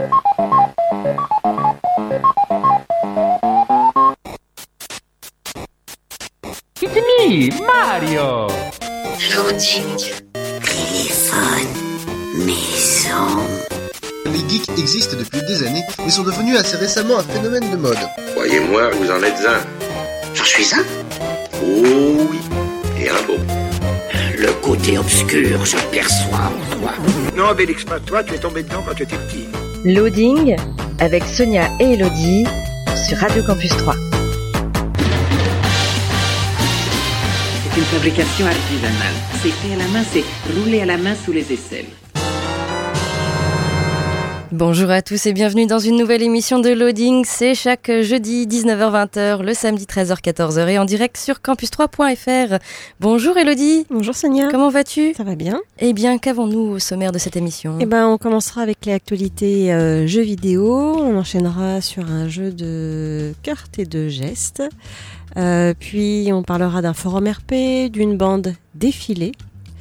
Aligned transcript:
It's 0.00 0.08
me, 6.94 7.50
Mario 7.66 8.48
Loading. 9.34 9.98
Téléphone. 10.64 11.68
Maison. 12.34 13.44
Les 14.24 14.48
geeks 14.48 14.70
existent 14.78 15.16
depuis 15.18 15.42
des 15.46 15.66
années 15.66 15.84
et 16.06 16.10
sont 16.10 16.22
devenus 16.22 16.56
assez 16.56 16.78
récemment 16.78 17.18
un 17.18 17.22
phénomène 17.22 17.70
de 17.70 17.76
mode. 17.76 17.98
Croyez-moi, 18.32 18.90
vous 18.92 19.10
en 19.10 19.22
êtes 19.22 19.44
un. 19.46 19.60
J'en 20.34 20.44
suis 20.44 20.74
un? 20.74 20.84
Oh 21.62 22.26
oui, 22.30 22.38
et 22.98 23.10
un 23.10 23.22
beau. 23.26 23.36
Le 24.38 24.50
côté 24.62 24.96
obscur, 24.96 25.66
je 25.66 25.76
perçois 25.90 26.38
en 26.38 26.76
toi. 26.78 26.92
Non, 27.36 27.52
Bélix, 27.54 27.84
pas 27.84 28.00
toi, 28.00 28.24
tu 28.24 28.32
es 28.32 28.38
tombé 28.38 28.62
dedans 28.62 28.82
quand 28.86 28.94
tu 28.94 29.02
étais 29.02 29.16
petit. 29.16 29.49
Loading 29.84 30.56
avec 30.98 31.24
Sonia 31.24 31.70
et 31.80 31.94
Elodie 31.94 32.44
sur 33.08 33.16
Radio 33.16 33.42
Campus 33.42 33.70
3. 33.70 33.94
C'est 37.62 37.78
une 37.78 37.84
fabrication 37.84 38.46
artisanale. 38.46 39.14
C'est 39.40 39.48
fait 39.48 39.72
à 39.72 39.76
la 39.78 39.88
main, 39.88 40.04
c'est 40.12 40.24
roulé 40.54 40.82
à 40.82 40.84
la 40.84 40.98
main 40.98 41.14
sous 41.14 41.32
les 41.32 41.50
aisselles. 41.50 41.86
Bonjour 44.60 44.90
à 44.90 45.00
tous 45.00 45.24
et 45.24 45.32
bienvenue 45.32 45.64
dans 45.64 45.78
une 45.78 45.96
nouvelle 45.96 46.20
émission 46.20 46.58
de 46.58 46.68
Loading. 46.68 47.24
C'est 47.24 47.54
chaque 47.54 47.90
jeudi 48.02 48.46
19h-20h, 48.46 49.40
le 49.40 49.54
samedi 49.54 49.86
13h-14h 49.86 50.68
et 50.68 50.78
en 50.78 50.84
direct 50.84 51.16
sur 51.16 51.36
campus3.fr. 51.36 52.58
Bonjour 53.00 53.38
Elodie. 53.38 53.86
Bonjour 53.88 54.14
Sonia. 54.14 54.48
Comment 54.50 54.68
vas-tu? 54.68 55.14
Ça 55.14 55.24
va 55.24 55.34
bien. 55.34 55.62
Eh 55.78 55.94
bien, 55.94 56.18
qu'avons-nous 56.18 56.72
au 56.72 56.78
sommaire 56.78 57.10
de 57.10 57.16
cette 57.16 57.36
émission? 57.36 57.78
Eh 57.80 57.86
ben, 57.86 58.06
on 58.06 58.18
commencera 58.18 58.60
avec 58.60 58.84
les 58.84 58.92
actualités 58.92 59.72
euh, 59.72 60.06
jeux 60.06 60.20
vidéo. 60.20 60.94
On 60.94 61.16
enchaînera 61.16 61.80
sur 61.80 62.10
un 62.10 62.28
jeu 62.28 62.52
de 62.52 63.32
cartes 63.42 63.78
et 63.78 63.86
de 63.86 64.08
gestes. 64.08 64.62
Euh, 65.38 65.72
puis 65.80 66.28
on 66.34 66.42
parlera 66.42 66.82
d'un 66.82 66.92
forum 66.92 67.26
RP, 67.26 67.90
d'une 67.90 68.18
bande 68.18 68.52
défilée. 68.74 69.32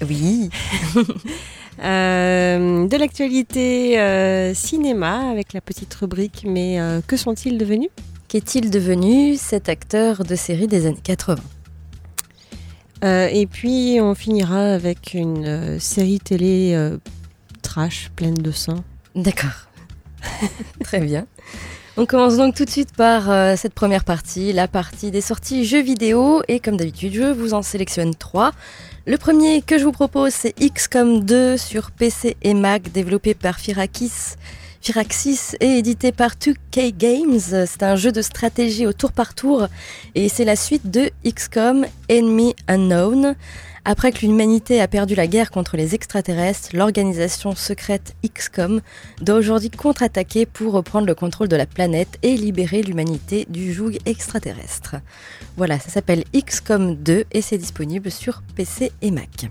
Oui. 0.07 0.49
Euh, 1.81 2.87
de 2.87 2.97
l'actualité 2.97 3.99
euh, 3.99 4.53
cinéma 4.53 5.29
avec 5.29 5.53
la 5.53 5.61
petite 5.61 5.93
rubrique 5.93 6.43
Mais 6.45 6.79
euh, 6.79 6.99
que 7.05 7.15
sont-ils 7.15 7.57
devenus? 7.57 7.89
Qu'est-il 8.27 8.69
devenu 8.69 9.37
cet 9.37 9.69
acteur 9.69 10.23
de 10.23 10.35
série 10.35 10.67
des 10.67 10.85
années 10.85 10.99
80 11.03 11.41
Euh, 13.03 13.27
Et 13.31 13.47
puis 13.47 13.97
on 14.01 14.13
finira 14.13 14.59
avec 14.73 15.13
une 15.13 15.45
euh, 15.47 15.79
série 15.79 16.19
télé 16.19 16.73
euh, 16.75 16.97
trash 17.61 18.11
pleine 18.15 18.35
de 18.35 18.51
sang. 18.51 18.83
D'accord. 19.15 19.69
Très 20.83 20.99
bien. 20.99 21.25
On 21.97 22.05
commence 22.05 22.37
donc 22.37 22.55
tout 22.55 22.65
de 22.65 22.69
suite 22.69 22.93
par 22.95 23.57
cette 23.57 23.73
première 23.73 24.05
partie, 24.05 24.53
la 24.53 24.69
partie 24.69 25.11
des 25.11 25.19
sorties 25.19 25.65
jeux 25.65 25.81
vidéo. 25.81 26.41
Et 26.47 26.59
comme 26.61 26.77
d'habitude, 26.77 27.13
je 27.13 27.31
vous 27.33 27.53
en 27.53 27.61
sélectionne 27.61 28.15
trois. 28.15 28.51
Le 29.05 29.17
premier 29.17 29.61
que 29.61 29.77
je 29.77 29.85
vous 29.85 29.91
propose, 29.91 30.33
c'est 30.33 30.53
XCOM 30.53 31.23
2 31.23 31.57
sur 31.57 31.91
PC 31.91 32.35
et 32.41 32.53
Mac, 32.53 32.91
développé 32.91 33.33
par 33.33 33.57
Firakis. 33.57 34.35
Firaxis 34.81 35.55
et 35.59 35.77
édité 35.77 36.11
par 36.11 36.31
2K 36.35 36.95
Games. 36.95 37.39
C'est 37.39 37.83
un 37.83 37.95
jeu 37.95 38.11
de 38.11 38.21
stratégie 38.21 38.85
au 38.85 38.93
tour 38.93 39.11
par 39.11 39.33
tour 39.33 39.67
et 40.15 40.29
c'est 40.29 40.45
la 40.45 40.55
suite 40.55 40.89
de 40.91 41.09
XCOM 41.25 41.85
Enemy 42.09 42.55
Unknown. 42.67 43.35
Après 43.91 44.11
que 44.11 44.23
l'humanité 44.23 44.81
a 44.81 44.87
perdu 44.87 45.15
la 45.15 45.25
guerre 45.25 45.49
contre 45.49 45.75
les 45.75 45.95
extraterrestres, 45.95 46.75
l'organisation 46.75 47.55
secrète 47.55 48.13
XCOM 48.23 48.81
doit 49.19 49.37
aujourd'hui 49.37 49.71
contre-attaquer 49.71 50.45
pour 50.45 50.73
reprendre 50.73 51.07
le 51.07 51.15
contrôle 51.15 51.47
de 51.47 51.55
la 51.55 51.65
planète 51.65 52.19
et 52.21 52.37
libérer 52.37 52.83
l'humanité 52.83 53.47
du 53.49 53.73
joug 53.73 53.93
extraterrestre. 54.05 54.97
Voilà, 55.57 55.79
ça 55.79 55.89
s'appelle 55.89 56.23
XCOM 56.35 56.97
2 56.97 57.25
et 57.31 57.41
c'est 57.41 57.57
disponible 57.57 58.11
sur 58.11 58.43
PC 58.55 58.91
et 59.01 59.09
Mac. 59.09 59.49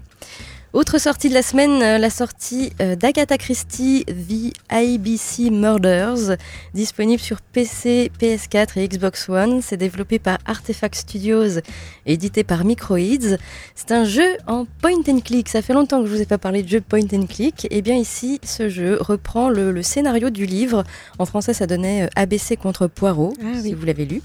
Autre 0.74 0.98
sortie 0.98 1.30
de 1.30 1.34
la 1.34 1.42
semaine, 1.42 1.82
euh, 1.82 1.96
la 1.96 2.10
sortie 2.10 2.72
euh, 2.82 2.94
d'Agatha 2.94 3.38
Christie, 3.38 4.04
The 4.06 4.52
ABC 4.68 5.48
Murders, 5.50 6.36
disponible 6.74 7.22
sur 7.22 7.40
PC, 7.40 8.12
PS4 8.20 8.78
et 8.78 8.86
Xbox 8.86 9.30
One. 9.30 9.62
C'est 9.62 9.78
développé 9.78 10.18
par 10.18 10.36
Artefact 10.44 10.94
Studios 10.94 11.58
et 12.04 12.12
édité 12.12 12.44
par 12.44 12.66
Microids. 12.66 13.38
C'est 13.74 13.92
un 13.92 14.04
jeu 14.04 14.28
en 14.46 14.66
point 14.82 15.00
and 15.08 15.20
click. 15.24 15.48
Ça 15.48 15.62
fait 15.62 15.72
longtemps 15.72 16.02
que 16.02 16.06
je 16.06 16.14
vous 16.14 16.20
ai 16.20 16.26
pas 16.26 16.38
parlé 16.38 16.62
de 16.62 16.68
jeu 16.68 16.82
point 16.82 17.00
and 17.14 17.26
click. 17.26 17.66
Et 17.70 17.80
bien 17.80 17.96
ici, 17.96 18.38
ce 18.44 18.68
jeu 18.68 18.98
reprend 19.00 19.48
le, 19.48 19.72
le 19.72 19.82
scénario 19.82 20.28
du 20.28 20.44
livre. 20.44 20.84
En 21.18 21.24
français, 21.24 21.54
ça 21.54 21.66
donnait 21.66 22.02
euh, 22.04 22.08
ABC 22.14 22.56
contre 22.58 22.88
Poirot, 22.88 23.32
Ah 23.42 23.54
si 23.54 23.68
oui. 23.68 23.72
vous 23.72 23.86
l'avez 23.86 24.04
lu. 24.04 24.20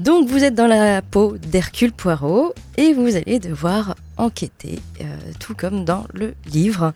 Donc 0.00 0.28
vous 0.28 0.42
êtes 0.44 0.54
dans 0.54 0.66
la 0.68 1.02
peau 1.02 1.36
d'Hercule 1.38 1.92
Poirot 1.92 2.52
et 2.76 2.92
vous 2.94 3.16
allez 3.16 3.38
devoir 3.40 3.96
enquêter, 4.18 4.78
euh, 5.00 5.04
tout 5.40 5.54
comme 5.54 5.84
dans 5.84 6.04
le 6.12 6.34
livre. 6.52 6.92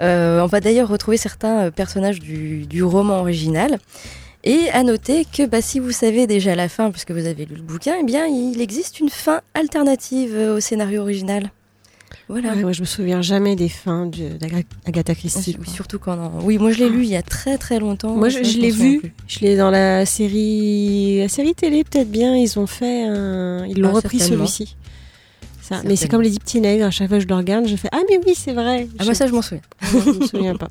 Euh, 0.00 0.40
on 0.40 0.46
va 0.46 0.60
d'ailleurs 0.60 0.88
retrouver 0.88 1.16
certains 1.16 1.66
euh, 1.66 1.70
personnages 1.70 2.18
du, 2.20 2.66
du 2.66 2.82
roman 2.82 3.20
original. 3.20 3.78
Et 4.42 4.68
à 4.72 4.82
noter 4.82 5.24
que 5.24 5.46
bah, 5.46 5.62
si 5.62 5.78
vous 5.78 5.92
savez 5.92 6.26
déjà 6.26 6.54
la 6.54 6.68
fin, 6.68 6.90
puisque 6.90 7.12
vous 7.12 7.26
avez 7.26 7.44
lu 7.46 7.54
le 7.56 7.62
bouquin, 7.62 7.94
eh 8.00 8.04
bien 8.04 8.26
il 8.26 8.60
existe 8.60 9.00
une 9.00 9.08
fin 9.08 9.40
alternative 9.54 10.34
au 10.56 10.60
scénario 10.60 11.00
original. 11.00 11.50
Voilà. 12.28 12.50
Ouais, 12.54 12.62
moi, 12.62 12.72
je 12.72 12.80
me 12.80 12.86
souviens 12.86 13.20
jamais 13.22 13.54
des 13.56 13.68
fins 13.68 14.06
d'Agatha 14.06 15.14
Christie. 15.14 15.56
Oui, 15.60 15.68
surtout 15.68 15.98
quand 15.98 16.16
on- 16.18 16.44
Oui, 16.44 16.56
moi 16.58 16.72
je 16.72 16.78
l'ai 16.78 16.88
lu 16.88 17.02
il 17.02 17.08
y 17.10 17.16
a 17.16 17.22
très 17.22 17.58
très 17.58 17.78
longtemps. 17.78 18.14
Moi, 18.14 18.28
je, 18.30 18.38
l'ai 18.38 18.70
vu. 18.70 19.12
Je 19.26 19.40
l'ai 19.40 19.56
dans 19.56 19.70
la 19.70 20.06
série, 20.06 21.18
la 21.20 21.28
série 21.28 21.54
télé 21.54 21.84
peut-être 21.84 22.10
bien. 22.10 22.34
Ils 22.36 22.58
ont 22.58 22.66
fait, 22.66 23.04
un... 23.04 23.66
ils 23.66 23.78
l'ont 23.78 23.90
Ah, 23.90 23.96
repris 23.96 24.20
celui-ci. 24.20 24.76
Ça. 25.66 25.80
Mais 25.82 25.96
c'est 25.96 26.08
comme 26.08 26.20
les 26.20 26.28
dix 26.28 26.38
petits 26.38 26.60
nègres. 26.60 26.84
À 26.84 26.90
chaque 26.90 27.08
fois 27.08 27.16
que 27.16 27.22
je 27.22 27.28
le 27.28 27.34
regarde, 27.34 27.66
je 27.66 27.76
fais 27.76 27.88
ah 27.90 28.00
mais 28.10 28.18
oui 28.26 28.34
c'est 28.36 28.52
vrai. 28.52 28.86
Ah 28.98 29.04
moi 29.04 29.14
ça 29.14 29.26
je 29.26 29.32
m'en 29.32 29.40
souviens. 29.40 29.62
je 29.80 30.10
me 30.10 30.26
souviens 30.26 30.56
pas. 30.56 30.68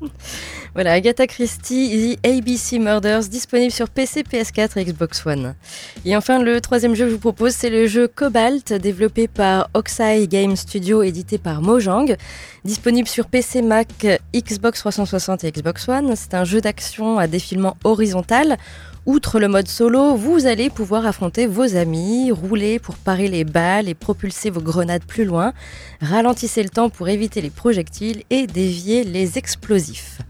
Voilà, 0.74 0.92
Agatha 0.92 1.26
Christie, 1.26 2.16
The 2.22 2.26
ABC 2.26 2.78
Murders, 2.78 3.24
disponible 3.28 3.72
sur 3.72 3.88
PC, 3.88 4.22
PS4 4.22 4.78
et 4.78 4.84
Xbox 4.84 5.26
One. 5.26 5.56
Et 6.04 6.16
enfin, 6.16 6.40
le 6.40 6.60
troisième 6.60 6.94
jeu 6.94 7.06
que 7.06 7.10
je 7.10 7.14
vous 7.14 7.20
propose, 7.20 7.54
c'est 7.54 7.70
le 7.70 7.88
jeu 7.88 8.06
Cobalt, 8.06 8.72
développé 8.72 9.26
par 9.26 9.68
Oxeye 9.74 10.28
Game 10.28 10.54
Studio, 10.54 11.02
édité 11.02 11.38
par 11.38 11.60
Mojang, 11.60 12.16
disponible 12.64 13.08
sur 13.08 13.26
PC, 13.26 13.62
Mac, 13.62 14.06
Xbox 14.32 14.78
360 14.78 15.42
et 15.42 15.50
Xbox 15.50 15.88
One. 15.88 16.14
C'est 16.14 16.34
un 16.34 16.44
jeu 16.44 16.60
d'action 16.60 17.18
à 17.18 17.26
défilement 17.26 17.76
horizontal. 17.82 18.58
Outre 19.06 19.38
le 19.38 19.48
mode 19.48 19.68
solo, 19.68 20.14
vous 20.14 20.46
allez 20.46 20.70
pouvoir 20.70 21.04
affronter 21.04 21.46
vos 21.46 21.76
amis, 21.76 22.32
rouler 22.32 22.78
pour 22.78 22.96
parer 22.96 23.28
les 23.28 23.44
balles 23.44 23.86
et 23.86 23.92
propulser 23.92 24.48
vos 24.48 24.62
grenades 24.62 25.04
plus 25.04 25.26
loin, 25.26 25.52
ralentissez 26.00 26.62
le 26.62 26.70
temps 26.70 26.88
pour 26.88 27.10
éviter 27.10 27.42
les 27.42 27.50
projectiles 27.50 28.22
et 28.30 28.46
dévier 28.46 29.04
les 29.04 29.36
explosifs. 29.36 30.22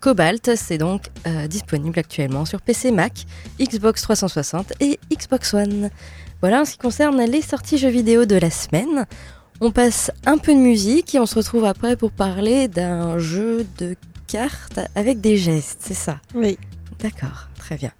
Cobalt, 0.00 0.56
c'est 0.56 0.78
donc 0.78 1.10
euh, 1.26 1.46
disponible 1.46 1.98
actuellement 1.98 2.46
sur 2.46 2.62
PC 2.62 2.90
Mac, 2.90 3.26
Xbox 3.60 4.00
360 4.00 4.72
et 4.80 4.98
Xbox 5.12 5.52
One. 5.52 5.90
Voilà 6.40 6.62
en 6.62 6.64
ce 6.64 6.72
qui 6.72 6.78
concerne 6.78 7.22
les 7.22 7.42
sorties 7.42 7.76
jeux 7.76 7.90
vidéo 7.90 8.24
de 8.24 8.36
la 8.36 8.50
semaine. 8.50 9.04
On 9.60 9.70
passe 9.70 10.10
un 10.24 10.38
peu 10.38 10.54
de 10.54 10.58
musique 10.58 11.14
et 11.14 11.20
on 11.20 11.26
se 11.26 11.34
retrouve 11.34 11.66
après 11.66 11.96
pour 11.96 12.10
parler 12.10 12.66
d'un 12.66 13.18
jeu 13.18 13.66
de 13.76 13.94
cartes 14.26 14.80
avec 14.94 15.20
des 15.20 15.36
gestes, 15.36 15.80
c'est 15.82 15.92
ça? 15.92 16.18
Oui. 16.34 16.58
D'accord, 16.98 17.48
très 17.62 17.76
bien. 17.76 17.92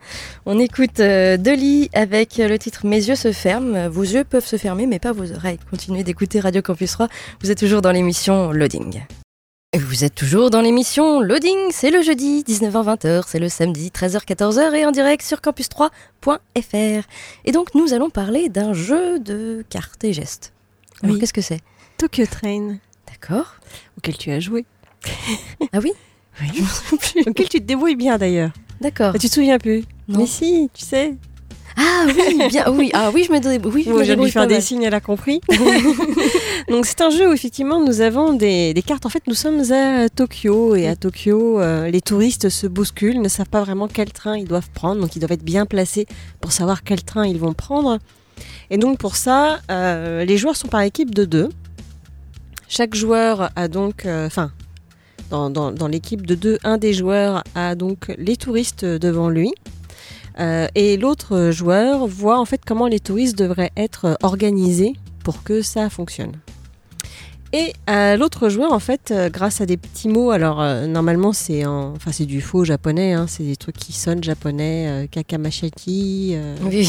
On 0.46 0.58
écoute 0.58 1.00
euh, 1.00 1.36
Dolly 1.36 1.88
avec 1.94 2.36
le 2.38 2.58
titre 2.58 2.86
Mes 2.86 2.96
yeux 3.08 3.14
se 3.16 3.32
ferment. 3.32 3.88
Vos 3.88 4.02
yeux 4.02 4.24
peuvent 4.24 4.44
se 4.46 4.56
fermer, 4.56 4.86
mais 4.86 4.98
pas 4.98 5.12
vos 5.12 5.30
oreilles. 5.32 5.58
Continuez 5.70 6.02
d'écouter 6.04 6.40
Radio 6.40 6.62
Campus 6.62 6.90
3. 6.92 7.08
Vous 7.42 7.50
êtes 7.50 7.58
toujours 7.58 7.80
dans 7.82 7.92
l'émission 7.92 8.50
Loading. 8.52 9.02
Et 9.74 9.78
Vous 9.78 10.04
êtes 10.04 10.14
toujours 10.14 10.50
dans 10.50 10.60
l'émission 10.60 11.20
Loading, 11.20 11.56
c'est 11.70 11.90
le 11.90 12.02
jeudi 12.02 12.42
19h-20h, 12.46 13.22
c'est 13.26 13.38
le 13.38 13.48
samedi 13.48 13.88
13h-14h 13.94 14.74
et 14.74 14.84
en 14.84 14.90
direct 14.90 15.22
sur 15.24 15.38
campus3.fr. 15.38 17.06
Et 17.46 17.52
donc 17.52 17.74
nous 17.74 17.94
allons 17.94 18.10
parler 18.10 18.48
d'un 18.50 18.74
jeu 18.74 19.18
de 19.18 19.64
cartes 19.70 20.04
et 20.04 20.12
gestes. 20.12 20.52
Alors 21.02 21.14
Oui. 21.14 21.20
qu'est-ce 21.20 21.32
que 21.32 21.40
c'est? 21.40 21.60
Tokyo 21.96 22.26
Train 22.30 22.76
D'accord 23.06 23.54
auquel 23.96 24.18
tu 24.18 24.30
as 24.30 24.40
joué. 24.40 24.66
Ah 25.72 25.78
oui? 25.82 25.92
Oui. 26.40 26.64
auquel 27.26 27.48
tu 27.48 27.58
te 27.60 27.64
débrouilles 27.64 27.96
bien 27.96 28.18
d'ailleurs. 28.18 28.50
D'accord. 28.82 29.14
Tu 29.18 29.28
te 29.28 29.34
souviens 29.34 29.58
plus 29.58 29.84
Non. 30.08 30.18
Mais 30.18 30.26
si, 30.26 30.68
tu 30.74 30.84
sais. 30.84 31.14
Ah 31.76 32.04
oui, 32.06 32.48
bien, 32.50 32.64
oui, 32.70 32.90
ah 32.92 33.10
oui, 33.14 33.24
je 33.26 33.32
me 33.32 33.40
donnais, 33.40 33.58
oui, 33.64 33.84
je 33.86 34.04
je 34.04 34.12
lui 34.12 34.30
faire 34.30 34.46
des 34.46 34.60
signes, 34.60 34.82
elle 34.82 34.92
a 34.92 35.00
compris. 35.00 35.40
Donc 36.68 36.84
c'est 36.84 37.00
un 37.00 37.08
jeu 37.08 37.30
où 37.30 37.32
effectivement 37.32 37.80
nous 37.80 38.02
avons 38.02 38.34
des, 38.34 38.74
des 38.74 38.82
cartes. 38.82 39.06
En 39.06 39.08
fait, 39.08 39.22
nous 39.26 39.34
sommes 39.34 39.62
à 39.72 40.08
Tokyo 40.10 40.74
et 40.74 40.86
à 40.86 40.96
Tokyo, 40.96 41.60
euh, 41.60 41.88
les 41.88 42.02
touristes 42.02 42.50
se 42.50 42.66
bousculent, 42.66 43.22
ne 43.22 43.28
savent 43.28 43.48
pas 43.48 43.62
vraiment 43.62 43.88
quel 43.88 44.12
train 44.12 44.36
ils 44.36 44.46
doivent 44.46 44.70
prendre, 44.74 45.00
donc 45.00 45.16
ils 45.16 45.20
doivent 45.20 45.32
être 45.32 45.44
bien 45.44 45.64
placés 45.64 46.06
pour 46.40 46.52
savoir 46.52 46.82
quel 46.82 47.02
train 47.02 47.26
ils 47.26 47.38
vont 47.38 47.54
prendre. 47.54 47.98
Et 48.70 48.76
donc 48.76 48.98
pour 48.98 49.16
ça, 49.16 49.60
euh, 49.70 50.24
les 50.24 50.36
joueurs 50.36 50.56
sont 50.56 50.68
par 50.68 50.82
équipe 50.82 51.14
de 51.14 51.24
deux. 51.24 51.48
Chaque 52.68 52.94
joueur 52.94 53.50
a 53.54 53.68
donc, 53.68 54.06
euh, 54.06 54.26
enfin, 54.26 54.50
dans, 55.32 55.88
l'équipe 55.88 56.26
de 56.26 56.34
deux, 56.34 56.58
un 56.62 56.78
des 56.78 56.92
joueurs 56.92 57.42
a 57.54 57.74
donc 57.74 58.12
les 58.18 58.36
touristes 58.36 58.84
devant 58.84 59.28
lui. 59.28 59.52
Euh, 60.38 60.66
et 60.74 60.96
l'autre 60.96 61.50
joueur 61.50 62.06
voit 62.06 62.38
en 62.38 62.44
fait 62.44 62.62
comment 62.66 62.86
les 62.86 63.00
touristes 63.00 63.36
devraient 63.36 63.72
être 63.76 64.16
organisés 64.22 64.94
pour 65.24 65.42
que 65.42 65.62
ça 65.62 65.90
fonctionne. 65.90 66.32
Et 67.54 67.74
l'autre 68.16 68.48
joueur, 68.48 68.72
en 68.72 68.78
fait, 68.78 69.10
euh, 69.10 69.28
grâce 69.28 69.60
à 69.60 69.66
des 69.66 69.76
petits 69.76 70.08
mots, 70.08 70.30
alors 70.30 70.62
euh, 70.62 70.86
normalement 70.86 71.34
c'est 71.34 71.66
en, 71.66 71.92
enfin 71.94 72.10
c'est 72.10 72.24
du 72.24 72.40
faux 72.40 72.64
japonais, 72.64 73.12
hein, 73.12 73.26
c'est 73.28 73.42
des 73.42 73.56
trucs 73.56 73.76
qui 73.76 73.92
sonnent 73.92 74.24
japonais, 74.24 74.86
euh, 74.88 75.06
kakamashaki, 75.06 76.34
Oui. 76.64 76.88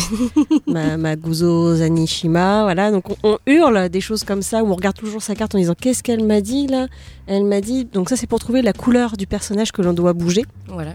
ma, 0.68 0.95
Maguzo 0.95 1.75
Zanishima, 1.75 2.63
voilà. 2.63 2.92
Donc 2.92 3.10
on, 3.10 3.15
on 3.24 3.38
hurle 3.45 3.89
des 3.89 4.00
choses 4.00 4.24
comme 4.24 4.42
ça, 4.42 4.63
où 4.63 4.71
on 4.71 4.75
regarde 4.75 4.95
toujours 4.95 5.21
sa 5.21 5.36
carte 5.36 5.54
en 5.54 5.57
disant 5.57 5.75
qu'est-ce 5.80 6.01
qu'elle 6.01 6.24
m'a 6.24 6.39
dit 6.39 6.68
là? 6.68 6.88
Elle 7.27 7.44
m'a 7.44 7.59
dit. 7.59 7.83
Donc 7.83 8.07
ça 8.09 8.16
c'est 8.16 8.27
pour 8.27 8.39
trouver 8.39 8.62
la 8.62 8.71
couleur 8.74 9.18
du 9.18 9.27
personnage 9.27 9.74
que 9.74 9.81
l'on 9.81 9.94
doit 9.94 10.13
bouger, 10.13 10.45
voilà. 10.69 10.94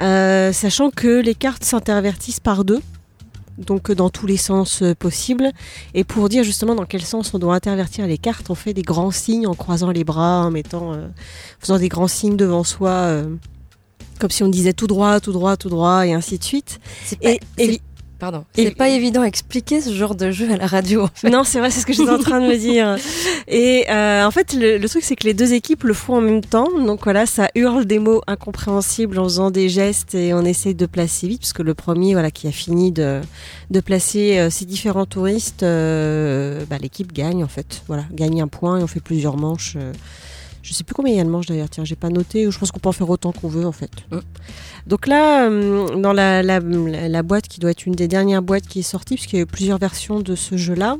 Euh, 0.00 0.52
sachant 0.52 0.90
que 0.90 1.20
les 1.20 1.34
cartes 1.34 1.64
s'intervertissent 1.64 2.40
par 2.40 2.64
deux. 2.64 2.80
Donc 3.58 3.90
euh, 3.90 3.94
dans 3.94 4.10
tous 4.10 4.26
les 4.26 4.36
sens 4.36 4.82
euh, 4.82 4.94
possibles. 4.94 5.50
Et 5.94 6.04
pour 6.04 6.28
dire 6.28 6.42
justement 6.44 6.74
dans 6.74 6.84
quel 6.86 7.02
sens 7.02 7.32
on 7.34 7.38
doit 7.38 7.54
intervertir 7.54 8.06
les 8.06 8.18
cartes, 8.18 8.50
on 8.50 8.54
fait 8.54 8.74
des 8.74 8.82
grands 8.82 9.10
signes 9.10 9.46
en 9.46 9.54
croisant 9.54 9.90
les 9.90 10.04
bras, 10.04 10.44
en 10.46 10.50
mettant, 10.50 10.92
euh, 10.94 11.08
faisant 11.58 11.78
des 11.78 11.88
grands 11.88 12.08
signes 12.08 12.36
devant 12.36 12.64
soi, 12.64 12.90
euh, 12.90 13.34
comme 14.18 14.30
si 14.30 14.42
on 14.42 14.48
disait 14.48 14.72
tout 14.72 14.86
droit, 14.86 15.20
tout 15.20 15.32
droit, 15.32 15.56
tout 15.56 15.68
droit, 15.68 16.06
et 16.06 16.12
ainsi 16.12 16.38
de 16.38 16.44
suite. 16.44 16.80
C'est 17.04 17.18
pas, 17.20 17.30
Et, 17.30 17.40
c'est- 17.58 17.64
et- 17.74 17.80
pardon. 18.22 18.44
C'est 18.54 18.76
pas 18.76 18.88
évident 18.88 19.22
à 19.22 19.26
expliquer 19.26 19.80
ce 19.80 19.92
genre 19.92 20.14
de 20.14 20.30
jeu 20.30 20.48
à 20.52 20.56
la 20.56 20.68
radio. 20.68 21.02
en 21.02 21.08
fait. 21.12 21.28
Non, 21.28 21.42
c'est 21.42 21.58
vrai, 21.58 21.72
c'est 21.72 21.80
ce 21.80 21.86
que 21.86 21.92
j'étais 21.92 22.08
en 22.08 22.18
train 22.18 22.40
de 22.40 22.46
me 22.46 22.56
dire. 22.56 22.96
Et 23.48 23.84
euh, 23.90 24.24
en 24.24 24.30
fait, 24.30 24.52
le, 24.52 24.78
le 24.78 24.88
truc, 24.88 25.02
c'est 25.02 25.16
que 25.16 25.24
les 25.24 25.34
deux 25.34 25.54
équipes 25.54 25.82
le 25.82 25.92
font 25.92 26.18
en 26.18 26.20
même 26.20 26.40
temps. 26.40 26.68
Donc 26.86 27.02
voilà, 27.02 27.26
ça 27.26 27.48
hurle 27.56 27.84
des 27.84 27.98
mots 27.98 28.22
incompréhensibles 28.28 29.18
en 29.18 29.24
faisant 29.24 29.50
des 29.50 29.68
gestes 29.68 30.14
et 30.14 30.32
on 30.34 30.42
essaie 30.42 30.72
de 30.72 30.86
placer 30.86 31.26
vite, 31.26 31.40
puisque 31.40 31.58
le 31.58 31.74
premier, 31.74 32.12
voilà, 32.12 32.30
qui 32.30 32.46
a 32.46 32.52
fini 32.52 32.92
de, 32.92 33.20
de 33.72 33.80
placer 33.80 34.38
euh, 34.38 34.50
ces 34.50 34.66
différents 34.66 35.06
touristes, 35.06 35.64
euh, 35.64 36.64
bah, 36.70 36.78
l'équipe 36.80 37.12
gagne 37.12 37.42
en 37.42 37.48
fait. 37.48 37.82
Voilà, 37.88 38.04
gagne 38.12 38.40
un 38.40 38.48
point 38.48 38.78
et 38.78 38.84
on 38.84 38.86
fait 38.86 39.00
plusieurs 39.00 39.36
manches. 39.36 39.76
Je 40.62 40.72
sais 40.74 40.84
plus 40.84 40.94
combien 40.94 41.12
il 41.12 41.16
y 41.16 41.20
a 41.20 41.24
de 41.24 41.28
manches 41.28 41.46
d'ailleurs. 41.46 41.68
Tiens, 41.70 41.84
j'ai 41.84 41.96
pas 41.96 42.08
noté. 42.08 42.50
Je 42.50 42.58
pense 42.58 42.70
qu'on 42.70 42.78
peut 42.80 42.88
en 42.88 42.92
faire 42.92 43.10
autant 43.10 43.32
qu'on 43.32 43.48
veut 43.48 43.66
en 43.66 43.72
fait. 43.72 43.90
Mm. 44.10 44.18
Donc 44.86 45.06
là, 45.06 45.48
euh, 45.48 45.96
dans 46.00 46.12
la, 46.12 46.42
la, 46.42 46.60
la- 46.60 47.08
la 47.08 47.22
boîte 47.22 47.48
qui 47.48 47.60
doit 47.60 47.70
être 47.72 47.84
une 47.86 47.94
des 47.94 48.08
dernières 48.08 48.42
boîtes 48.42 48.66
qui 48.66 48.78
est 48.80 48.82
sortie, 48.82 49.14
puisqu'il 49.14 49.36
y 49.36 49.38
a 49.40 49.42
eu 49.42 49.46
plusieurs 49.46 49.78
versions 49.78 50.20
de 50.20 50.34
ce 50.34 50.56
jeu-là, 50.56 50.96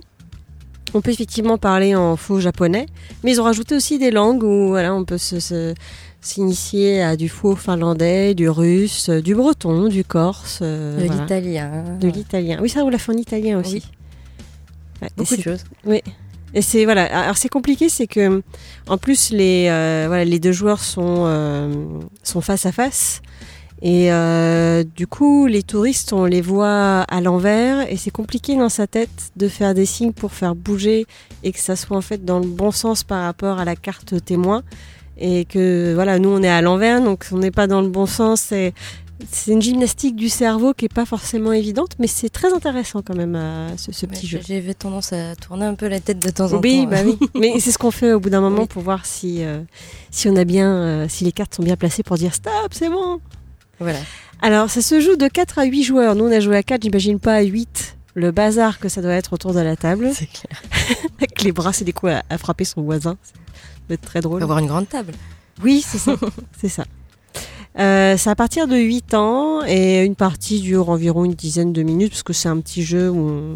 on 0.95 1.01
peut 1.01 1.11
effectivement 1.11 1.57
parler 1.59 1.95
en 1.95 2.17
faux 2.17 2.39
japonais, 2.41 2.87
mais 3.25 3.33
ils 3.33 3.41
ont 3.41 3.45
rajouté 3.45 3.75
aussi 3.75 3.99
des 3.99 4.11
langues 4.11 4.43
où 4.43 4.69
voilà, 4.69 4.95
on 4.95 5.05
peut 5.05 5.17
se- 5.19 5.41
se- 5.41 5.75
s'initier 6.21 7.03
à 7.03 7.17
du 7.17 7.29
faux 7.29 7.57
finlandais, 7.57 8.35
du 8.35 8.49
russe, 8.49 9.09
euh, 9.09 9.21
du 9.23 9.35
breton, 9.35 9.89
du 9.89 10.05
corse, 10.05 10.59
euh, 10.63 11.01
de 11.01 11.07
voilà. 11.07 11.23
l'italien. 11.23 11.85
de 12.01 12.09
l'italien. 12.09 12.59
Oui, 12.61 12.69
ça, 12.69 12.85
on 12.85 12.91
l'a 12.91 12.99
fait 12.99 13.13
en 13.13 13.17
italien 13.17 13.59
aussi. 13.59 13.75
Oui. 13.77 13.83
Ouais, 15.03 15.09
Beaucoup 15.17 15.37
de 15.37 15.43
choses. 15.43 15.65
Et 16.55 16.63
c'est 16.63 16.85
voilà. 16.85 17.05
Alors 17.05 17.37
c'est 17.37 17.49
compliqué, 17.49 17.89
c'est 17.89 18.07
que 18.07 18.43
en 18.89 18.99
plus 18.99 19.31
les 19.31 19.67
euh, 19.69 20.05
voilà 20.07 20.25
les 20.25 20.39
deux 20.39 20.53
joueurs 20.53 20.81
sont 20.81 21.25
euh, 21.27 21.73
sont 22.23 22.41
face 22.41 22.67
à 22.67 22.73
face 22.73 23.23
et 23.83 24.13
euh, 24.13 24.85
du 24.85 25.09
coup 25.09 25.47
les 25.47 25.65
touristes 25.65 26.13
on 26.13 26.25
les 26.25 26.41
voit 26.41 27.01
à 27.01 27.21
l'envers 27.21 27.91
et 27.91 27.97
c'est 27.97 28.13
compliqué 28.13 28.57
dans 28.57 28.69
sa 28.69 28.87
tête 28.87 29.33
de 29.37 29.49
faire 29.49 29.75
des 29.75 29.87
signes 29.87 30.13
pour 30.13 30.33
faire 30.33 30.55
bouger 30.55 31.05
et 31.43 31.51
que 31.51 31.59
ça 31.59 31.75
soit 31.75 31.97
en 31.97 32.01
fait 32.01 32.25
dans 32.25 32.39
le 32.39 32.47
bon 32.47 32.71
sens 32.71 33.03
par 33.03 33.25
rapport 33.25 33.59
à 33.59 33.65
la 33.65 33.75
carte 33.75 34.25
témoin 34.25 34.63
et 35.19 35.45
que 35.47 35.95
voilà 35.95 36.21
nous 36.21 36.29
on 36.29 36.43
est 36.45 36.49
à 36.49 36.63
l'envers 36.63 37.03
donc 37.03 37.27
on 37.33 37.39
n'est 37.39 37.51
pas 37.51 37.67
dans 37.67 37.81
le 37.81 37.89
bon 37.89 38.07
sens 38.07 38.53
et 38.53 38.73
c'est 39.31 39.53
une 39.53 39.63
gymnastique 39.63 40.17
du 40.17 40.29
cerveau 40.29 40.75
qui 40.75 40.87
est 40.87 40.93
pas 40.93 41.05
forcément 41.07 41.53
évidente 41.53 41.93
mais 41.99 42.07
c'est 42.07 42.29
très 42.29 42.53
intéressant 42.53 43.03
quand 43.03 43.15
même 43.15 43.37
euh, 43.37 43.69
ce, 43.77 43.93
ce 43.93 44.07
Ouais, 44.07 44.13
petit 44.13 44.27
jeu. 44.27 44.41
J'avais 44.47 44.75
tendance 44.75 45.13
à 45.13 45.37
tourner 45.37 45.65
un 45.67 45.75
peu 45.75 45.89
la 45.89 46.01
tête 46.01 46.19
de 46.19 46.31
temps 46.31 46.53
en 46.53 46.61
Oui, 46.61 46.83
temps. 46.85 46.91
bah 46.91 46.99
oui. 47.05 47.19
Mais 47.35 47.61
c'est 47.61 47.71
ce 47.73 47.79
qu'on 47.79 47.91
fait 47.91 48.13
au 48.13 48.21
bout 48.21 48.31
d'un 48.31 48.41
moment 48.41 48.63
Oui. 48.63 48.67
pour 48.69 48.83
voir 48.83 49.07
si, 49.07 49.45
euh, 49.45 49.61
si 50.11 50.29
on 50.29 50.37
a 50.37 50.45
bien, 50.45 50.71
euh, 50.73 51.07
si 51.09 51.25
les 51.25 51.33
cartes 51.33 51.55
sont 51.55 51.63
bien 51.63 51.77
placées 51.77 52.03
pour 52.03 52.17
dire 52.17 52.35
stop, 52.35 52.53
c'est 52.73 52.89
bon. 52.89 53.21
Voilà. 53.79 53.99
Alors, 54.43 54.71
ça 54.71 54.81
se 54.83 55.01
joue 55.01 55.17
de 55.17 55.29
4 55.29 55.59
à 55.61 55.65
8 55.65 55.83
joueurs. 55.85 56.15
Nous, 56.15 56.25
on 56.25 56.33
a 56.33 56.41
joué 56.41 56.57
à 56.57 56.63
4, 56.63 56.83
j'imagine 56.83 57.19
pas 57.21 57.35
à 57.35 57.43
8. 57.43 57.97
Le 58.15 58.31
bazar 58.31 58.79
que 58.79 58.89
ça 58.89 59.01
doit 59.03 59.15
être 59.15 59.33
autour 59.33 59.55
de 59.55 59.61
la 59.61 59.75
table. 59.77 60.11
C'est 60.15 60.27
clair. 60.27 60.63
Avec 61.19 61.43
les 61.43 61.53
bras, 61.53 61.73
c'est 61.73 61.85
des 61.85 61.93
coups 61.93 62.13
à, 62.13 62.23
à 62.29 62.39
frapper 62.39 62.65
son 62.65 62.83
voisin. 62.83 63.17
Ça 63.25 63.33
doit 63.89 63.95
être 63.95 64.03
très 64.03 64.21
drôle. 64.21 64.43
avoir 64.43 64.59
une 64.59 64.67
grande 64.67 64.89
table. 64.89 65.13
Oui, 65.63 65.83
c'est 65.87 65.99
ça. 65.99 66.17
c'est 66.61 66.69
ça. 66.69 66.85
Euh, 67.79 68.17
c'est 68.19 68.29
à 68.31 68.35
partir 68.35 68.69
de 68.69 68.77
8 68.77 69.15
ans 69.15 69.65
et 69.67 70.05
une 70.05 70.15
partie 70.17 70.61
dure 70.61 70.91
environ 70.91 71.25
une 71.25 71.35
dizaine 71.35 71.73
de 71.73 71.83
minutes 71.83 72.11
parce 72.11 72.23
que 72.23 72.33
c'est 72.33 72.49
un 72.49 72.61
petit 72.61 72.83
jeu 72.83 73.11
où 73.11 73.19
on... 73.19 73.55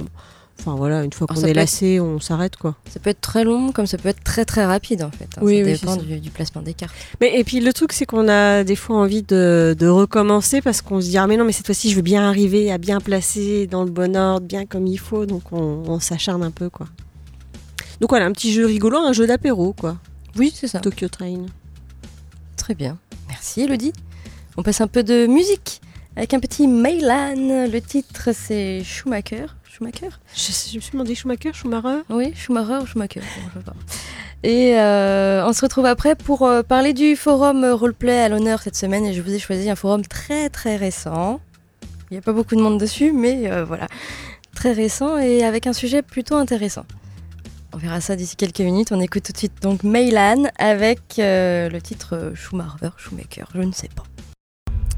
Enfin 0.58 0.74
voilà, 0.74 1.04
une 1.04 1.12
fois 1.12 1.26
qu'on 1.26 1.42
est 1.42 1.52
lassé, 1.52 2.00
on 2.00 2.18
s'arrête 2.18 2.56
quoi. 2.56 2.76
Ça 2.88 2.98
peut 2.98 3.10
être 3.10 3.20
très 3.20 3.44
long, 3.44 3.72
comme 3.72 3.84
ça 3.86 3.98
peut 3.98 4.08
être 4.08 4.24
très 4.24 4.46
très 4.46 4.64
rapide 4.64 5.02
en 5.02 5.10
fait. 5.10 5.28
hein. 5.36 5.40
Oui, 5.42 5.58
ça 5.58 5.64
oui, 5.66 5.72
dépend 5.74 5.94
ça. 5.96 6.00
du, 6.00 6.18
du 6.18 6.30
placement 6.30 6.62
des 6.62 6.72
cartes. 6.72 6.94
Mais 7.20 7.38
et 7.38 7.44
puis 7.44 7.60
le 7.60 7.74
truc 7.74 7.92
c'est 7.92 8.06
qu'on 8.06 8.26
a 8.26 8.64
des 8.64 8.74
fois 8.74 8.96
envie 8.96 9.22
de, 9.22 9.76
de 9.78 9.86
recommencer 9.86 10.62
parce 10.62 10.80
qu'on 10.80 10.98
se 11.02 11.08
dit 11.10 11.18
ah 11.18 11.26
mais 11.26 11.36
non 11.36 11.44
mais 11.44 11.52
cette 11.52 11.66
fois-ci 11.66 11.90
je 11.90 11.96
veux 11.96 12.00
bien 12.02 12.26
arriver 12.26 12.72
à 12.72 12.78
bien 12.78 13.00
placer 13.00 13.66
dans 13.66 13.84
le 13.84 13.90
bon 13.90 14.16
ordre, 14.16 14.46
bien 14.46 14.64
comme 14.64 14.86
il 14.86 14.96
faut, 14.98 15.26
donc 15.26 15.52
on, 15.52 15.82
on 15.86 16.00
s'acharne 16.00 16.42
un 16.42 16.50
peu 16.50 16.70
quoi. 16.70 16.86
Donc 18.00 18.08
voilà 18.08 18.24
un 18.24 18.32
petit 18.32 18.50
jeu 18.50 18.64
rigolo, 18.64 18.96
un 18.96 19.12
jeu 19.12 19.26
d'apéro 19.26 19.74
quoi. 19.74 19.98
Oui, 20.38 20.50
c'est 20.54 20.68
ça. 20.68 20.80
Tokyo 20.80 21.08
Train. 21.08 21.44
Très 22.56 22.74
bien. 22.74 22.96
Merci 23.36 23.60
Elodie. 23.60 23.92
On 24.56 24.62
passe 24.62 24.80
un 24.80 24.86
peu 24.86 25.02
de 25.02 25.26
musique 25.26 25.82
avec 26.16 26.32
un 26.32 26.40
petit 26.40 26.66
Meylan. 26.66 27.66
Le 27.70 27.78
titre 27.80 28.30
c'est 28.32 28.82
Schumacher. 28.82 29.44
Schumacher 29.70 30.08
Je, 30.34 30.70
je 30.70 30.76
me 30.76 30.80
suis 30.80 30.92
demandé 30.92 31.14
Schumacher, 31.14 31.52
Schumacher. 31.52 32.00
Oui, 32.08 32.32
Schumacher 32.34 32.78
ou 32.82 32.86
Schumacher. 32.86 33.20
Et 34.42 34.78
euh, 34.78 35.46
on 35.46 35.52
se 35.52 35.60
retrouve 35.60 35.84
après 35.84 36.14
pour 36.14 36.46
euh, 36.46 36.62
parler 36.62 36.94
du 36.94 37.14
forum 37.14 37.62
roleplay 37.66 38.18
à 38.20 38.30
l'honneur 38.30 38.62
cette 38.62 38.74
semaine. 38.76 39.04
Et 39.04 39.12
je 39.12 39.20
vous 39.20 39.34
ai 39.34 39.38
choisi 39.38 39.68
un 39.68 39.76
forum 39.76 40.06
très 40.06 40.48
très 40.48 40.76
récent. 40.76 41.38
Il 42.10 42.14
n'y 42.14 42.18
a 42.18 42.22
pas 42.22 42.32
beaucoup 42.32 42.56
de 42.56 42.62
monde 42.62 42.80
dessus, 42.80 43.12
mais 43.12 43.52
euh, 43.52 43.66
voilà. 43.66 43.86
Très 44.54 44.72
récent 44.72 45.18
et 45.18 45.44
avec 45.44 45.66
un 45.66 45.74
sujet 45.74 46.00
plutôt 46.00 46.36
intéressant. 46.36 46.86
On 47.76 47.78
verra 47.78 48.00
ça 48.00 48.16
d'ici 48.16 48.36
quelques 48.36 48.60
minutes. 48.60 48.90
On 48.90 49.00
écoute 49.00 49.24
tout 49.24 49.32
de 49.32 49.36
suite 49.36 49.60
donc 49.60 49.82
Meylan 49.82 50.44
avec 50.58 51.18
euh, 51.18 51.68
le 51.68 51.82
titre 51.82 52.16
euh, 52.16 52.34
Schumacher, 52.34 52.88
Schumacher, 52.96 53.44
je 53.54 53.60
ne 53.60 53.70
sais 53.70 53.90
pas. 53.94 54.04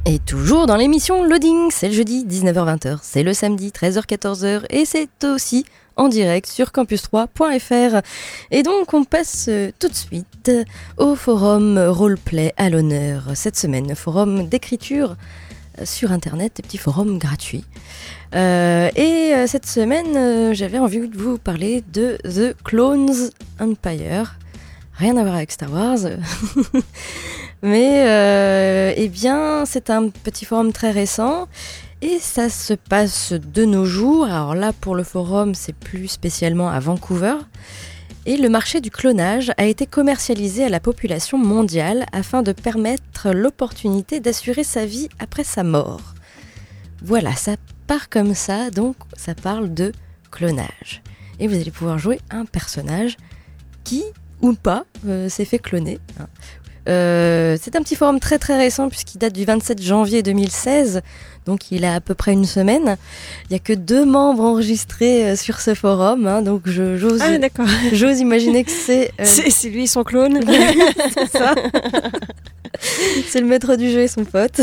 Et 0.07 0.21
toujours 0.21 0.67
dans 0.67 0.77
l'émission 0.77 1.25
Loading, 1.25 1.73
c'est 1.73 1.89
le 1.89 1.95
jeudi 1.95 2.25
19h-20h, 2.25 3.01
c'est 3.03 3.25
le 3.25 3.35
samedi 3.35 3.71
13h-14h 3.71 4.67
et 4.71 4.85
c'est 4.85 5.25
aussi 5.25 5.65
en 5.97 6.07
direct 6.07 6.47
sur 6.47 6.69
campus3.fr. 6.69 8.01
Et 8.53 8.63
donc 8.63 8.95
on 8.95 9.03
passe 9.03 9.47
euh, 9.49 9.73
tout 9.81 9.89
de 9.89 9.97
suite 9.97 10.53
au 10.99 11.17
forum 11.17 11.81
roleplay 11.81 12.55
à 12.59 12.71
l'honneur 12.71 13.25
cette 13.35 13.57
semaine, 13.57 13.97
forum 13.97 14.47
d'écriture 14.47 15.17
sur 15.85 16.13
internet, 16.13 16.53
des 16.57 16.63
petits 16.63 16.79
forums 16.79 17.19
gratuits. 17.19 17.65
Euh, 18.35 18.91
et 18.95 19.35
euh, 19.35 19.47
cette 19.47 19.67
semaine, 19.67 20.17
euh, 20.17 20.55
j'avais 20.55 20.79
envie 20.79 21.09
de 21.09 21.17
vous 21.17 21.39
parler 21.39 21.83
de 21.93 22.19
The 22.25 22.55
Clones 22.63 23.31
Empire. 23.59 24.39
Rien 24.95 25.17
à 25.17 25.23
voir 25.23 25.37
avec 25.37 25.53
Star 25.53 25.73
Wars. 25.73 25.99
Mais 27.63 28.95
eh 28.97 29.09
bien, 29.09 29.65
c'est 29.65 29.91
un 29.91 30.11
petit 30.11 30.45
forum 30.45 30.73
très 30.73 30.91
récent 30.91 31.49
et 32.03 32.19
ça 32.21 32.49
se 32.49 32.75
passe 32.75 33.33
de 33.33 33.65
nos 33.65 33.85
jours. 33.85 34.27
Alors 34.27 34.55
là, 34.55 34.73
pour 34.73 34.95
le 34.95 35.03
forum, 35.03 35.55
c'est 35.55 35.75
plus 35.75 36.09
spécialement 36.09 36.69
à 36.69 36.79
Vancouver. 36.79 37.35
Et 38.29 38.37
le 38.37 38.51
marché 38.51 38.83
du 38.83 38.91
clonage 38.91 39.53
a 39.57 39.65
été 39.65 39.87
commercialisé 39.87 40.63
à 40.63 40.69
la 40.69 40.81
population 40.81 41.39
mondiale 41.39 42.05
afin 42.13 42.43
de 42.43 42.53
permettre 42.53 43.31
l'opportunité 43.31 44.21
d'assurer 44.21 44.65
sa 44.65 44.85
vie 44.85 45.09
après 45.19 45.45
sa 45.45 45.65
mort. 45.65 46.13
Voilà, 47.01 47.35
ça 47.35 47.57
part 47.87 48.11
comme 48.11 48.35
ça, 48.35 48.71
donc 48.71 48.97
ça 49.17 49.35
parle 49.35 49.73
de 49.73 49.93
clonage. 50.31 51.03
Et 51.41 51.49
vous 51.49 51.55
allez 51.55 51.71
pouvoir 51.71 51.99
jouer 51.99 52.21
un 52.29 52.45
personnage 52.45 53.17
qui, 53.83 54.05
ou 54.43 54.53
pas, 54.53 54.85
euh, 55.07 55.31
s'est 55.31 55.47
fait 55.47 55.59
cloner. 55.59 55.99
hein. 56.21 56.27
Euh, 56.89 57.57
c'est 57.61 57.77
un 57.77 57.83
petit 57.83 57.97
forum 57.97 58.19
très 58.19 58.39
très 58.39 58.57
récent 58.57 58.89
puisqu'il 58.89 59.19
date 59.19 59.35
du 59.35 59.45
27 59.45 59.83
janvier 59.83 60.23
2016, 60.23 61.03
donc 61.45 61.71
il 61.71 61.85
a 61.85 61.95
à 61.95 62.01
peu 62.01 62.15
près 62.15 62.33
une 62.33 62.47
semaine. 62.47 62.97
Il 63.45 63.51
n'y 63.51 63.57
a 63.57 63.59
que 63.59 63.75
deux 63.75 64.07
membres 64.07 64.43
enregistrés 64.43 65.31
euh, 65.31 65.37
sur 65.37 65.61
ce 65.61 65.75
forum, 65.75 66.27
hein, 66.27 66.41
donc 66.41 66.63
j'ose 66.67 67.21
Ah 67.21 67.65
j'ose 67.93 68.21
imaginer 68.21 68.65
que 68.65 68.71
c'est 68.71 69.13
euh, 69.21 69.25
C'est 69.25 69.51
c'est 69.51 69.69
lui 69.69 69.87
son 69.87 70.03
clone. 70.03 70.41
c'est 71.15 71.39
ça. 71.39 71.55
c'est 72.81 73.41
le 73.41 73.47
maître 73.47 73.77
du 73.77 73.91
jeu 73.91 74.01
et 74.01 74.09
son 74.09 74.25
pote. 74.25 74.61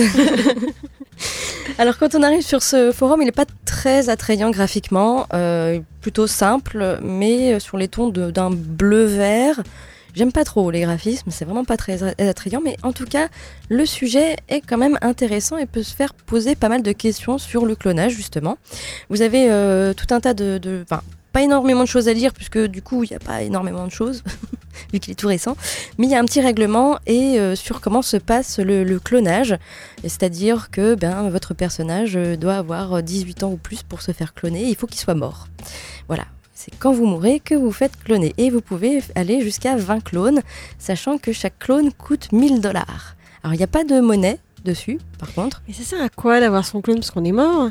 Alors 1.77 1.97
quand 1.97 2.15
on 2.15 2.23
arrive 2.23 2.41
sur 2.41 2.63
ce 2.63 2.91
forum, 2.91 3.21
il 3.21 3.25
n'est 3.25 3.31
pas 3.31 3.45
très 3.65 4.09
attrayant 4.09 4.49
graphiquement, 4.49 5.27
plutôt 6.01 6.25
simple, 6.25 6.99
mais 7.03 7.59
sur 7.59 7.77
les 7.77 7.87
tons 7.87 8.09
d'un 8.09 8.49
bleu-vert. 8.49 9.61
J'aime 10.15 10.31
pas 10.31 10.45
trop 10.45 10.71
les 10.71 10.81
graphismes, 10.81 11.29
c'est 11.29 11.43
vraiment 11.43 11.65
pas 11.65 11.75
très 11.75 12.03
attrayant, 12.21 12.61
mais 12.63 12.77
en 12.83 12.93
tout 12.93 13.05
cas, 13.05 13.27
le 13.69 13.85
sujet 13.85 14.37
est 14.47 14.61
quand 14.61 14.77
même 14.77 14.97
intéressant 15.01 15.57
et 15.57 15.65
peut 15.65 15.83
se 15.83 15.93
faire 15.93 16.13
poser 16.13 16.55
pas 16.55 16.69
mal 16.69 16.81
de 16.81 16.91
questions 16.93 17.37
sur 17.37 17.65
le 17.65 17.75
clonage, 17.75 18.13
justement. 18.13 18.57
Vous 19.09 19.21
avez 19.21 19.51
euh, 19.51 19.93
tout 19.93 20.13
un 20.13 20.21
tas 20.21 20.33
de. 20.33 20.83
Enfin, 20.83 21.01
pas 21.33 21.41
énormément 21.41 21.81
de 21.81 21.87
choses 21.87 22.07
à 22.07 22.13
lire, 22.13 22.31
puisque 22.31 22.57
du 22.57 22.81
coup, 22.81 23.03
il 23.03 23.09
n'y 23.09 23.15
a 23.15 23.19
pas 23.19 23.41
énormément 23.41 23.85
de 23.85 23.91
choses, 23.91 24.23
vu 24.93 25.01
qu'il 25.01 25.11
est 25.11 25.15
tout 25.15 25.27
récent. 25.27 25.57
Mais 25.97 26.05
il 26.05 26.09
y 26.09 26.15
a 26.15 26.19
un 26.19 26.23
petit 26.23 26.39
règlement 26.39 26.97
et 27.07 27.37
euh, 27.37 27.57
sur 27.57 27.81
comment 27.81 28.01
se 28.01 28.15
passe 28.15 28.57
le, 28.59 28.99
clonage. 28.99 29.57
C'est-à-dire 30.01 30.71
que 30.71 30.95
ben, 30.95 31.29
votre 31.29 31.53
personnage 31.53 32.15
euh, 32.15 32.37
doit 32.37 32.55
avoir 32.55 33.03
18 33.03 33.43
ans 33.43 33.51
ou 33.51 33.57
plus 33.57 33.83
pour 33.83 34.01
se 34.01 34.13
faire 34.13 34.33
cloner, 34.33 34.63
il 34.63 34.75
faut 34.77 34.87
qu'il 34.87 35.01
soit 35.01 35.13
mort. 35.13 35.49
Voilà. 36.07 36.23
C'est 36.57 36.73
quand 36.79 36.93
vous 36.93 37.05
mourrez 37.05 37.41
que 37.41 37.53
vous 37.53 37.73
faites 37.73 38.01
cloner. 38.01 38.33
Et 38.37 38.49
vous 38.49 38.61
pouvez 38.61 39.03
aller 39.13 39.41
jusqu'à 39.41 39.75
20 39.75 40.01
clones, 40.01 40.41
sachant 40.79 41.17
que 41.17 41.33
chaque 41.33 41.59
clone 41.59 41.91
coûte 41.91 42.31
1000 42.31 42.61
dollars. 42.61 43.15
Alors 43.43 43.53
il 43.53 43.57
n'y 43.57 43.63
a 43.63 43.67
pas 43.67 43.83
de 43.83 43.99
monnaie 43.99 44.39
dessus, 44.63 44.97
par 45.19 45.33
contre. 45.33 45.61
Mais 45.67 45.73
ça 45.73 45.83
sert 45.83 46.01
à 46.01 46.09
quoi 46.09 46.39
d'avoir 46.39 46.65
son 46.65 46.81
clone 46.81 46.97
parce 46.97 47.11
qu'on 47.11 47.25
est 47.25 47.33
mort 47.33 47.69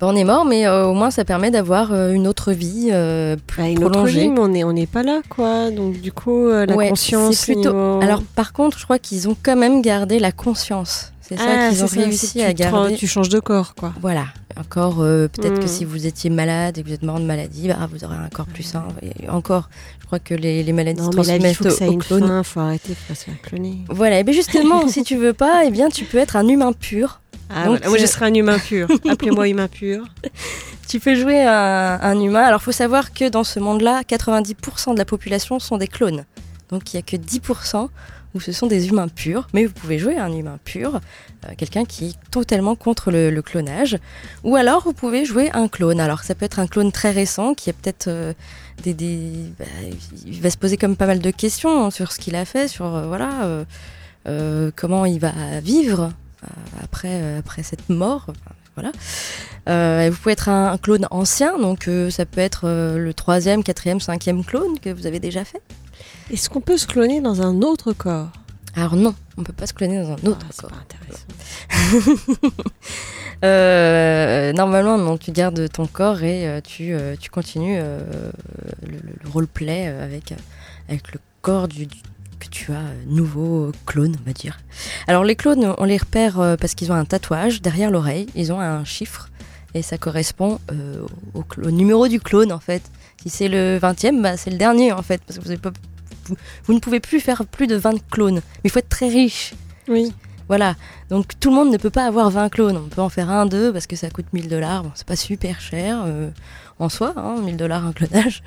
Ben, 0.00 0.06
on 0.06 0.16
est 0.16 0.24
mort, 0.24 0.44
mais 0.46 0.66
euh, 0.66 0.86
au 0.86 0.94
moins 0.94 1.10
ça 1.10 1.24
permet 1.24 1.50
d'avoir 1.50 1.92
euh, 1.92 2.12
une 2.12 2.26
autre 2.26 2.52
vie 2.52 2.88
euh, 2.90 3.36
plus 3.46 3.62
Bah, 3.62 3.68
Une 3.68 3.84
autre 3.84 3.90
prolongée. 3.92 4.22
vie, 4.22 4.28
mais 4.28 4.40
on 4.40 4.48
n'est 4.48 4.64
on 4.64 4.72
n'est 4.72 4.86
pas 4.86 5.02
là, 5.02 5.20
quoi. 5.28 5.70
Donc, 5.70 6.00
du 6.00 6.10
coup, 6.12 6.48
la 6.48 6.74
Ouais, 6.74 6.88
conscience. 6.88 7.36
c'est 7.36 7.52
plutôt- 7.54 7.70
niveau- 7.72 8.00
Alors 8.02 8.22
par 8.22 8.52
contre, 8.52 8.78
je 8.78 8.84
crois 8.84 8.98
qu'ils 8.98 9.28
ont 9.28 9.36
quand 9.42 9.56
même 9.56 9.82
gardé 9.82 10.18
la 10.18 10.32
conscience. 10.32 11.12
C'est 11.20 11.36
ça 11.36 11.44
Ah, 11.46 11.68
qu'ils 11.68 11.84
ont 11.84 11.86
ça, 11.86 12.00
réussi 12.00 12.42
à 12.42 12.52
garder. 12.52 12.96
Tu 12.96 13.06
changes 13.06 13.28
de 13.28 13.38
corps, 13.38 13.74
quoi. 13.76 13.92
Voilà. 14.00 14.24
Encore, 14.58 14.96
peut-être 14.96 15.60
que 15.60 15.68
si 15.68 15.84
vous 15.84 16.04
étiez 16.06 16.28
malade 16.28 16.76
et 16.76 16.82
que 16.82 16.88
vous 16.88 16.92
êtes 16.94 17.04
mort 17.04 17.20
de 17.20 17.24
maladie, 17.24 17.68
bah, 17.68 17.88
vous 17.92 18.02
aurez 18.04 18.16
un 18.16 18.28
corps 18.28 18.46
plus 18.46 18.64
sain. 18.64 18.82
Et 19.00 19.28
encore, 19.30 19.68
je 20.00 20.06
crois 20.06 20.18
que 20.18 20.34
les, 20.34 20.64
les 20.64 20.72
maladies 20.72 21.00
Non, 21.00 21.12
se 21.12 21.16
mais 21.18 21.22
la 21.24 21.32
vie, 21.34 21.38
transmettent 21.54 21.56
faut 21.56 21.64
que 21.64 21.70
ça 21.70 21.86
ait 21.86 21.92
une 21.92 22.02
clone. 22.02 22.26
fin, 22.26 22.42
faut 22.42 22.60
arrêter, 22.60 22.94
se 23.08 23.14
faire 23.14 23.40
cloner. 23.42 23.78
Voilà, 23.88 24.18
et 24.18 24.24
bien 24.24 24.34
justement, 24.34 24.88
si 24.88 25.04
tu 25.04 25.16
veux 25.16 25.32
pas, 25.34 25.62
eh 25.66 25.70
bien 25.70 25.88
tu 25.88 26.04
peux 26.04 26.18
être 26.18 26.34
un 26.34 26.48
humain 26.48 26.72
pur. 26.72 27.19
Ah, 27.50 27.64
Donc, 27.66 27.76
voilà. 27.78 27.88
Moi, 27.88 27.98
je 27.98 28.06
serai 28.06 28.26
un 28.26 28.34
humain 28.34 28.58
pur. 28.58 28.88
Appelez-moi 29.08 29.48
humain 29.48 29.68
pur. 29.68 30.04
Tu 30.88 31.00
peux 31.00 31.14
jouer 31.14 31.42
un, 31.42 31.98
un 32.00 32.20
humain. 32.20 32.42
Alors, 32.42 32.62
faut 32.62 32.72
savoir 32.72 33.12
que 33.12 33.28
dans 33.28 33.44
ce 33.44 33.58
monde-là, 33.60 34.02
90% 34.02 34.92
de 34.94 34.98
la 34.98 35.04
population 35.04 35.58
sont 35.58 35.76
des 35.76 35.86
clones. 35.88 36.24
Donc, 36.70 36.92
il 36.92 36.96
n'y 36.96 37.00
a 37.00 37.02
que 37.02 37.16
10% 37.16 37.88
où 38.32 38.38
ce 38.40 38.52
sont 38.52 38.68
des 38.68 38.88
humains 38.88 39.08
purs. 39.08 39.48
Mais 39.52 39.66
vous 39.66 39.72
pouvez 39.72 39.98
jouer 39.98 40.16
un 40.16 40.32
humain 40.32 40.58
pur, 40.64 40.96
euh, 41.44 41.48
quelqu'un 41.58 41.84
qui 41.84 42.06
est 42.10 42.16
totalement 42.30 42.76
contre 42.76 43.10
le, 43.10 43.30
le 43.30 43.42
clonage. 43.42 43.98
Ou 44.44 44.54
alors, 44.54 44.82
vous 44.84 44.92
pouvez 44.92 45.24
jouer 45.24 45.50
un 45.52 45.66
clone. 45.66 45.98
Alors, 46.00 46.20
ça 46.22 46.36
peut 46.36 46.44
être 46.44 46.60
un 46.60 46.68
clone 46.68 46.92
très 46.92 47.10
récent 47.10 47.54
qui 47.54 47.70
a 47.70 47.72
peut-être 47.72 48.06
euh, 48.06 48.32
des. 48.84 48.94
des- 48.94 49.52
bah, 49.58 49.64
il 50.26 50.40
va 50.40 50.50
se 50.50 50.56
poser 50.56 50.76
comme 50.76 50.94
pas 50.96 51.06
mal 51.06 51.18
de 51.18 51.30
questions 51.32 51.90
sur 51.90 52.12
ce 52.12 52.20
qu'il 52.20 52.36
a 52.36 52.44
fait, 52.44 52.68
sur 52.68 52.86
euh, 52.94 53.06
voilà, 53.08 53.64
euh, 54.28 54.70
comment 54.76 55.06
il 55.06 55.18
va 55.18 55.32
vivre 55.62 56.12
après, 56.82 57.08
euh, 57.22 57.38
après 57.40 57.62
cette 57.62 57.88
mort. 57.88 58.26
Enfin, 58.28 58.54
voilà. 58.76 58.92
Euh, 59.68 60.02
et 60.06 60.10
vous 60.10 60.16
pouvez 60.16 60.32
être 60.32 60.48
un, 60.48 60.72
un 60.72 60.78
clone 60.78 61.06
ancien, 61.10 61.58
donc 61.58 61.86
euh, 61.88 62.08
ça 62.10 62.24
peut 62.24 62.40
être 62.40 62.62
euh, 62.64 62.98
le 62.98 63.12
troisième, 63.14 63.62
quatrième, 63.62 64.00
cinquième 64.00 64.44
clone 64.44 64.78
que 64.80 64.90
vous 64.90 65.06
avez 65.06 65.20
déjà 65.20 65.44
fait. 65.44 65.60
Est-ce 66.32 66.48
qu'on 66.48 66.60
peut 66.60 66.78
se 66.78 66.86
cloner 66.86 67.20
dans 67.20 67.42
un 67.42 67.60
autre 67.62 67.92
corps? 67.92 68.28
Alors 68.76 68.94
non, 68.96 69.14
on 69.36 69.42
peut 69.42 69.52
pas 69.52 69.66
se 69.66 69.74
cloner 69.74 70.00
dans 70.02 70.10
un 70.12 70.28
autre 70.30 70.46
Ah, 70.48 70.52
corps. 70.56 70.70
pas 70.70 70.76
intéressant. 70.76 71.26
Normalement, 74.56 74.98
non, 74.98 75.18
tu 75.18 75.32
gardes 75.32 75.68
ton 75.70 75.86
corps 75.86 76.22
et 76.22 76.60
tu, 76.64 76.94
tu 77.18 77.30
continues 77.30 77.78
le, 77.78 78.88
le- 78.90 78.98
le 79.24 79.28
roleplay 79.30 79.86
avec, 79.88 80.34
avec 80.88 81.12
le 81.12 81.20
corps 81.42 81.68
du, 81.68 81.86
du- 81.86 81.98
que 82.40 82.48
tu 82.48 82.72
as 82.72 82.78
euh, 82.78 83.02
nouveau 83.06 83.70
clone, 83.86 84.16
on 84.20 84.26
va 84.26 84.32
dire. 84.32 84.58
Alors 85.06 85.22
les 85.22 85.36
clones, 85.36 85.74
on 85.78 85.84
les 85.84 85.96
repère 85.96 86.40
euh, 86.40 86.56
parce 86.56 86.74
qu'ils 86.74 86.90
ont 86.90 86.96
un 86.96 87.04
tatouage 87.04 87.62
derrière 87.62 87.90
l'oreille, 87.90 88.26
ils 88.34 88.52
ont 88.52 88.60
un 88.60 88.84
chiffre 88.84 89.28
et 89.74 89.82
ça 89.82 89.98
correspond 89.98 90.58
euh, 90.72 91.06
au, 91.34 91.70
numéro 91.70 92.08
du 92.08 92.20
clone 92.20 92.50
en 92.52 92.58
fait. 92.58 92.82
Si 93.22 93.30
c'est 93.30 93.48
le 93.48 93.78
20e, 93.78 94.20
bah, 94.20 94.36
c'est 94.36 94.50
le 94.50 94.56
dernier 94.56 94.92
en 94.92 95.02
fait, 95.02 95.22
parce 95.24 95.38
que 95.38 95.44
vous, 95.44 95.50
avez 95.50 95.60
pas- 95.60 95.72
vous, 96.24 96.36
vous 96.64 96.74
ne 96.74 96.80
pouvez 96.80 97.00
plus 97.00 97.20
faire 97.20 97.46
plus 97.46 97.66
de 97.66 97.76
20 97.76 98.02
clones. 98.10 98.36
Mais 98.36 98.64
il 98.64 98.70
faut 98.70 98.80
être 98.80 98.88
très 98.88 99.08
riche. 99.08 99.54
Oui. 99.88 100.12
Voilà, 100.48 100.74
donc 101.10 101.38
tout 101.38 101.50
le 101.50 101.54
monde 101.54 101.70
ne 101.70 101.76
peut 101.76 101.90
pas 101.90 102.06
avoir 102.06 102.28
20 102.28 102.48
clones. 102.48 102.76
On 102.76 102.88
peut 102.88 103.00
en 103.00 103.08
faire 103.08 103.30
un, 103.30 103.46
deux, 103.46 103.72
parce 103.72 103.86
que 103.86 103.94
ça 103.94 104.10
coûte 104.10 104.26
1000 104.32 104.48
dollars. 104.48 104.82
Bon, 104.82 104.90
c'est 104.96 105.06
pas 105.06 105.14
super 105.14 105.60
cher 105.60 106.02
euh, 106.04 106.30
en 106.80 106.88
soi, 106.88 107.12
hein, 107.16 107.36
1000 107.40 107.56
dollars 107.56 107.86
un 107.86 107.92
clonage. 107.92 108.42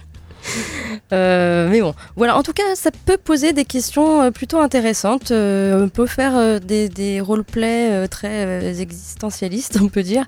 Euh, 1.12 1.70
mais 1.70 1.82
bon, 1.82 1.94
voilà, 2.16 2.38
en 2.38 2.44
tout 2.44 2.54
cas, 2.54 2.76
ça 2.76 2.90
peut 3.06 3.18
poser 3.18 3.54
des 3.54 3.66
questions 3.66 4.22
euh, 4.22 4.32
plutôt 4.32 4.60
intéressantes. 4.60 5.32
Euh, 5.32 5.84
on 5.84 5.90
peut 5.90 6.08
faire 6.08 6.60
des, 6.60 6.90
des 6.90 7.22
roleplays 7.22 8.08
très 8.08 8.80
existentialistes, 8.80 9.80
on 9.82 9.90
peut 9.90 10.04
dire, 10.04 10.26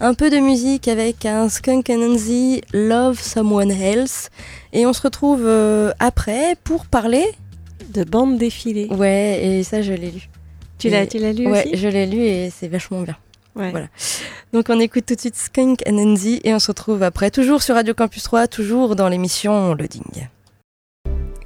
un 0.00 0.14
peu 0.14 0.30
de 0.30 0.38
musique 0.38 0.88
avec 0.88 1.24
un 1.26 1.48
Skunk 1.48 1.88
Anansi 1.90 2.62
Love 2.72 3.20
Someone 3.20 3.70
Else 3.70 4.28
et 4.72 4.86
on 4.86 4.92
se 4.92 5.02
retrouve 5.02 5.42
euh, 5.44 5.92
après 5.98 6.56
pour 6.64 6.86
parler. 6.86 7.24
De 7.90 8.02
bande 8.04 8.38
défilée. 8.38 8.88
Ouais, 8.90 9.40
et 9.44 9.62
ça 9.62 9.82
je 9.82 9.92
l'ai 9.92 10.10
lu. 10.10 10.28
Tu 10.78 10.88
l'as 10.88 11.02
Et- 11.04 11.08
tu 11.08 11.18
l'as 11.18 11.32
lu 11.32 11.46
Ouais, 11.46 11.64
aussi 11.66 11.76
je 11.76 11.88
l'ai 11.88 12.06
lu 12.06 12.18
et 12.22 12.50
c'est 12.50 12.68
vachement 12.68 13.02
bien. 13.02 13.16
Ouais. 13.54 13.70
Voilà. 13.70 13.86
Donc 14.52 14.66
on 14.68 14.80
écoute 14.80 15.06
tout 15.06 15.14
de 15.14 15.20
suite 15.20 15.36
Skunk 15.36 15.86
Anansi 15.86 16.40
et 16.44 16.52
on 16.54 16.58
se 16.58 16.68
retrouve 16.68 17.02
après, 17.04 17.30
toujours 17.30 17.62
sur 17.62 17.76
Radio 17.76 17.94
Campus 17.94 18.24
3, 18.24 18.48
toujours 18.48 18.96
dans 18.96 19.08
l'émission 19.08 19.74
Loading. 19.74 20.26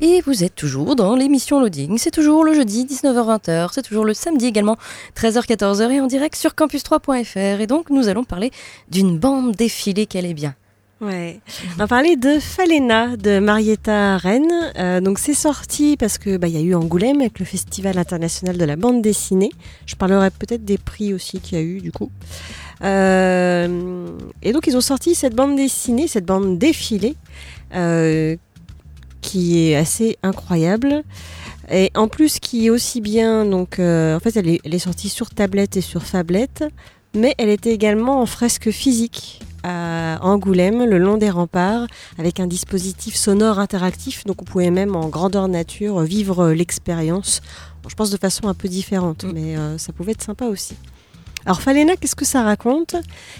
Et 0.00 0.20
vous 0.20 0.44
êtes 0.44 0.54
toujours 0.54 0.94
dans 0.94 1.16
l'émission 1.16 1.58
Loading, 1.58 1.98
c'est 1.98 2.12
toujours 2.12 2.44
le 2.44 2.54
jeudi 2.54 2.84
19h-20h, 2.84 3.70
c'est 3.72 3.82
toujours 3.82 4.04
le 4.04 4.14
samedi 4.14 4.46
également 4.46 4.76
13h-14h 5.16 5.90
et 5.90 6.00
en 6.00 6.06
direct 6.06 6.36
sur 6.36 6.52
campus3.fr 6.52 7.60
et 7.60 7.66
donc 7.66 7.90
nous 7.90 8.06
allons 8.06 8.22
parler 8.22 8.52
d'une 8.88 9.18
bande 9.18 9.56
défilée 9.56 10.06
qu'elle 10.06 10.26
est 10.26 10.34
bien. 10.34 10.54
Ouais. 11.00 11.40
On 11.74 11.78
va 11.78 11.86
parler 11.86 12.16
de 12.16 12.40
Falena 12.40 13.16
de 13.16 13.38
Marietta 13.38 14.16
Rennes. 14.16 14.72
Euh, 14.78 15.00
donc 15.00 15.20
c'est 15.20 15.34
sorti 15.34 15.96
parce 15.96 16.18
que 16.18 16.36
bah 16.36 16.48
il 16.48 16.54
y 16.54 16.58
a 16.58 16.60
eu 16.60 16.74
Angoulême 16.74 17.20
avec 17.20 17.38
le 17.38 17.44
Festival 17.44 17.98
international 17.98 18.56
de 18.56 18.64
la 18.64 18.74
bande 18.74 19.00
dessinée. 19.00 19.50
Je 19.86 19.94
parlerai 19.94 20.30
peut-être 20.30 20.64
des 20.64 20.78
prix 20.78 21.14
aussi 21.14 21.40
qu'il 21.40 21.58
y 21.58 21.60
a 21.60 21.64
eu 21.64 21.80
du 21.80 21.92
coup. 21.92 22.10
Euh, 22.82 24.08
et 24.42 24.52
donc 24.52 24.66
ils 24.66 24.76
ont 24.76 24.80
sorti 24.80 25.14
cette 25.14 25.34
bande 25.34 25.56
dessinée, 25.56 26.08
cette 26.08 26.26
bande 26.26 26.58
défilée, 26.58 27.14
euh, 27.74 28.36
qui 29.20 29.58
est 29.70 29.76
assez 29.76 30.16
incroyable. 30.22 31.02
Et 31.70 31.90
en 31.94 32.08
plus 32.08 32.38
qui 32.38 32.66
est 32.66 32.70
aussi 32.70 33.00
bien 33.00 33.44
donc 33.44 33.78
euh, 33.78 34.16
en 34.16 34.20
fait 34.20 34.36
elle 34.36 34.48
est, 34.48 34.60
elle 34.64 34.74
est 34.74 34.78
sortie 34.78 35.08
sur 35.10 35.30
tablette 35.30 35.76
et 35.76 35.82
sur 35.82 36.02
tablette, 36.02 36.64
mais 37.14 37.34
elle 37.38 37.50
était 37.50 37.72
également 37.72 38.20
en 38.22 38.26
fresque 38.26 38.70
physique 38.70 39.40
à 39.64 40.18
Angoulême, 40.22 40.84
le 40.84 40.98
long 40.98 41.16
des 41.18 41.30
remparts, 41.30 41.86
avec 42.16 42.40
un 42.40 42.46
dispositif 42.46 43.16
sonore 43.16 43.58
interactif. 43.58 44.24
Donc 44.24 44.40
on 44.40 44.44
pouvait 44.44 44.70
même 44.70 44.94
en 44.96 45.08
grandeur 45.08 45.48
nature 45.48 46.00
vivre 46.00 46.50
l'expérience. 46.52 47.40
Bon, 47.82 47.88
je 47.88 47.94
pense 47.96 48.10
de 48.10 48.16
façon 48.16 48.46
un 48.48 48.54
peu 48.54 48.68
différente, 48.68 49.24
Mm. 49.24 49.32
mais 49.34 49.56
euh, 49.56 49.76
ça 49.76 49.92
pouvait 49.92 50.12
être 50.12 50.22
sympa 50.22 50.46
aussi. 50.46 50.74
Alors 51.48 51.62
Falena, 51.62 51.96
qu'est-ce 51.96 52.14
que 52.14 52.26
ça 52.26 52.42
raconte? 52.42 52.94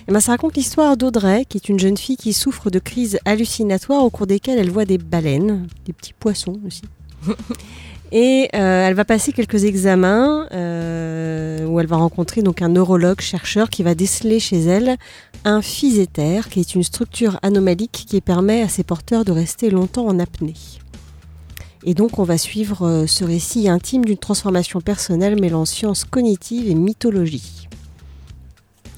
Eh 0.09 0.13
ben, 0.13 0.21
Ça 0.21 0.33
raconte 0.33 0.57
l'histoire 0.57 0.97
d'Audrey, 0.97 1.45
qui 1.47 1.59
est 1.59 1.69
une 1.69 1.79
jeune 1.79 1.99
fille 1.99 2.17
qui 2.17 2.33
souffre 2.33 2.71
de 2.71 2.79
crises 2.79 3.19
hallucinatoires 3.27 4.03
au 4.03 4.09
cours 4.09 4.27
desquelles 4.27 4.59
elle 4.59 4.71
voit 4.71 4.87
des 4.87 4.97
baleines, 4.97 5.67
des 5.85 5.93
petits 5.93 6.15
poissons 6.15 6.59
aussi. 6.67 6.81
Et 8.11 8.49
euh, 8.55 8.89
elle 8.89 8.95
va 8.95 9.05
passer 9.05 9.33
quelques 9.33 9.65
examens 9.65 10.49
euh, 10.53 11.67
où 11.67 11.81
elle 11.81 11.87
va 11.87 11.97
rencontrer 11.97 12.41
donc 12.41 12.63
un 12.63 12.71
neurologue 12.71 13.21
chercheur 13.21 13.69
qui 13.69 13.83
va 13.83 13.95
déceler 13.95 14.41
chez 14.41 14.65
elle 14.65 14.97
un 15.45 15.61
physéter, 15.61 16.49
qui 16.49 16.61
est 16.61 16.75
une 16.75 16.85
structure 16.85 17.39
anomalique 17.43 18.07
qui 18.09 18.23
permet 18.23 18.63
à 18.63 18.71
ses 18.71 18.85
porteurs 18.85 19.27
de 19.27 19.33
rester 19.33 19.69
longtemps 19.69 20.07
en 20.07 20.19
apnée. 20.19 20.55
Et 21.85 21.93
donc 21.93 22.19
on 22.19 22.25
va 22.25 22.39
suivre 22.39 22.87
euh, 22.87 23.07
ce 23.07 23.25
récit 23.25 23.69
intime 23.69 24.07
d'une 24.07 24.17
transformation 24.17 24.81
personnelle 24.81 25.39
mêlant 25.39 25.67
science 25.67 26.07
cognitive 26.07 26.71
et 26.71 26.75
mythologie. 26.75 27.69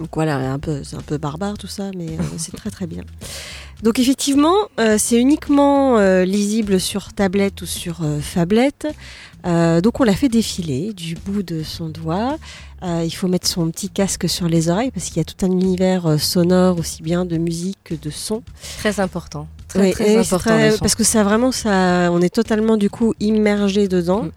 Donc 0.01 0.09
voilà, 0.15 0.39
un 0.51 0.59
peu, 0.59 0.83
c'est 0.83 0.97
un 0.97 1.03
peu 1.03 1.19
barbare 1.19 1.59
tout 1.59 1.67
ça, 1.67 1.91
mais 1.95 2.09
euh, 2.09 2.23
c'est 2.39 2.57
très 2.57 2.71
très 2.71 2.87
bien. 2.87 3.05
Donc 3.83 3.99
effectivement, 3.99 4.57
euh, 4.79 4.97
c'est 4.99 5.19
uniquement 5.19 5.99
euh, 5.99 6.25
lisible 6.25 6.81
sur 6.81 7.13
tablette 7.13 7.61
ou 7.61 7.67
sur. 7.67 8.01
Euh, 8.03 9.81
donc 9.81 10.01
on 10.01 10.05
l'a 10.05 10.15
fait 10.15 10.29
défiler 10.29 10.95
du 10.95 11.15
bout 11.15 11.43
de 11.43 11.63
son 11.63 11.89
doigt. 11.89 12.39
Il 12.83 13.11
faut 13.11 13.29
mettre 13.29 13.47
son 13.47 13.71
petit 13.71 13.91
casque 13.91 14.27
sur 14.27 14.49
les 14.49 14.71
oreilles 14.71 14.91
parce 14.91 15.09
qu'il 15.09 15.19
y 15.19 15.21
a 15.21 15.25
tout 15.25 15.45
un 15.45 15.51
univers 15.51 16.19
sonore 16.19 16.79
aussi 16.79 17.03
bien 17.03 17.27
de 17.27 17.37
musique 17.37 17.77
que 17.85 17.95
de 17.95 18.09
son. 18.09 18.43
Très 18.79 19.01
important. 19.01 19.47
Très, 19.71 19.81
Oui, 19.83 19.93
très 19.93 20.17
important. 20.17 20.51
très- 20.51 20.77
parce 20.79 20.95
que 20.97 21.05
ça 21.05 21.23
vraiment 21.23 21.53
ça, 21.53 22.11
on 22.13 22.21
est 22.21 22.35
totalement 22.35 22.77
du 22.77 22.91
coup 22.91 23.15
immergé 23.21 23.87
dedans. 23.87 24.25
Mm. 24.25 24.31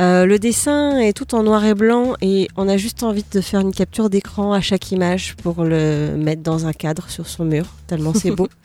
Euh, 0.00 0.24
le 0.26 0.38
dessin 0.38 0.98
est 0.98 1.12
tout 1.12 1.34
en 1.34 1.42
noir 1.42 1.64
et 1.66 1.74
blanc 1.74 2.14
et 2.22 2.48
on 2.56 2.66
a 2.66 2.76
juste 2.78 3.02
envie 3.02 3.24
de 3.30 3.40
faire 3.42 3.60
une 3.60 3.72
capture 3.74 4.08
d'écran 4.08 4.52
à 4.54 4.60
chaque 4.62 4.90
image 4.90 5.36
pour 5.42 5.64
le 5.64 6.16
mettre 6.16 6.42
dans 6.42 6.66
un 6.66 6.72
cadre 6.72 7.10
sur 7.10 7.26
son 7.28 7.44
mur 7.44 7.66
tellement 7.86 8.14
c'est 8.14 8.30
beau. 8.30 8.48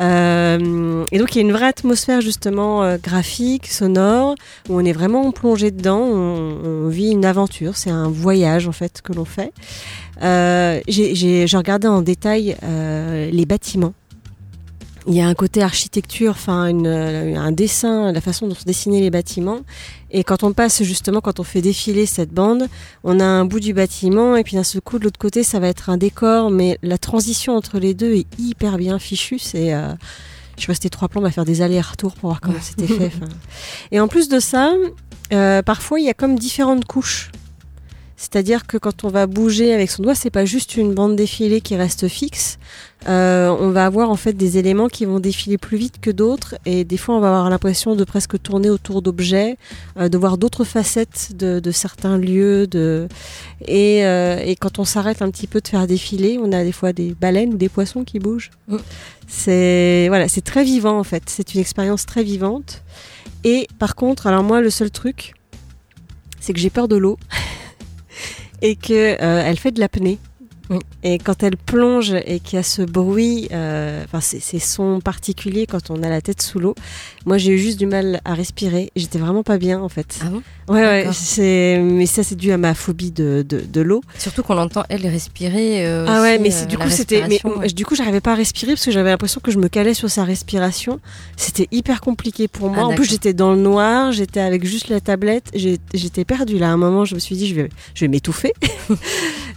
Euh, 0.00 1.04
et 1.12 1.18
donc 1.18 1.34
il 1.34 1.36
y 1.36 1.38
a 1.40 1.42
une 1.46 1.52
vraie 1.52 1.66
atmosphère 1.66 2.22
justement 2.22 2.82
euh, 2.82 2.96
graphique, 2.96 3.66
sonore 3.66 4.34
où 4.70 4.76
on 4.80 4.84
est 4.86 4.92
vraiment 4.92 5.30
plongé 5.32 5.70
dedans. 5.70 6.00
On, 6.00 6.86
on 6.86 6.88
vit 6.88 7.10
une 7.10 7.26
aventure, 7.26 7.76
c'est 7.76 7.90
un 7.90 8.08
voyage 8.08 8.66
en 8.66 8.72
fait 8.72 9.02
que 9.02 9.12
l'on 9.12 9.26
fait. 9.26 9.52
Euh, 10.22 10.80
j'ai- 10.88 11.44
regardé 11.54 11.88
en 11.88 12.00
détail 12.00 12.56
euh, 12.62 13.30
les 13.30 13.44
bâtiments. 13.44 13.92
Il 15.08 15.14
y 15.14 15.20
a 15.20 15.26
un 15.26 15.34
côté 15.34 15.62
architecture, 15.62 16.30
enfin 16.30 16.66
une, 16.66 16.86
euh, 16.86 17.36
un 17.36 17.50
dessin, 17.50 18.12
la 18.12 18.20
façon 18.20 18.46
dont 18.46 18.54
sont 18.54 18.62
dessinés 18.66 19.00
les 19.00 19.10
bâtiments. 19.10 19.60
Et 20.12 20.22
quand 20.22 20.44
on 20.44 20.52
passe 20.52 20.82
justement, 20.82 21.20
quand 21.20 21.40
on 21.40 21.44
fait 21.44 21.60
défiler 21.60 22.06
cette 22.06 22.30
bande, 22.30 22.68
on 23.02 23.18
a 23.18 23.24
un 23.24 23.44
bout 23.44 23.58
du 23.58 23.74
bâtiment 23.74 24.36
et 24.36 24.44
puis 24.44 24.54
d'un 24.54 24.62
seul 24.62 24.80
coup 24.80 24.98
de 24.98 25.04
l'autre 25.04 25.18
côté, 25.18 25.42
ça 25.42 25.58
va 25.58 25.68
être 25.68 25.90
un 25.90 25.96
décor. 25.96 26.50
Mais 26.50 26.78
la 26.82 26.98
transition 26.98 27.56
entre 27.56 27.78
les 27.78 27.94
deux 27.94 28.14
est 28.14 28.26
hyper 28.38 28.78
bien 28.78 28.98
fichue. 29.00 29.40
C'est, 29.40 29.74
euh, 29.74 29.92
je 30.56 30.62
suis 30.62 30.72
restée 30.72 30.90
trois 30.90 31.08
plombs 31.08 31.24
à 31.24 31.30
faire 31.30 31.44
des 31.44 31.62
allers-retours 31.62 32.14
pour 32.14 32.28
voir 32.28 32.40
comment 32.40 32.60
c'était 32.60 32.86
fait. 32.86 33.10
Et 33.90 33.98
en 33.98 34.06
plus 34.06 34.28
de 34.28 34.38
ça, 34.38 34.72
euh, 35.32 35.62
parfois 35.62 35.98
il 35.98 36.06
y 36.06 36.10
a 36.10 36.14
comme 36.14 36.38
différentes 36.38 36.84
couches. 36.84 37.32
C'est-à-dire 38.22 38.68
que 38.68 38.76
quand 38.76 39.02
on 39.02 39.08
va 39.08 39.26
bouger 39.26 39.74
avec 39.74 39.90
son 39.90 40.04
doigt, 40.04 40.14
c'est 40.14 40.30
pas 40.30 40.44
juste 40.44 40.76
une 40.76 40.94
bande 40.94 41.16
défilée 41.16 41.60
qui 41.60 41.74
reste 41.74 42.06
fixe. 42.06 42.60
Euh, 43.08 43.48
on 43.48 43.70
va 43.70 43.84
avoir 43.84 44.10
en 44.10 44.16
fait 44.16 44.34
des 44.34 44.58
éléments 44.58 44.86
qui 44.86 45.06
vont 45.06 45.18
défiler 45.18 45.58
plus 45.58 45.76
vite 45.76 46.00
que 46.00 46.12
d'autres 46.12 46.54
et 46.64 46.84
des 46.84 46.96
fois 46.96 47.16
on 47.16 47.20
va 47.20 47.30
avoir 47.30 47.50
l'impression 47.50 47.96
de 47.96 48.04
presque 48.04 48.40
tourner 48.40 48.70
autour 48.70 49.02
d'objets, 49.02 49.56
euh, 49.98 50.08
de 50.08 50.16
voir 50.16 50.38
d'autres 50.38 50.62
facettes 50.62 51.32
de, 51.34 51.58
de 51.58 51.70
certains 51.72 52.16
lieux. 52.16 52.68
De... 52.68 53.08
Et, 53.66 54.06
euh, 54.06 54.38
et 54.38 54.54
quand 54.54 54.78
on 54.78 54.84
s'arrête 54.84 55.20
un 55.20 55.30
petit 55.32 55.48
peu 55.48 55.60
de 55.60 55.66
faire 55.66 55.88
défiler, 55.88 56.38
on 56.40 56.52
a 56.52 56.62
des 56.62 56.70
fois 56.70 56.92
des 56.92 57.16
baleines 57.20 57.54
ou 57.54 57.56
des 57.56 57.68
poissons 57.68 58.04
qui 58.04 58.20
bougent. 58.20 58.52
Mm. 58.68 58.76
C'est 59.26 60.06
voilà, 60.06 60.28
c'est 60.28 60.44
très 60.44 60.62
vivant 60.62 60.96
en 60.96 61.04
fait. 61.04 61.24
C'est 61.26 61.54
une 61.54 61.60
expérience 61.60 62.06
très 62.06 62.22
vivante. 62.22 62.84
Et 63.42 63.66
par 63.80 63.96
contre, 63.96 64.28
alors 64.28 64.44
moi 64.44 64.60
le 64.60 64.70
seul 64.70 64.92
truc, 64.92 65.34
c'est 66.38 66.52
que 66.52 66.60
j'ai 66.60 66.70
peur 66.70 66.86
de 66.86 66.94
l'eau 66.94 67.18
et 68.60 68.76
que 68.76 69.20
euh, 69.22 69.54
fait 69.56 69.72
de 69.72 69.80
l'apnée. 69.80 70.18
Oui. 70.70 70.78
Et 71.02 71.18
quand 71.18 71.42
elle 71.42 71.56
plonge 71.56 72.14
et 72.26 72.40
qu'il 72.40 72.56
y 72.56 72.60
a 72.60 72.62
ce 72.62 72.82
bruit, 72.82 73.48
euh, 73.52 74.02
enfin 74.04 74.20
ces, 74.20 74.40
sons 74.58 75.00
particuliers 75.00 75.66
quand 75.66 75.90
on 75.90 76.02
a 76.02 76.08
la 76.08 76.20
tête 76.20 76.40
sous 76.42 76.58
l'eau, 76.58 76.74
moi 77.26 77.38
j'ai 77.38 77.52
eu 77.52 77.58
juste 77.58 77.78
du 77.78 77.86
mal 77.86 78.20
à 78.24 78.34
respirer. 78.34 78.90
J'étais 78.96 79.18
vraiment 79.18 79.42
pas 79.42 79.58
bien 79.58 79.80
en 79.80 79.88
fait. 79.88 80.18
Ah 80.22 80.26
bon? 80.30 80.42
Ouais, 80.68 80.80
ouais, 80.80 81.80
mais 81.82 82.06
ça 82.06 82.22
c'est 82.22 82.36
dû 82.36 82.52
à 82.52 82.56
ma 82.56 82.74
phobie 82.74 83.10
de, 83.10 83.44
de, 83.46 83.60
de 83.60 83.80
l'eau. 83.80 84.00
Surtout 84.18 84.42
qu'on 84.42 84.54
l'entend 84.54 84.84
elle 84.88 85.06
respirer. 85.06 85.84
euh, 85.86 86.06
Ah 86.08 86.22
ouais, 86.22 86.38
mais 86.38 86.50
euh, 86.50 86.56
c'est 86.56 86.66
du 86.66 86.78
coup 86.78 86.88
c'était, 86.88 87.26
mais 87.28 87.40
ouais. 87.44 87.66
du 87.68 87.84
coup 87.84 87.94
j'arrivais 87.94 88.20
pas 88.20 88.32
à 88.32 88.36
respirer 88.36 88.72
parce 88.72 88.84
que 88.84 88.90
j'avais 88.92 89.10
l'impression 89.10 89.40
que 89.40 89.50
je 89.50 89.58
me 89.58 89.68
calais 89.68 89.94
sur 89.94 90.08
sa 90.10 90.24
respiration. 90.24 91.00
C'était 91.36 91.68
hyper 91.72 92.00
compliqué 92.00 92.46
pour 92.48 92.68
moi. 92.70 92.78
Ah, 92.82 92.86
en 92.86 92.94
plus 92.94 93.06
j'étais 93.06 93.32
dans 93.34 93.52
le 93.52 93.60
noir, 93.60 94.12
j'étais 94.12 94.40
avec 94.40 94.64
juste 94.64 94.88
la 94.88 95.00
tablette, 95.00 95.50
j'étais 95.54 96.24
perdue 96.24 96.58
là. 96.58 96.68
À 96.68 96.72
un 96.72 96.76
moment 96.76 97.04
je 97.04 97.14
me 97.16 97.20
suis 97.20 97.36
dit 97.36 97.48
je 97.48 97.54
vais, 97.54 97.68
je 97.94 98.04
vais 98.04 98.08
m'étouffer. 98.08 98.52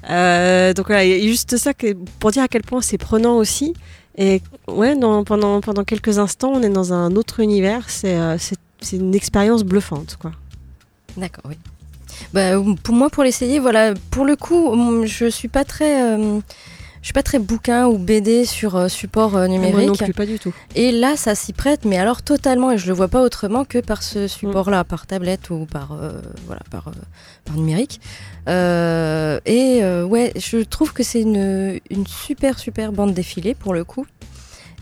Euh, 0.09 0.73
donc 0.73 0.87
voilà, 0.87 1.04
a 1.13 1.19
juste 1.19 1.57
ça 1.57 1.71
pour 2.19 2.31
dire 2.31 2.43
à 2.43 2.47
quel 2.47 2.63
point 2.63 2.81
c'est 2.81 2.97
prenant 2.97 3.37
aussi. 3.37 3.73
Et 4.17 4.41
ouais, 4.67 4.95
pendant 4.99 5.83
quelques 5.85 6.19
instants 6.19 6.51
on 6.53 6.61
est 6.61 6.69
dans 6.69 6.93
un 6.93 7.15
autre 7.15 7.39
univers. 7.39 7.89
C'est 7.89 8.15
euh, 8.15 8.37
c'est 8.81 8.97
une 8.97 9.15
expérience 9.15 9.63
bluffante 9.63 10.17
quoi. 10.19 10.31
D'accord, 11.17 11.45
oui. 11.47 11.57
Bah, 12.33 12.51
pour 12.83 12.95
moi, 12.95 13.09
pour 13.09 13.23
l'essayer, 13.23 13.59
voilà, 13.59 13.93
pour 14.11 14.25
le 14.25 14.35
coup, 14.35 14.67
hum, 14.67 15.05
je 15.05 15.29
suis 15.29 15.47
pas 15.47 15.63
très, 15.63 16.01
euh, 16.01 16.39
je 17.05 17.09
suis 17.09 17.13
pas 17.13 17.21
très 17.21 17.37
bouquin 17.37 17.85
ou 17.85 17.99
BD 17.99 18.45
sur 18.45 18.75
euh, 18.75 18.87
support 18.87 19.35
euh, 19.35 19.47
Moi 19.47 19.57
non 19.59 19.67
numérique. 19.77 20.03
plus, 20.03 20.11
pas 20.11 20.25
du 20.25 20.39
tout. 20.39 20.51
Et 20.73 20.91
là, 20.91 21.15
ça 21.15 21.35
s'y 21.35 21.53
prête, 21.53 21.85
mais 21.85 21.99
alors 21.99 22.23
totalement, 22.23 22.71
et 22.71 22.79
je 22.79 22.87
le 22.87 22.93
vois 22.93 23.09
pas 23.09 23.21
autrement 23.21 23.63
que 23.63 23.77
par 23.77 24.01
ce 24.01 24.27
support-là, 24.27 24.83
par 24.83 25.05
tablette 25.05 25.51
ou 25.51 25.67
par, 25.67 25.91
euh, 25.91 26.19
voilà, 26.47 26.63
par, 26.71 26.87
euh, 26.87 26.91
par 27.43 27.57
numérique. 27.57 28.01
Euh, 28.49 29.39
et 29.45 29.83
ouais, 30.03 30.33
je 30.35 30.63
trouve 30.63 30.93
que 30.93 31.03
c'est 31.03 31.21
une, 31.21 31.79
une 31.91 32.07
super, 32.07 32.57
super 32.57 32.91
bande 32.91 33.13
défilée 33.13 33.53
pour 33.53 33.75
le 33.75 33.83
coup. 33.83 34.07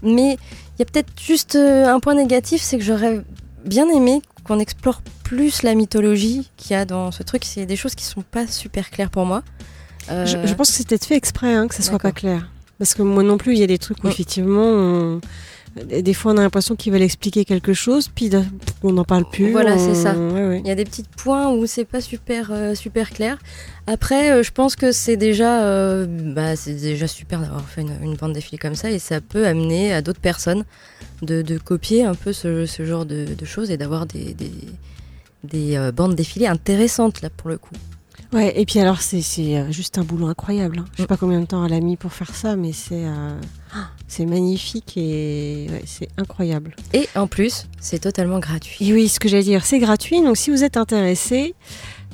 Mais 0.01 0.38
il 0.77 0.79
y 0.79 0.81
a 0.81 0.86
peut-être 0.86 1.12
juste 1.21 1.57
un 1.57 1.99
point 1.99 2.15
négatif, 2.15 2.62
c'est 2.62 2.77
que 2.77 2.86
j'aurais 2.86 3.19
bien 3.65 3.89
aimé 3.89 4.21
qu'on 4.45 4.59
explore 4.59 5.01
plus 5.25 5.62
la 5.62 5.75
mythologie 5.75 6.49
qu'il 6.55 6.71
y 6.71 6.75
a 6.75 6.86
dans 6.86 7.12
ce 7.12 7.21
truc. 7.21 7.43
C'est 7.43 7.65
des 7.65 7.75
choses 7.75 7.95
qui 7.95 8.05
sont 8.05 8.21
pas 8.21 8.47
super 8.47 8.91
claires 8.91 9.09
pour 9.09 9.25
moi. 9.25 9.43
Euh, 10.10 10.26
Je, 10.26 10.38
je 10.48 10.54
pense 10.54 10.70
que 10.70 10.76
c'est 10.78 10.88
peut-être 10.88 11.06
fait 11.06 11.16
exprès 11.16 11.54
hein, 11.54 11.68
que 11.68 11.76
ça 11.76 11.84
soit 11.84 12.00
pas 12.00 12.12
clair. 12.12 12.50
Parce 12.80 12.94
que 12.94 13.02
moi 13.04 13.24
non 13.24 13.38
plus, 13.38 13.54
il 13.54 13.60
y 13.60 13.63
a 13.63 13.68
des 13.68 13.78
trucs 13.78 14.04
où 14.04 14.08
effectivement, 14.08 14.63
on- 14.66 15.22
des 15.86 16.13
fois 16.13 16.34
on 16.34 16.38
a 16.38 16.42
l'impression 16.42 16.76
qu'ils 16.76 16.92
veulent 16.94 17.02
expliquer 17.02 17.46
quelque 17.46 17.74
chose, 17.74 18.08
puis 18.13 18.30
on 18.84 18.92
n'en 18.94 19.06
parle 19.06 19.28
plus. 19.30 19.52
Voilà, 19.52 19.74
on- 19.76 19.80
c'est 19.80 19.96
ça. 20.00 20.13
ouais, 20.16 20.48
ouais. 20.48 20.62
Il 20.63 20.68
y 20.68 20.72
a 20.72 20.76
des 20.76 20.84
petits 20.86 21.06
points 21.18 21.50
où 21.52 21.66
c'est 21.66 21.86
pas 21.86 22.02
super 22.02 22.50
euh, 22.52 22.76
super 22.76 23.10
clair. 23.10 23.38
Après, 23.88 24.32
euh, 24.32 24.44
je 24.44 24.52
pense 24.52 24.76
que 24.76 24.92
c'est 24.92 25.18
déjà 25.18 25.63
euh, 25.63 26.06
bah, 26.08 26.56
c'est 26.56 26.74
déjà 26.76 27.08
super 27.08 27.39
d'avoir 27.39 27.63
fait 27.68 27.82
une, 27.82 27.96
une 28.04 28.16
bande 28.16 28.34
défilée 28.34 28.58
comme 28.60 28.76
ça 28.76 28.92
et 28.92 29.00
ça 29.00 29.20
peut 29.22 29.48
amener 29.48 29.94
à 29.94 30.02
d'autres 30.02 30.20
personnes 30.20 30.63
de, 31.22 31.42
de 31.42 31.58
copier 31.58 32.04
un 32.06 32.13
peu 32.16 32.34
ce, 32.34 32.66
ce 32.66 32.86
genre 32.86 33.06
de, 33.06 33.26
de 33.34 33.46
choses 33.46 33.72
et 33.72 33.78
d'avoir 33.78 34.06
des 34.06 34.34
des, 34.36 34.52
des, 35.44 35.92
bandes 35.92 36.16
défilées 36.16 36.48
intéressantes 36.48 37.22
là 37.22 37.30
pour 37.30 37.50
le 37.50 37.58
coup. 37.58 37.74
Ouais, 38.34 38.60
et 38.60 38.65
puis 38.65 38.80
alors 38.80 39.00
c'est 39.02 39.22
c'est, 39.22 39.58
euh, 39.58 39.72
juste 39.72 39.98
un 40.00 40.04
boulot 40.04 40.28
incroyable. 40.28 40.80
hein. 40.80 40.86
Je 40.93 40.98
sais 40.98 41.04
Mm. 41.04 41.08
pas 41.08 41.17
combien 41.17 41.39
de 41.39 41.46
temps 41.46 41.63
elle 41.65 41.74
a 41.74 41.80
mis 41.80 41.98
pour 41.98 42.12
faire 42.13 42.34
ça, 42.34 42.56
mais 42.56 42.72
c'est 42.74 43.06
euh, 43.06 43.39
c'est 44.08 44.26
magnifique 44.26 44.93
et 44.98 45.67
ouais, 45.69 45.84
c'est 45.86 46.08
incroyable. 46.17 46.76
Et 46.93 47.08
en 47.15 47.28
plus, 47.28 47.67
c'est 47.80 48.00
totalement 48.00 48.39
gratuit. 48.39 48.89
Et 48.89 48.93
oui, 48.93 49.08
ce 49.08 49.19
que 49.19 49.30
j'allais 49.30 49.43
dire, 49.43 49.65
c'est 49.65 49.80
gratuit. 49.80 50.22
Donc 50.22 50.38
si 50.38 50.50
vous 50.50 50.63
êtes 50.63 50.78
intéressé, 50.78 51.54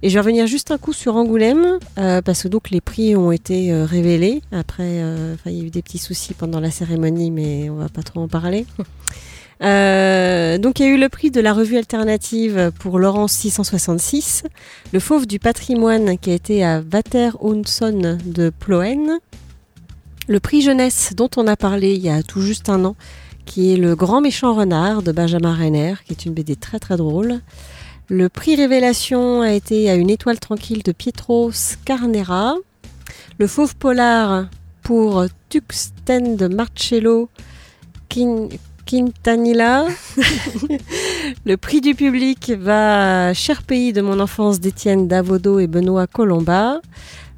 Et 0.02 0.08
je 0.08 0.14
vais 0.14 0.20
revenir 0.20 0.46
juste 0.46 0.70
un 0.70 0.78
coup 0.78 0.92
sur 0.92 1.16
Angoulême, 1.16 1.78
euh, 1.98 2.22
parce 2.22 2.44
que 2.44 2.48
donc 2.48 2.70
les 2.70 2.80
prix 2.80 3.14
ont 3.16 3.32
été 3.32 3.70
euh, 3.70 3.84
révélés. 3.84 4.40
Après, 4.50 5.02
euh, 5.02 5.36
il 5.44 5.52
y 5.52 5.60
a 5.60 5.64
eu 5.64 5.70
des 5.70 5.82
petits 5.82 5.98
soucis 5.98 6.32
pendant 6.32 6.59
la 6.60 6.70
cérémonie, 6.70 7.30
mais 7.30 7.70
on 7.70 7.76
va 7.76 7.88
pas 7.88 8.02
trop 8.02 8.20
en 8.20 8.28
parler. 8.28 8.66
Euh, 9.62 10.56
donc 10.56 10.80
il 10.80 10.86
y 10.86 10.88
a 10.88 10.88
eu 10.88 10.98
le 10.98 11.10
prix 11.10 11.30
de 11.30 11.38
la 11.38 11.52
revue 11.52 11.76
alternative 11.76 12.72
pour 12.78 12.98
Laurence 12.98 13.32
666, 13.32 14.44
le 14.90 15.00
fauve 15.00 15.26
du 15.26 15.38
patrimoine 15.38 16.16
qui 16.16 16.30
a 16.30 16.32
été 16.32 16.64
à 16.64 16.80
Vater 16.80 17.36
Hunson 17.42 18.16
de 18.24 18.48
Ploen, 18.48 19.18
le 20.28 20.40
prix 20.40 20.62
jeunesse 20.62 21.12
dont 21.14 21.28
on 21.36 21.46
a 21.46 21.56
parlé 21.56 21.92
il 21.92 22.00
y 22.00 22.08
a 22.08 22.22
tout 22.22 22.40
juste 22.40 22.70
un 22.70 22.86
an, 22.86 22.96
qui 23.44 23.74
est 23.74 23.76
le 23.76 23.96
grand 23.96 24.20
méchant 24.20 24.54
renard 24.54 25.02
de 25.02 25.12
Benjamin 25.12 25.54
Renner, 25.54 25.94
qui 26.06 26.12
est 26.12 26.24
une 26.24 26.32
BD 26.32 26.56
très 26.56 26.78
très 26.78 26.96
drôle. 26.96 27.40
Le 28.08 28.28
prix 28.28 28.56
révélation 28.56 29.42
a 29.42 29.52
été 29.52 29.90
à 29.90 29.94
une 29.94 30.08
étoile 30.08 30.40
tranquille 30.40 30.82
de 30.82 30.92
Pietro 30.92 31.52
Scarnera. 31.52 32.54
Le 33.38 33.46
fauve 33.46 33.76
polar 33.76 34.46
pour 34.82 35.24
Tuxten 35.48 36.36
de 36.36 36.46
Marcello 36.48 37.28
Quin- 38.08 38.48
Quintanilla. 38.86 39.86
le 41.44 41.56
prix 41.56 41.80
du 41.80 41.94
public 41.94 42.52
va 42.58 43.28
à 43.28 43.34
Cher 43.34 43.62
pays 43.62 43.92
de 43.92 44.00
mon 44.00 44.20
enfance 44.20 44.60
d'Étienne 44.60 45.06
Davodo 45.08 45.58
et 45.58 45.66
Benoît 45.66 46.06
Colomba. 46.06 46.80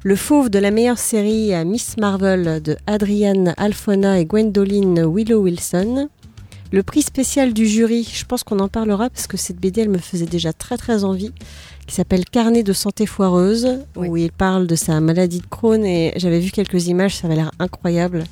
Le 0.03 0.15
fauve 0.15 0.49
de 0.49 0.59
la 0.59 0.71
meilleure 0.71 0.97
série 0.97 1.53
à 1.53 1.63
Miss 1.63 1.95
Marvel 1.97 2.61
de 2.61 2.75
Adrienne 2.87 3.53
Alfona 3.57 4.19
et 4.19 4.25
Gwendoline 4.25 5.05
Willow 5.05 5.41
Wilson. 5.43 6.09
Le 6.73 6.81
prix 6.81 7.03
spécial 7.03 7.53
du 7.53 7.67
jury, 7.67 8.03
je 8.11 8.25
pense 8.25 8.43
qu'on 8.43 8.57
en 8.59 8.67
parlera 8.67 9.09
parce 9.11 9.27
que 9.27 9.37
cette 9.37 9.57
BD 9.57 9.81
elle 9.81 9.89
me 9.89 9.99
faisait 9.99 10.25
déjà 10.25 10.53
très 10.53 10.75
très 10.75 11.03
envie, 11.03 11.31
qui 11.85 11.93
s'appelle 11.93 12.25
Carnet 12.25 12.63
de 12.63 12.73
santé 12.73 13.05
foireuse, 13.05 13.67
où 13.95 14.17
il 14.17 14.31
parle 14.31 14.65
de 14.65 14.75
sa 14.75 14.99
maladie 14.99 15.39
de 15.39 15.45
Crohn 15.45 15.85
et 15.85 16.13
j'avais 16.15 16.39
vu 16.39 16.49
quelques 16.49 16.87
images, 16.87 17.15
ça 17.17 17.27
avait 17.27 17.35
l'air 17.35 17.51
incroyable. 17.59 18.23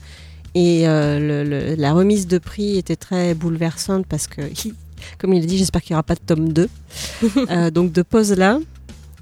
Et 0.55 0.87
euh, 0.87 1.19
le- 1.19 1.43
le- 1.47 1.75
la 1.75 1.93
remise 1.93 2.25
de 2.25 2.39
prix 2.39 2.77
était 2.77 2.95
très 2.95 3.35
bouleversante 3.35 4.07
parce 4.07 4.25
que, 4.25 4.41
comme 5.19 5.33
il 5.33 5.43
a 5.43 5.45
dit, 5.45 5.57
j'espère 5.59 5.81
qu'il 5.83 5.93
n'y 5.93 5.97
aura 5.97 6.03
pas 6.03 6.15
de 6.15 6.21
tome 6.25 6.51
2. 6.51 6.67
Euh, 7.51 7.69
donc 7.69 7.91
de 7.93 8.01
pause 8.01 8.31
là. 8.33 8.59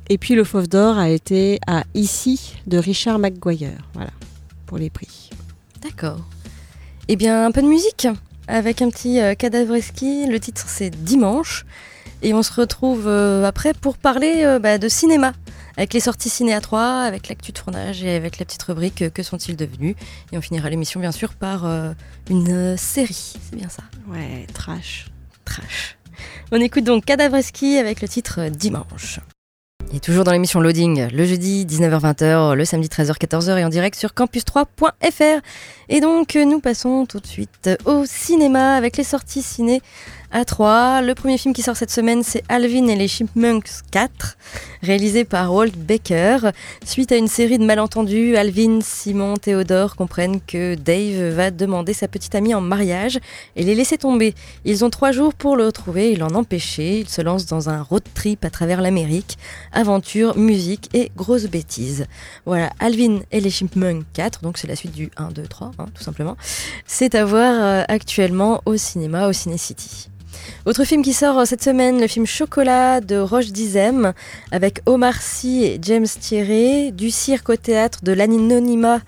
Et 0.07 0.17
puis 0.17 0.33
le 0.33 0.43
Fauve 0.45 0.67
d'Or 0.69 0.97
a 0.97 1.09
été 1.09 1.59
à 1.67 1.83
Ici 1.93 2.55
de 2.67 2.77
Richard 2.77 3.19
McGuire. 3.19 3.77
Voilà, 3.93 4.11
pour 4.65 4.77
les 4.77 4.89
prix. 4.89 5.29
D'accord. 5.83 6.21
Eh 7.09 7.15
bien, 7.17 7.45
un 7.45 7.51
peu 7.51 7.61
de 7.61 7.67
musique? 7.67 8.07
Avec 8.49 8.81
un 8.81 8.89
petit 8.89 9.21
euh, 9.21 9.35
cadavreski. 9.35 10.25
Le 10.27 10.39
titre, 10.39 10.65
c'est 10.67 10.89
Dimanche. 10.89 11.65
Et 12.21 12.33
on 12.33 12.43
se 12.43 12.51
retrouve 12.51 13.07
euh, 13.07 13.45
après 13.45 13.73
pour 13.73 13.97
parler 13.97 14.43
euh, 14.43 14.59
bah, 14.59 14.77
de 14.77 14.89
cinéma. 14.89 15.33
Avec 15.77 15.93
les 15.93 16.01
sorties 16.01 16.29
ciné 16.29 16.53
à 16.53 16.59
3, 16.59 16.81
avec 17.03 17.29
l'actu 17.29 17.53
de 17.53 17.57
tournage 17.57 18.03
et 18.03 18.15
avec 18.15 18.37
la 18.39 18.45
petite 18.45 18.63
rubrique 18.63 19.13
Que 19.13 19.23
sont-ils 19.23 19.55
devenus? 19.55 19.95
Et 20.33 20.37
on 20.37 20.41
finira 20.41 20.69
l'émission, 20.69 20.99
bien 20.99 21.13
sûr, 21.13 21.35
par 21.35 21.65
une 22.29 22.75
série. 22.75 23.37
C'est 23.41 23.55
bien 23.55 23.69
ça. 23.69 23.83
Ouais, 24.09 24.45
trash. 24.53 25.09
Trash. 25.45 25.97
On 26.51 26.59
écoute 26.59 26.83
donc 26.83 27.05
Cadavreski 27.05 27.77
avec 27.77 28.01
le 28.01 28.09
titre 28.09 28.49
Dimanche. 28.49 29.21
Et 29.91 29.99
toujours 29.99 30.23
dans 30.23 30.31
l'émission 30.31 30.61
Loading, 30.61 31.07
le 31.11 31.25
jeudi 31.25 31.65
19h-20h, 31.65 32.53
le 32.53 32.63
samedi 32.63 32.87
13h-14h 32.89 33.57
et 33.57 33.65
en 33.65 33.69
direct 33.69 33.97
sur 33.97 34.11
campus3.fr. 34.11 35.41
Et 35.89 35.99
donc 35.99 36.35
nous 36.35 36.59
passons 36.59 37.07
tout 37.07 37.19
de 37.19 37.25
suite 37.25 37.69
au 37.85 38.05
cinéma 38.05 38.75
avec 38.75 38.97
les 38.97 39.03
sorties 39.03 39.41
ciné 39.41 39.81
à 40.31 40.45
3. 40.45 41.01
Le 41.01 41.15
premier 41.15 41.39
film 41.39 41.55
qui 41.55 41.63
sort 41.63 41.75
cette 41.75 41.89
semaine, 41.89 42.21
c'est 42.21 42.43
Alvin 42.49 42.87
et 42.87 42.95
les 42.95 43.07
Chipmunks 43.07 43.81
4, 43.89 44.37
réalisé 44.81 45.25
par 45.25 45.53
Walt 45.53 45.71
Baker. 45.77 46.51
Suite 46.85 47.11
à 47.11 47.17
une 47.17 47.27
série 47.27 47.57
de 47.57 47.65
malentendus, 47.65 48.35
Alvin, 48.35 48.79
Simon, 48.81 49.37
Théodore 49.37 49.95
comprennent 49.95 50.39
que 50.41 50.75
Dave 50.75 51.35
va 51.35 51.51
demander 51.51 51.93
sa 51.93 52.07
petite 52.07 52.35
amie 52.35 52.53
en 52.53 52.61
mariage 52.61 53.19
et 53.55 53.63
les 53.63 53.75
laisser 53.75 53.97
tomber. 53.97 54.33
Ils 54.65 54.85
ont 54.85 54.89
trois 54.89 55.11
jours 55.11 55.33
pour 55.33 55.57
le 55.57 55.65
retrouver 55.65 56.11
et 56.11 56.15
l'en 56.15 56.33
empêcher. 56.35 56.99
Ils 56.99 57.09
se 57.09 57.21
lancent 57.21 57.45
dans 57.45 57.69
un 57.69 57.81
road 57.81 58.03
trip 58.13 58.45
à 58.45 58.49
travers 58.49 58.81
l'Amérique. 58.81 59.37
Aventure, 59.71 60.37
musique 60.37 60.89
et 60.93 61.11
grosses 61.15 61.47
bêtises. 61.47 62.05
Voilà, 62.45 62.71
Alvin 62.79 63.19
et 63.31 63.41
les 63.41 63.49
Chipmunks 63.49 64.05
4, 64.13 64.41
donc 64.41 64.57
c'est 64.57 64.67
la 64.67 64.75
suite 64.75 64.93
du 64.93 65.11
1, 65.17 65.31
2, 65.31 65.43
3, 65.43 65.71
hein, 65.79 65.85
tout 65.93 66.03
simplement. 66.03 66.37
C'est 66.85 67.15
à 67.15 67.25
voir 67.25 67.53
euh, 67.55 67.83
actuellement 67.87 68.61
au 68.65 68.77
cinéma, 68.77 69.27
au 69.27 69.33
Ciné 69.33 69.57
City. 69.57 70.09
Autre 70.65 70.83
film 70.83 71.01
qui 71.01 71.13
sort 71.13 71.39
euh, 71.39 71.45
cette 71.45 71.63
semaine, 71.63 71.99
le 71.99 72.07
film 72.07 72.25
Chocolat 72.25 73.01
de 73.01 73.17
Roche 73.17 73.47
Dizem, 73.47 74.13
avec 74.51 74.81
Omar 74.85 75.21
Sy 75.21 75.63
et 75.63 75.79
James 75.81 76.07
Thierry, 76.07 76.91
du 76.91 77.11
cirque 77.11 77.49
au 77.49 77.55
théâtre 77.55 77.99
de 78.03 78.11
l'anonymat 78.11 78.99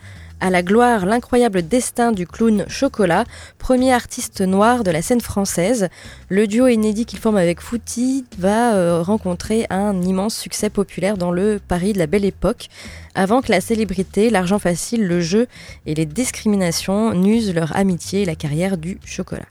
à 0.42 0.50
la 0.50 0.64
gloire, 0.64 1.06
l'incroyable 1.06 1.62
destin 1.62 2.12
du 2.12 2.28
clown 2.28 2.66
Chocolat, 2.68 3.24
premier 3.60 3.94
artiste 3.94 4.42
noir 4.42 4.84
de 4.84 4.92
la 4.92 5.02
scène 5.02 5.22
française. 5.22 5.88
Le 6.30 6.48
duo 6.48 6.68
inédit 6.68 7.06
qu'il 7.06 7.20
forme 7.20 7.38
avec 7.38 7.62
Fouti 7.62 8.26
va 8.38 8.74
euh, 8.74 9.02
rencontrer 9.02 9.68
un 9.70 10.02
immense 10.02 10.36
succès 10.36 10.70
populaire 10.70 11.16
dans 11.16 11.32
le 11.32 11.62
Paris 11.66 11.94
de 11.94 12.00
la 12.00 12.08
Belle 12.08 12.26
Époque, 12.26 12.70
avant 13.14 13.42
que 13.42 13.52
la 13.52 13.62
célébrité, 13.62 14.30
l'argent 14.30 14.58
facile, 14.58 15.08
le 15.08 15.22
jeu 15.22 15.48
et 15.86 15.94
les 15.94 16.06
discriminations 16.06 17.14
n'usent 17.14 17.54
leur 17.54 17.76
amitié 17.76 18.24
et 18.24 18.26
la 18.26 18.36
carrière 18.36 18.78
du 18.78 18.98
chocolat. 19.06 19.46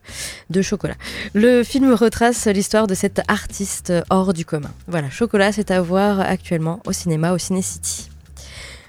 De 0.50 0.60
chocolat. 0.60 0.96
Le 1.34 1.62
film 1.62 1.92
retrace 1.94 2.46
l'histoire 2.48 2.88
de 2.88 2.94
cet 2.94 3.22
artiste 3.28 3.92
hors 4.10 4.34
du 4.34 4.44
commun. 4.44 4.70
Voilà, 4.88 5.08
Chocolat, 5.08 5.52
c'est 5.52 5.70
à 5.70 5.80
voir 5.80 6.20
actuellement 6.20 6.80
au 6.86 6.92
cinéma, 6.92 7.32
au 7.32 7.38
Ciné 7.38 7.62
City. 7.62 8.09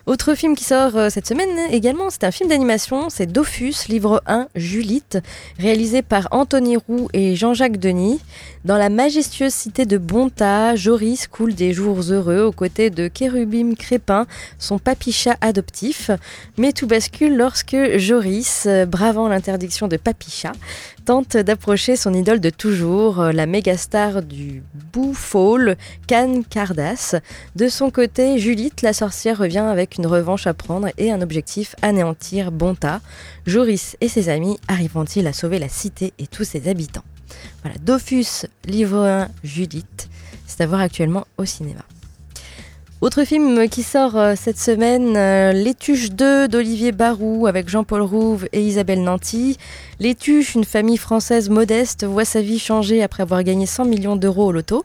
Autre 0.08 0.34
film 0.34 0.56
qui 0.56 0.64
sort 0.64 0.96
euh, 0.96 1.10
cette 1.10 1.28
semaine 1.28 1.50
également, 1.72 2.10
c'est 2.10 2.24
un 2.24 2.32
film 2.32 2.50
d'animation, 2.50 3.10
c'est 3.10 3.28
Dofus, 3.28 3.88
livre 3.88 4.24
1, 4.26 4.48
Julite, 4.56 5.20
réalisé 5.60 6.02
par 6.02 6.28
Anthony 6.32 6.78
Roux 6.78 7.08
et 7.14 7.36
Jean-Jacques 7.36 7.78
Denis. 7.78 8.20
Dans 8.64 8.78
la 8.78 8.90
majestueuse 8.90 9.56
cité 9.56 9.88
de 9.88 9.98
Bonta, 9.98 10.76
Joris 10.76 11.26
coule 11.26 11.56
des 11.56 11.74
jours 11.74 12.00
heureux 12.12 12.44
aux 12.44 12.52
côtés 12.52 12.92
de 12.92 13.08
Kérubim 13.08 13.74
Crépin, 13.74 14.28
son 14.60 14.78
papy-chat 14.78 15.36
adoptif. 15.42 16.12
Mais 16.60 16.72
tout 16.72 16.86
bascule 16.86 17.36
lorsque 17.36 17.76
Joris, 17.98 18.68
bravant 18.88 19.28
l'interdiction 19.28 19.88
de 19.88 19.98
papy-chat, 19.98 20.52
tente 21.06 21.38
d'approcher 21.38 21.96
son 21.96 22.14
idole 22.14 22.40
de 22.40 22.52
toujours, 22.52 23.24
la 23.34 23.48
méga 23.48 23.76
star 23.78 24.22
du 24.22 24.62
bouffole, 24.94 25.76
Can 26.08 26.44
Cardass. 26.48 27.16
De 27.56 27.68
son 27.68 27.90
côté, 27.90 28.38
Julite, 28.38 28.84
la 28.84 28.94
sorcière, 28.94 29.40
revient 29.40 29.58
avec 29.58 29.98
une 29.98 30.06
revanche 30.06 30.46
à 30.46 30.54
prendre 30.54 30.90
et 31.00 31.12
un 31.12 31.24
objectif 31.24 31.76
anéantir 31.82 32.52
Bonta. 32.52 33.02
Joris 33.48 33.98
et 34.02 34.08
ses 34.08 34.30
amis 34.30 34.60
arriveront-ils 34.68 35.26
à 35.26 35.34
sauver 35.34 35.58
la 35.58 35.68
cité 35.68 36.14
et 36.20 36.28
tous 36.28 36.44
ses 36.44 36.70
habitants? 36.70 37.04
Voilà, 37.64 37.78
Dofus, 37.80 38.48
livre 38.66 39.00
1, 39.00 39.28
Julite. 39.44 40.10
C'est 40.48 40.62
à 40.62 40.68
voir 40.68 40.82
actuellement 40.82 41.26
au 41.38 41.46
cinéma. 41.46 41.82
Autre 43.02 43.24
film 43.24 43.68
qui 43.68 43.82
sort 43.82 44.16
euh, 44.16 44.36
cette 44.36 44.60
semaine, 44.60 45.18
euh, 45.18 45.54
Les 45.54 45.74
Tuches 45.74 46.12
2 46.12 46.48
d'Olivier 46.48 46.92
Barou 46.92 47.48
avec 47.48 47.68
Jean-Paul 47.68 48.04
Rouve 48.04 48.48
et 48.54 48.62
Isabelle 48.62 49.02
Nanty. 49.02 49.58
Les 50.02 50.18
une 50.56 50.64
famille 50.64 50.98
française 50.98 51.52
modeste, 51.52 52.06
voit 52.06 52.26
sa 52.26 52.42
vie 52.42 52.58
changer 52.58 53.04
après 53.04 53.22
avoir 53.22 53.44
gagné 53.44 53.68
100 53.68 53.86
millions 53.86 54.16
d'euros 54.16 54.48
au 54.48 54.52
loto. 54.52 54.84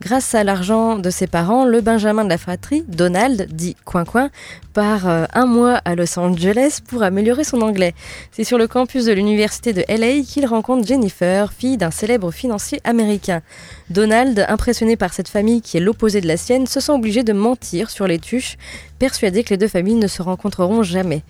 Grâce 0.00 0.36
à 0.36 0.44
l'argent 0.44 0.96
de 1.00 1.10
ses 1.10 1.26
parents, 1.26 1.64
le 1.64 1.80
Benjamin 1.80 2.22
de 2.22 2.28
la 2.28 2.38
fratrie, 2.38 2.84
Donald, 2.86 3.48
dit 3.50 3.74
Coin 3.84 4.04
Coin, 4.04 4.30
part 4.72 5.08
euh, 5.08 5.24
un 5.34 5.46
mois 5.46 5.80
à 5.84 5.96
Los 5.96 6.16
Angeles 6.16 6.78
pour 6.86 7.02
améliorer 7.02 7.42
son 7.42 7.60
anglais. 7.60 7.92
C'est 8.30 8.44
sur 8.44 8.56
le 8.56 8.68
campus 8.68 9.06
de 9.06 9.12
l'université 9.12 9.72
de 9.72 9.82
LA 9.88 10.22
qu'il 10.22 10.46
rencontre 10.46 10.86
Jennifer, 10.86 11.52
fille 11.52 11.76
d'un 11.76 11.90
célèbre 11.90 12.30
financier 12.30 12.80
américain. 12.84 13.42
Donald, 13.90 14.46
impressionné 14.48 14.96
par 14.96 15.12
cette 15.12 15.28
famille 15.28 15.60
qui 15.60 15.76
est 15.76 15.80
l'opposé 15.80 16.20
de 16.20 16.28
la 16.28 16.36
sienne, 16.36 16.68
se 16.68 16.78
sent 16.78 16.92
obligé 16.92 17.24
de 17.24 17.32
mentir 17.32 17.90
sur 17.90 18.06
les 18.06 18.20
tuches, 18.20 18.58
persuadé 19.00 19.42
que 19.42 19.50
les 19.50 19.58
deux 19.58 19.66
familles 19.66 19.96
ne 19.96 20.06
se 20.06 20.22
rencontreront 20.22 20.84
jamais. 20.84 21.24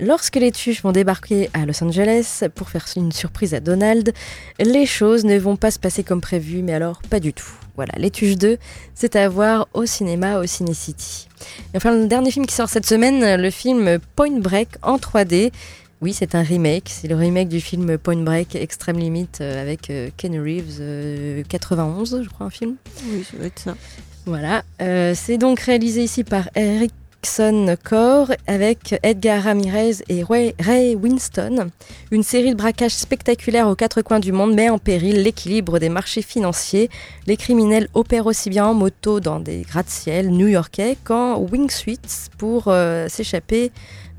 Lorsque 0.00 0.36
les 0.36 0.50
tuches 0.50 0.82
vont 0.82 0.92
débarquer 0.92 1.50
à 1.52 1.66
Los 1.66 1.84
Angeles 1.84 2.44
pour 2.54 2.70
faire 2.70 2.86
une 2.96 3.12
surprise 3.12 3.52
à 3.52 3.60
Donald, 3.60 4.14
les 4.58 4.86
choses 4.86 5.24
ne 5.24 5.38
vont 5.38 5.56
pas 5.56 5.70
se 5.70 5.78
passer 5.78 6.02
comme 6.02 6.22
prévu, 6.22 6.62
mais 6.62 6.72
alors 6.72 7.02
pas 7.10 7.20
du 7.20 7.34
tout. 7.34 7.50
Voilà, 7.76 7.92
Les 7.98 8.10
Tuches 8.10 8.36
2, 8.36 8.56
c'est 8.94 9.16
à 9.16 9.28
voir 9.28 9.68
au 9.74 9.86
cinéma, 9.86 10.38
au 10.38 10.46
Ciné 10.46 10.74
City. 10.74 11.28
Et 11.74 11.76
enfin, 11.76 11.92
le 11.94 12.06
dernier 12.06 12.30
film 12.30 12.46
qui 12.46 12.54
sort 12.54 12.68
cette 12.68 12.86
semaine, 12.86 13.40
le 13.40 13.50
film 13.50 13.98
Point 14.16 14.38
Break 14.40 14.68
en 14.82 14.96
3D. 14.96 15.52
Oui, 16.00 16.14
c'est 16.14 16.34
un 16.34 16.42
remake. 16.42 16.88
C'est 16.88 17.08
le 17.08 17.14
remake 17.14 17.48
du 17.48 17.60
film 17.60 17.98
Point 17.98 18.22
Break 18.22 18.54
Extreme 18.54 18.98
Limit 18.98 19.28
euh, 19.40 19.60
avec 19.60 19.90
euh, 19.90 20.08
Ken 20.16 20.34
Reeves, 20.40 20.78
euh, 20.80 21.42
91, 21.48 22.22
je 22.22 22.28
crois, 22.28 22.46
un 22.46 22.50
film. 22.50 22.76
Oui, 23.06 23.22
ça 23.22 23.36
doit 23.36 23.46
être 23.46 23.58
ça. 23.58 23.74
Voilà. 24.26 24.62
Euh, 24.80 25.14
c'est 25.14 25.38
donc 25.38 25.60
réalisé 25.60 26.04
ici 26.04 26.24
par 26.24 26.48
Erickson 27.22 27.76
Core 27.84 28.32
avec 28.46 28.98
Edgar 29.02 29.42
Ramirez 29.42 29.96
et 30.08 30.24
Ray, 30.24 30.54
Ray 30.58 30.96
Winston. 30.96 31.70
Une 32.10 32.22
série 32.22 32.50
de 32.50 32.56
braquages 32.56 32.94
spectaculaires 32.94 33.68
aux 33.68 33.74
quatre 33.74 34.00
coins 34.00 34.20
du 34.20 34.32
monde 34.32 34.54
met 34.54 34.70
en 34.70 34.78
péril 34.78 35.22
l'équilibre 35.22 35.78
des 35.78 35.90
marchés 35.90 36.22
financiers. 36.22 36.88
Les 37.26 37.36
criminels 37.36 37.88
opèrent 37.92 38.24
aussi 38.24 38.48
bien 38.48 38.64
en 38.64 38.72
moto 38.72 39.20
dans 39.20 39.38
des 39.38 39.62
gratte-ciel 39.62 40.30
new-yorkais 40.30 40.96
qu'en 41.04 41.38
wingsuits 41.38 41.98
pour 42.38 42.68
euh, 42.68 43.06
s'échapper 43.08 43.70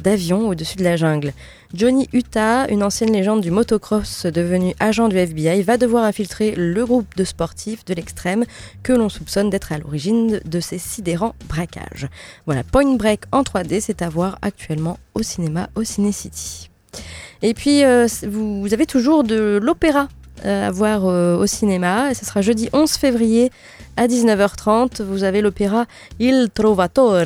d'avions 0.02 0.48
au-dessus 0.48 0.78
de 0.78 0.84
la 0.84 0.96
jungle. 0.96 1.34
Johnny 1.74 2.10
Utah, 2.12 2.68
une 2.70 2.84
ancienne 2.84 3.14
légende 3.14 3.42
du 3.42 3.52
motocross 3.52 4.26
devenu 4.26 4.74
agent 4.80 5.08
du 5.08 5.18
FBI, 5.18 5.62
va 5.62 5.78
devoir 5.78 6.04
infiltrer 6.04 6.54
le 6.56 6.86
groupe 6.86 7.16
de 7.16 7.24
sportifs 7.24 7.86
de 7.86 7.94
l'extrême 7.94 8.46
que 8.84 8.94
l'on 8.94 9.10
soupçonne 9.10 9.50
d'être 9.50 9.72
à 9.72 9.78
l'origine 9.78 10.42
de 10.44 10.60
ces 10.60 10.78
sidérants 10.78 11.36
braquages. 11.48 12.08
Voilà, 12.46 12.64
Point 12.64 12.96
Break 12.96 13.22
en 13.32 13.44
3D, 13.44 13.80
c'est 13.80 14.02
à 14.02 14.10
voir 14.10 14.38
actuellement 14.42 15.00
au 15.14 15.24
cinéma, 15.24 15.70
au 15.76 15.84
Ciné 15.84 16.12
City. 16.12 16.70
Et 17.42 17.54
puis, 17.54 17.84
euh, 17.84 18.08
vous, 18.28 18.62
vous 18.62 18.74
avez 18.74 18.86
toujours 18.86 19.24
de 19.24 19.60
l'opéra 19.62 20.08
euh, 20.46 20.68
à 20.68 20.72
voir 20.72 21.06
euh, 21.06 21.38
au 21.38 21.46
cinéma. 21.46 22.10
Et 22.10 22.14
ce 22.16 22.26
sera 22.26 22.42
jeudi 22.42 22.68
11 22.74 22.92
février 22.94 23.52
à 23.98 24.08
19h30. 24.08 25.02
Vous 25.02 25.24
avez 25.24 25.42
l'opéra 25.42 25.86
Il 26.20 26.50
Trovatore 26.54 27.26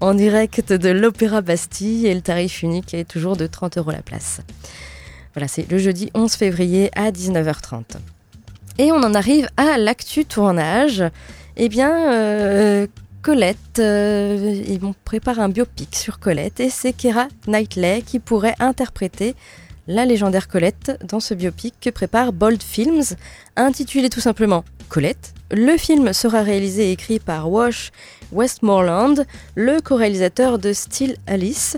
en 0.00 0.14
direct 0.14 0.72
de 0.72 0.90
l'Opéra 0.90 1.40
Bastille 1.40 2.06
et 2.06 2.14
le 2.14 2.20
tarif 2.20 2.62
unique 2.62 2.94
est 2.94 3.08
toujours 3.08 3.36
de 3.36 3.46
30 3.46 3.78
euros 3.78 3.90
la 3.90 4.02
place. 4.02 4.40
Voilà, 5.34 5.48
c'est 5.48 5.70
le 5.70 5.78
jeudi 5.78 6.10
11 6.14 6.32
février 6.32 6.90
à 6.94 7.10
19h30. 7.10 7.96
Et 8.78 8.92
on 8.92 8.96
en 8.96 9.14
arrive 9.14 9.48
à 9.56 9.78
l'actu 9.78 10.24
tournage. 10.24 11.02
Eh 11.56 11.68
bien, 11.68 12.12
euh, 12.12 12.86
Colette, 13.22 13.78
euh, 13.78 14.62
ils 14.66 14.80
vont 14.80 14.94
préparer 15.04 15.40
un 15.42 15.48
biopic 15.48 15.94
sur 15.94 16.18
Colette 16.18 16.60
et 16.60 16.70
c'est 16.70 16.92
Kera 16.92 17.28
Knightley 17.46 18.02
qui 18.02 18.18
pourrait 18.18 18.54
interpréter 18.58 19.34
la 19.86 20.04
légendaire 20.04 20.48
Colette 20.48 20.98
dans 21.06 21.20
ce 21.20 21.34
biopic 21.34 21.74
que 21.80 21.90
prépare 21.90 22.32
Bold 22.32 22.62
Films, 22.62 23.02
intitulé 23.56 24.08
tout 24.08 24.20
simplement 24.20 24.64
Colette. 24.88 25.34
Le 25.54 25.76
film 25.76 26.14
sera 26.14 26.40
réalisé 26.40 26.88
et 26.88 26.92
écrit 26.92 27.18
par 27.18 27.50
Wash 27.50 27.92
Westmoreland, 28.32 29.26
le 29.54 29.82
co-réalisateur 29.82 30.58
de 30.58 30.72
Still 30.72 31.16
Alice. 31.26 31.76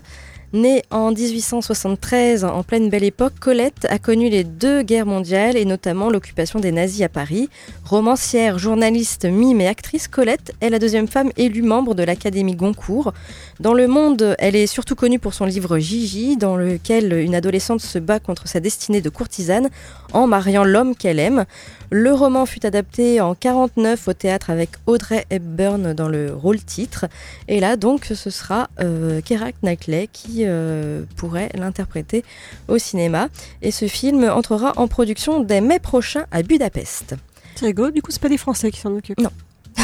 Née 0.52 0.84
en 0.92 1.10
1873, 1.10 2.44
en 2.44 2.62
pleine 2.62 2.88
belle 2.88 3.02
époque, 3.02 3.32
Colette 3.40 3.88
a 3.90 3.98
connu 3.98 4.28
les 4.28 4.44
deux 4.44 4.82
guerres 4.82 5.04
mondiales 5.04 5.56
et 5.56 5.64
notamment 5.64 6.08
l'occupation 6.08 6.60
des 6.60 6.70
nazis 6.70 7.02
à 7.02 7.08
Paris. 7.08 7.48
Romancière, 7.84 8.56
journaliste, 8.60 9.24
mime 9.24 9.60
et 9.60 9.66
actrice, 9.66 10.06
Colette 10.06 10.52
est 10.60 10.70
la 10.70 10.78
deuxième 10.78 11.08
femme 11.08 11.32
élue 11.36 11.62
membre 11.62 11.96
de 11.96 12.04
l'Académie 12.04 12.54
Goncourt. 12.54 13.12
Dans 13.58 13.74
le 13.74 13.88
monde, 13.88 14.36
elle 14.38 14.54
est 14.54 14.68
surtout 14.68 14.94
connue 14.94 15.18
pour 15.18 15.34
son 15.34 15.44
livre 15.44 15.78
Gigi, 15.78 16.36
dans 16.36 16.56
lequel 16.56 17.12
une 17.14 17.34
adolescente 17.34 17.80
se 17.80 17.98
bat 17.98 18.20
contre 18.20 18.46
sa 18.46 18.60
destinée 18.60 19.00
de 19.00 19.08
courtisane 19.08 19.70
en 20.14 20.26
mariant 20.26 20.64
l'homme 20.64 20.96
qu'elle 20.96 21.18
aime. 21.18 21.44
Le 21.90 22.12
roman 22.12 22.46
fut 22.46 22.64
adapté 22.64 23.20
en 23.20 23.34
49 23.34 24.08
au 24.08 24.12
théâtre 24.14 24.50
avec 24.50 24.70
Audrey 24.86 25.26
Hepburn 25.30 25.92
dans 25.92 26.08
le 26.08 26.32
rôle 26.32 26.62
titre. 26.62 27.06
Et 27.48 27.60
là, 27.60 27.76
donc, 27.76 28.06
ce 28.06 28.30
sera 28.30 28.70
euh, 28.80 29.20
Keira 29.20 29.48
Knightley 29.62 30.08
qui 30.12 30.44
euh, 30.46 31.02
pourrait 31.16 31.50
l'interpréter 31.54 32.24
au 32.68 32.78
cinéma. 32.78 33.28
Et 33.60 33.70
ce 33.70 33.86
film 33.86 34.24
entrera 34.24 34.72
en 34.76 34.88
production 34.88 35.40
dès 35.40 35.60
mai 35.60 35.78
prochain 35.78 36.24
à 36.30 36.42
Budapest. 36.42 37.14
C'est 37.56 37.66
rigolo, 37.66 37.90
du 37.90 38.02
coup, 38.02 38.10
c'est 38.10 38.22
pas 38.22 38.28
des 38.28 38.38
Français 38.38 38.70
qui 38.70 38.80
s'en 38.80 38.92
occupent. 38.92 39.20
Non. 39.20 39.30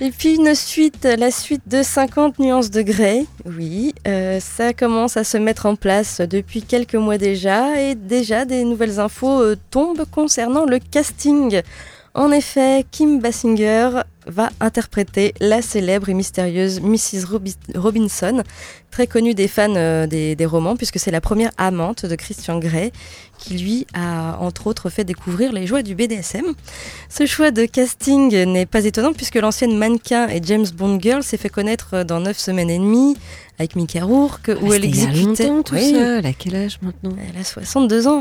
Et 0.00 0.10
puis 0.10 0.36
une 0.36 0.54
suite, 0.54 1.04
la 1.04 1.30
suite 1.30 1.62
de 1.66 1.82
50 1.82 2.38
nuances 2.38 2.70
de 2.70 2.82
Grey. 2.82 3.26
Oui, 3.44 3.94
euh, 4.06 4.40
ça 4.40 4.72
commence 4.72 5.16
à 5.16 5.24
se 5.24 5.36
mettre 5.36 5.66
en 5.66 5.76
place 5.76 6.20
depuis 6.20 6.62
quelques 6.62 6.94
mois 6.94 7.18
déjà 7.18 7.80
et 7.80 7.94
déjà 7.94 8.44
des 8.44 8.64
nouvelles 8.64 9.00
infos 9.00 9.42
euh, 9.42 9.56
tombent 9.70 10.04
concernant 10.10 10.64
le 10.64 10.78
casting. 10.78 11.62
En 12.14 12.30
effet, 12.30 12.84
Kim 12.90 13.20
Basinger 13.20 13.88
va 14.26 14.50
interpréter 14.60 15.32
la 15.40 15.62
célèbre 15.62 16.10
et 16.10 16.14
mystérieuse 16.14 16.80
Mrs. 16.82 17.24
Robi- 17.24 17.56
Robinson, 17.74 18.42
très 18.90 19.06
connue 19.06 19.32
des 19.32 19.48
fans 19.48 19.74
euh, 19.76 20.06
des, 20.06 20.36
des 20.36 20.44
romans, 20.44 20.76
puisque 20.76 20.98
c'est 21.00 21.10
la 21.10 21.22
première 21.22 21.52
amante 21.56 22.04
de 22.04 22.14
Christian 22.14 22.58
Grey, 22.58 22.92
qui 23.38 23.56
lui 23.56 23.86
a 23.94 24.36
entre 24.40 24.66
autres 24.66 24.90
fait 24.90 25.04
découvrir 25.04 25.52
les 25.54 25.66
joies 25.66 25.82
du 25.82 25.94
BDSM. 25.94 26.44
Ce 27.08 27.24
choix 27.24 27.50
de 27.50 27.64
casting 27.64 28.44
n'est 28.44 28.66
pas 28.66 28.84
étonnant, 28.84 29.14
puisque 29.14 29.36
l'ancienne 29.36 29.74
mannequin 29.76 30.28
et 30.28 30.40
James 30.44 30.66
Bond 30.76 30.98
Girl 31.00 31.22
s'est 31.22 31.38
fait 31.38 31.48
connaître 31.48 32.04
dans 32.04 32.20
9 32.20 32.38
semaines 32.38 32.68
et 32.70 32.78
demie, 32.78 33.16
avec 33.58 33.74
Mika 33.74 34.04
Rourke, 34.04 34.50
où 34.60 34.72
elle 34.74 34.82
C'était 34.82 34.88
il 34.98 35.02
y 35.02 35.06
a 35.06 35.08
exécutait... 35.10 35.46
longtemps, 35.46 35.62
tout 35.62 35.74
Oui. 35.76 35.94
Elle 35.96 36.26
a 36.26 36.32
quel 36.34 36.56
âge 36.56 36.78
maintenant? 36.82 37.16
Elle 37.34 37.40
a 37.40 37.44
62 37.44 38.06
ans. 38.06 38.18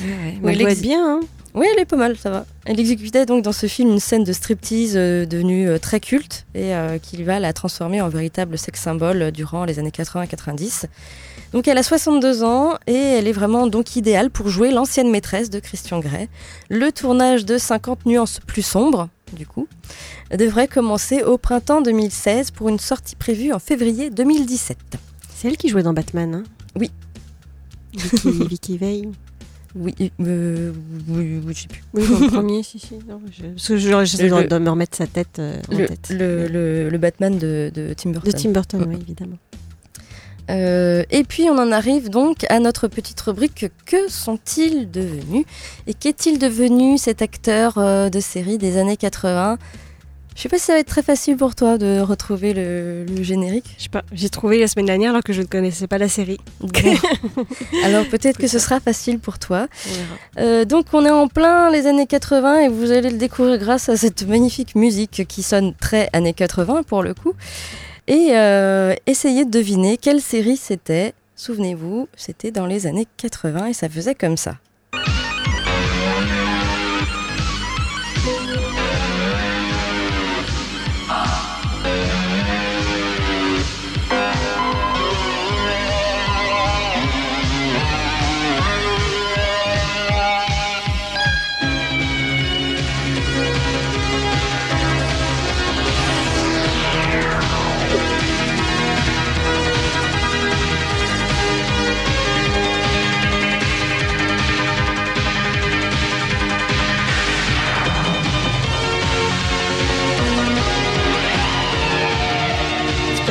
ouais, 0.00 0.06
Elle 0.42 0.50
elle 0.50 0.58
doit 0.58 0.70
ex- 0.70 0.78
être 0.78 0.82
bien, 0.82 1.06
hein 1.06 1.20
Oui, 1.54 1.66
elle 1.72 1.80
est 1.80 1.84
pas 1.84 1.96
mal, 1.96 2.16
ça 2.16 2.30
va. 2.30 2.46
Elle 2.64 2.80
exécutait 2.80 3.26
donc 3.26 3.44
dans 3.44 3.52
ce 3.52 3.66
film 3.66 3.92
une 3.92 4.00
scène 4.00 4.24
de 4.24 4.32
striptease 4.32 4.96
euh, 4.96 5.24
devenue 5.24 5.68
euh, 5.68 5.78
très 5.78 6.00
culte 6.00 6.46
et 6.52 6.74
euh, 6.74 6.98
qui 6.98 7.22
va 7.22 7.38
la 7.38 7.52
transformer 7.52 8.00
en 8.00 8.08
véritable 8.08 8.58
sex 8.58 8.80
symbole 8.80 9.30
durant 9.30 9.64
les 9.64 9.78
années 9.78 9.90
80-90. 9.90 10.86
Donc 11.52 11.68
elle 11.68 11.78
a 11.78 11.84
62 11.84 12.42
ans 12.42 12.74
et 12.88 12.94
elle 12.94 13.28
est 13.28 13.32
vraiment 13.32 13.68
donc 13.68 13.94
idéale 13.94 14.30
pour 14.30 14.48
jouer 14.48 14.72
l'ancienne 14.72 15.08
maîtresse 15.12 15.48
de 15.48 15.60
Christian 15.60 16.00
Grey. 16.00 16.28
Le 16.70 16.90
tournage 16.90 17.44
de 17.44 17.56
50 17.56 18.04
nuances 18.06 18.40
plus 18.44 18.62
sombres, 18.62 19.08
du 19.32 19.46
coup, 19.46 19.68
devrait 20.36 20.66
commencer 20.66 21.22
au 21.22 21.38
printemps 21.38 21.82
2016 21.82 22.50
pour 22.50 22.68
une 22.68 22.80
sortie 22.80 23.14
prévue 23.14 23.52
en 23.52 23.60
février 23.60 24.10
2017. 24.10 24.76
C'est 25.36 25.46
elle 25.46 25.56
qui 25.56 25.68
jouait 25.68 25.84
dans 25.84 25.92
Batman, 25.92 26.34
hein? 26.34 26.42
Oui. 26.74 26.90
Vicky, 27.92 28.30
Vicky 28.48 28.76
Veil. 28.76 29.08
Oui, 29.76 29.94
euh, 30.20 30.72
oui, 31.08 31.40
oui, 31.44 31.52
je 31.54 31.62
sais 31.62 31.68
plus. 31.68 31.82
Oui, 31.94 32.06
dans 32.08 32.18
le 32.20 32.28
premier, 32.32 32.62
si, 32.62 32.78
si. 32.78 32.94
Non, 33.08 33.20
je... 33.30 33.46
Parce 33.46 33.68
que 33.68 33.76
je- 33.76 34.04
j'essaie 34.04 34.28
Le- 34.28 34.44
de, 34.46 34.58
me 34.58 34.70
remettre 34.70 34.96
sa 34.96 35.06
tête 35.06 35.38
euh, 35.40 35.56
en 35.72 35.76
Le, 35.76 35.86
tête. 35.86 36.10
le- 36.10 36.46
le- 36.46 36.88
le 36.90 36.98
Batman 36.98 37.36
de, 37.38 37.72
de 37.74 37.92
Tim 37.94 38.10
Burton. 38.10 38.30
De 38.32 38.36
Tim 38.38 38.50
Burton, 38.50 38.84
oui, 38.88 38.96
évidemment. 39.00 39.38
Euh, 40.50 41.04
et 41.10 41.24
puis 41.24 41.44
on 41.44 41.56
en 41.58 41.72
arrive 41.72 42.10
donc 42.10 42.44
à 42.50 42.60
notre 42.60 42.86
petite 42.86 43.18
rubrique 43.22 43.64
Que 43.86 44.08
sont-ils 44.10 44.90
devenus? 44.90 45.46
Et 45.86 45.94
qu'est-il 45.94 46.38
devenu 46.38 46.98
cet 46.98 47.22
acteur 47.22 47.78
euh, 47.78 48.10
de 48.10 48.20
série 48.20 48.58
des 48.58 48.76
années 48.76 48.98
80 48.98 49.56
Je 50.34 50.42
sais 50.42 50.48
pas 50.48 50.58
si 50.58 50.64
ça 50.64 50.72
va 50.72 50.80
être 50.80 50.88
très 50.88 51.02
facile 51.02 51.36
pour 51.36 51.54
toi 51.54 51.78
de 51.78 52.00
retrouver 52.00 52.54
le, 52.54 53.04
le 53.04 53.22
générique. 53.22 53.64
Je 53.78 53.84
sais 53.84 53.88
pas, 53.88 54.02
j'ai 54.12 54.28
trouvé 54.28 54.58
la 54.58 54.66
semaine 54.66 54.86
dernière 54.86 55.10
alors 55.10 55.22
que 55.22 55.32
je 55.32 55.42
ne 55.42 55.46
connaissais 55.46 55.86
pas 55.86 55.98
la 55.98 56.08
série. 56.08 56.38
Bon. 56.60 56.68
Alors 57.84 58.04
peut-être 58.06 58.38
que 58.38 58.48
ce 58.48 58.58
sera 58.58 58.80
facile 58.80 59.20
pour 59.20 59.38
toi. 59.38 59.68
Euh, 60.38 60.64
donc 60.64 60.86
on 60.92 61.06
est 61.06 61.10
en 61.10 61.28
plein 61.28 61.70
les 61.70 61.86
années 61.86 62.06
80 62.06 62.60
et 62.62 62.68
vous 62.68 62.90
allez 62.90 63.10
le 63.10 63.16
découvrir 63.16 63.58
grâce 63.58 63.88
à 63.88 63.96
cette 63.96 64.26
magnifique 64.26 64.74
musique 64.74 65.24
qui 65.28 65.42
sonne 65.44 65.72
très 65.74 66.10
années 66.12 66.34
80 66.34 66.82
pour 66.82 67.04
le 67.04 67.14
coup. 67.14 67.34
Et 68.08 68.30
euh, 68.32 68.94
essayez 69.06 69.44
de 69.44 69.50
deviner 69.50 69.96
quelle 69.96 70.20
série 70.20 70.56
c'était. 70.56 71.14
Souvenez-vous, 71.36 72.08
c'était 72.16 72.50
dans 72.50 72.66
les 72.66 72.86
années 72.86 73.06
80 73.18 73.66
et 73.66 73.72
ça 73.72 73.88
faisait 73.88 74.14
comme 74.14 74.36
ça. 74.36 74.56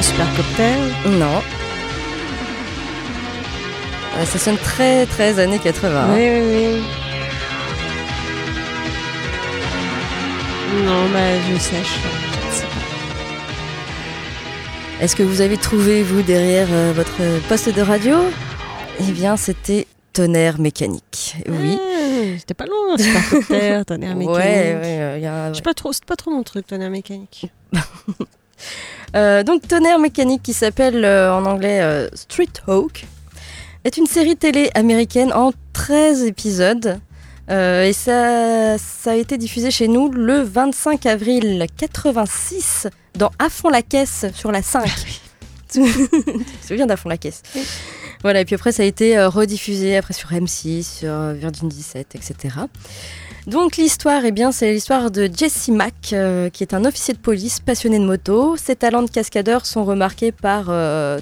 Supercopter. 0.04 0.74
Non. 1.18 1.42
Ça 4.26 4.38
sonne 4.39 4.58
très 4.58 5.06
très 5.08 5.39
années 5.39 5.60
80. 5.60 6.13
Oui, 6.13 6.30
oui, 6.30 6.42
oui. 6.76 6.84
Non, 10.86 11.06
bah, 11.12 11.20
je 11.50 11.54
pas. 11.58 11.88
Est-ce 15.04 15.16
que 15.16 15.24
vous 15.24 15.42
avez 15.42 15.58
trouvé, 15.58 16.04
vous, 16.04 16.22
derrière 16.22 16.68
euh, 16.72 16.94
votre 16.96 17.18
poste 17.50 17.70
de 17.74 17.82
radio? 17.82 18.18
Eh 19.00 19.12
bien, 19.12 19.36
c'était 19.38 19.88
Tonnerre 20.13 20.60
mécanique. 20.60 21.36
Oui. 21.48 21.78
Ah, 21.80 22.36
J'étais 22.38 22.54
pas 22.54 22.66
loin, 22.66 22.98
Supercopter, 22.98 23.82
tonnerre 23.88 24.16
mécanique. 24.16 24.38
Ouais, 24.38 24.78
ouais, 24.82 25.20
y 25.22 25.26
a- 25.26 25.50
Je 25.52 25.58
sais 25.58 25.62
pas 25.63 25.74
trop, 25.74 25.92
c'est 25.92 26.06
pas 26.06 26.16
trop 26.16 26.32
mon 26.32 26.44
truc, 26.44 26.68
tonnerre 26.68 26.92
mécanique. 26.92 27.48
Euh, 29.15 29.43
donc 29.43 29.67
Tonnerre 29.67 29.99
mécanique 29.99 30.41
qui 30.41 30.54
s'appelle 30.54 31.06
euh, 31.06 31.34
en 31.34 31.45
anglais 31.45 31.82
euh, 31.82 32.10
Street 32.13 32.47
Hawk 32.67 33.06
est 33.84 33.97
une 33.97 34.08
série 34.08 34.36
télé 34.36 34.71
américaine 34.73 35.32
en 35.34 35.52
13 35.73 36.23
épisodes. 36.23 36.99
Et 37.49 37.91
ça, 37.91 38.78
ça 38.78 39.12
a 39.12 39.15
été 39.15 39.38
diffusé 39.38 39.69
chez 39.69 39.89
nous 39.89 40.10
le 40.10 40.41
25 40.41 41.06
avril 41.06 41.67
86 41.78 42.88
dans 43.15 43.32
À 43.38 43.49
fond 43.49 43.67
la 43.67 43.82
caisse 43.82 44.26
sur 44.34 44.52
la 44.52 44.62
5. 44.62 44.86
tu 45.73 45.82
te 45.82 46.67
souviens 46.67 46.86
d'À 46.86 46.95
fond 46.95 47.10
la 47.10 47.17
caisse? 47.17 47.41
Voilà, 48.24 48.40
et 48.40 48.46
puis 48.46 48.56
après, 48.56 48.72
ça 48.72 48.84
a 48.84 48.86
été 48.86 49.18
euh, 49.18 49.28
rediffusé 49.28 49.98
après 49.98 50.14
sur 50.14 50.32
M6, 50.32 51.00
sur 51.00 51.12
euh, 51.12 51.34
Virgin 51.34 51.68
17, 51.68 52.16
etc. 52.16 52.56
Donc 53.48 53.76
l'histoire, 53.76 54.24
eh 54.24 54.32
bien, 54.32 54.54
c'est 54.54 54.72
l'histoire 54.72 55.12
de 55.12 55.30
Jesse 55.36 55.68
Mack, 55.68 56.14
euh, 56.14 56.50
qui 56.50 56.64
est 56.64 56.74
un 56.74 56.86
officier 56.86 57.14
de 57.14 57.20
police 57.20 57.60
passionné 57.60 58.00
de 58.00 58.06
moto. 58.06 58.56
Ses 58.56 58.78
talents 58.78 59.04
de 59.04 59.10
cascadeur 59.10 59.66
sont 59.66 59.84
remarqués 59.84 60.32
par 60.32 60.68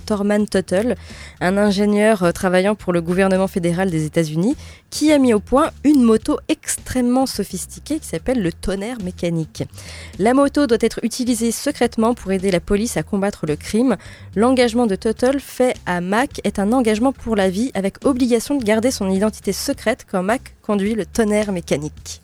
Thorman 0.06 0.48
Tuttle, 0.48 0.96
un 1.40 1.58
ingénieur 1.58 2.32
travaillant 2.34 2.76
pour 2.76 2.94
le 2.94 3.02
gouvernement 3.02 3.48
fédéral 3.48 3.90
des 3.90 4.06
États-Unis, 4.06 4.56
qui 4.92 5.12
a 5.12 5.18
mis 5.18 5.34
au 5.34 5.40
point 5.40 5.72
une 5.84 6.04
moto 6.04 6.38
extrêmement 6.50 7.26
sophistiquée 7.26 7.98
qui 7.98 8.08
s'appelle 8.08 8.44
le 8.44 8.54
tonnerre 8.54 9.02
mécanique. 9.04 9.64
La 10.20 10.36
moto 10.36 10.68
doit 10.68 10.78
être 10.82 11.00
utilisée 11.04 11.52
secrètement 11.52 12.14
pour 12.14 12.32
aider 12.32 12.52
la 12.52 12.60
police 12.60 12.98
à 12.98 13.02
combattre 13.04 13.48
le 13.48 13.56
crime. 13.56 13.98
L'engagement 14.36 14.86
de 14.86 14.96
Tuttle 14.96 15.40
fait 15.40 15.74
à 15.88 16.02
Mack 16.02 16.42
est 16.44 16.60
un 16.60 16.72
engagement 16.72 16.90
pour 16.99 17.36
la 17.36 17.49
vie 17.49 17.71
avec 17.73 18.06
obligation 18.06 18.58
de 18.58 18.63
garder 18.63 18.91
son 18.91 19.10
identité 19.10 19.54
secrète 19.54 20.06
quand 20.10 20.23
Mack 20.23 20.56
conduit 20.62 20.93
le 20.93 21.06
tonnerre 21.06 21.51
mécanique. 21.51 22.21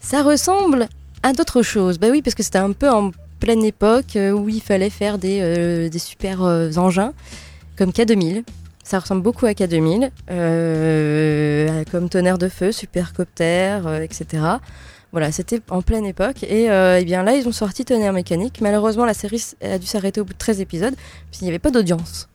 Ça 0.00 0.22
ressemble 0.22 0.88
à 1.22 1.32
d'autres 1.32 1.62
choses. 1.62 1.98
Bah 1.98 2.08
oui, 2.10 2.22
parce 2.22 2.34
que 2.34 2.42
c'était 2.42 2.58
un 2.58 2.72
peu 2.72 2.88
en 2.88 3.10
pleine 3.40 3.64
époque 3.64 4.14
euh, 4.16 4.30
où 4.30 4.48
il 4.48 4.60
fallait 4.60 4.90
faire 4.90 5.18
des, 5.18 5.40
euh, 5.40 5.90
super 5.98 6.44
euh, 6.44 6.70
engins 6.76 7.12
comme 7.76 7.90
K2000. 7.90 8.44
Ça 8.84 8.98
ressemble 8.98 9.22
beaucoup 9.22 9.46
à 9.46 9.52
K2000, 9.52 10.10
euh, 10.30 11.84
comme 11.90 12.08
tonnerre 12.08 12.38
de 12.38 12.48
feu, 12.48 12.72
supercopter, 12.72 13.80
etc. 14.02 14.44
Voilà, 15.12 15.30
c'était 15.30 15.60
en 15.70 15.82
pleine 15.82 16.04
époque. 16.04 16.42
Et, 16.42 16.64
eh 16.64 17.04
bien 17.04 17.22
là, 17.22 17.36
ils 17.36 17.46
ont 17.46 17.52
sorti 17.52 17.84
Tonnerre 17.84 18.12
Mécanique. 18.12 18.60
Malheureusement, 18.60 19.04
la 19.04 19.14
série 19.14 19.42
a 19.62 19.78
dû 19.78 19.86
s'arrêter 19.86 20.20
au 20.20 20.24
bout 20.24 20.32
de 20.32 20.38
13 20.38 20.60
épisodes, 20.60 20.94
puisqu'il 21.30 21.44
n'y 21.44 21.50
avait 21.50 21.60
pas 21.60 21.70
d'audience. 21.70 22.28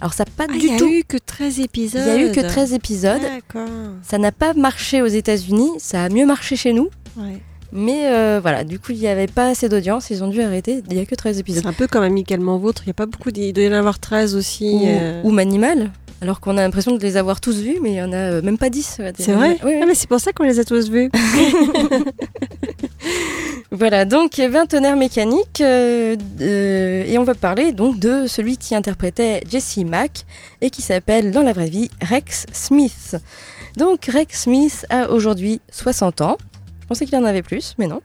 Alors 0.00 0.12
ça 0.12 0.24
n'a 0.24 0.30
pas 0.36 0.44
Ah, 0.48 0.54
il 0.54 0.60
du 0.60 0.66
y 0.68 0.74
a 0.74 0.78
tout... 0.78 0.88
eu 0.88 1.04
que 1.06 1.16
13 1.16 1.58
Il 1.58 1.64
épisodes. 1.64 2.02
n'y 2.04 2.10
a 2.10 2.26
eu 2.28 2.32
que 2.32 2.40
13 2.40 2.72
épisodes. 2.74 3.20
D'accord. 3.22 3.68
Ça 4.02 4.18
n'a 4.18 4.32
pas 4.32 4.52
marché 4.54 5.02
aux 5.02 5.06
États-Unis, 5.06 5.70
ça 5.78 6.04
a 6.04 6.08
mieux 6.08 6.26
marché 6.26 6.56
chez 6.56 6.72
nous. 6.72 6.88
Ouais. 7.16 7.40
Mais 7.72 8.06
euh, 8.06 8.38
voilà, 8.40 8.62
du 8.62 8.78
coup, 8.78 8.92
il 8.92 8.98
n'y 8.98 9.08
avait 9.08 9.26
pas 9.26 9.48
assez 9.48 9.68
d'audience, 9.68 10.10
ils 10.10 10.22
ont 10.22 10.28
dû 10.28 10.40
arrêter. 10.40 10.82
Il 10.88 10.96
n'y 10.96 11.02
a 11.02 11.06
que 11.06 11.14
13 11.14 11.38
épisodes. 11.40 11.62
C'est 11.62 11.68
un 11.68 11.72
peu 11.72 11.86
comme 11.88 12.04
Amicalement 12.04 12.58
Vôtre, 12.58 12.82
il 12.84 12.88
n'y 12.88 12.92
a 12.92 12.94
pas 12.94 13.06
beaucoup, 13.06 13.30
il 13.34 13.52
doit 13.52 13.64
y 13.64 13.68
en 13.68 13.72
avoir 13.72 13.98
13 13.98 14.36
aussi. 14.36 14.70
Ou, 14.72 14.82
euh. 14.86 15.22
ou 15.24 15.30
Manimal, 15.30 15.90
alors 16.22 16.40
qu'on 16.40 16.56
a 16.56 16.62
l'impression 16.62 16.92
de 16.96 17.02
les 17.02 17.16
avoir 17.16 17.40
tous 17.40 17.58
vus, 17.60 17.78
mais 17.82 17.90
il 17.90 17.94
n'y 17.94 18.02
en 18.02 18.12
a 18.12 18.16
euh, 18.16 18.42
même 18.42 18.58
pas 18.58 18.70
10. 18.70 18.96
euh, 19.00 19.12
C'est 19.18 19.32
vrai. 19.32 19.58
Oui, 19.64 19.72
oui. 19.72 19.80
Ah, 19.82 19.86
mais 19.86 19.94
c'est 19.94 20.08
pour 20.08 20.20
ça 20.20 20.32
qu'on 20.32 20.44
les 20.44 20.58
a 20.58 20.64
tous 20.64 20.90
vus. 20.90 21.10
Voilà, 23.72 24.04
donc 24.04 24.38
20 24.38 24.66
tonnerres 24.66 24.96
mécaniques, 24.96 25.60
euh, 25.60 26.16
euh, 26.40 27.04
et 27.04 27.18
on 27.18 27.24
va 27.24 27.34
parler 27.34 27.72
donc 27.72 27.98
de 27.98 28.26
celui 28.26 28.56
qui 28.56 28.74
interprétait 28.74 29.42
Jesse 29.50 29.78
Mack 29.78 30.24
et 30.60 30.70
qui 30.70 30.82
s'appelle 30.82 31.30
dans 31.32 31.42
la 31.42 31.52
vraie 31.52 31.68
vie 31.68 31.90
Rex 32.00 32.46
Smith. 32.52 33.16
Donc 33.76 34.06
Rex 34.06 34.42
Smith 34.44 34.86
a 34.88 35.10
aujourd'hui 35.10 35.60
60 35.72 36.20
ans. 36.22 36.38
Je 36.86 36.88
pensais 36.88 37.06
qu'il 37.06 37.16
en 37.16 37.24
avait 37.24 37.42
plus, 37.42 37.74
mais 37.78 37.88
non. 37.88 38.00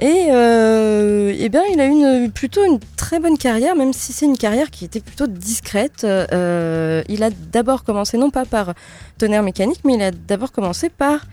Et 0.00 0.26
euh, 0.32 1.32
eh 1.38 1.48
bien, 1.48 1.62
il 1.72 1.78
a 1.78 1.84
une, 1.84 2.32
plutôt 2.32 2.64
une 2.64 2.80
très 2.96 3.20
bonne 3.20 3.38
carrière, 3.38 3.76
même 3.76 3.92
si 3.92 4.12
c'est 4.12 4.26
une 4.26 4.36
carrière 4.36 4.72
qui 4.72 4.84
était 4.84 4.98
plutôt 4.98 5.28
discrète. 5.28 6.02
Euh, 6.02 7.04
il 7.08 7.22
a 7.22 7.30
d'abord 7.30 7.84
commencé, 7.84 8.18
non 8.18 8.30
pas 8.30 8.44
par 8.44 8.74
tonnerre 9.18 9.44
mécanique, 9.44 9.82
mais 9.84 9.94
il 9.94 10.02
a 10.02 10.10
d'abord 10.10 10.50
commencé 10.50 10.88
par 10.88 11.26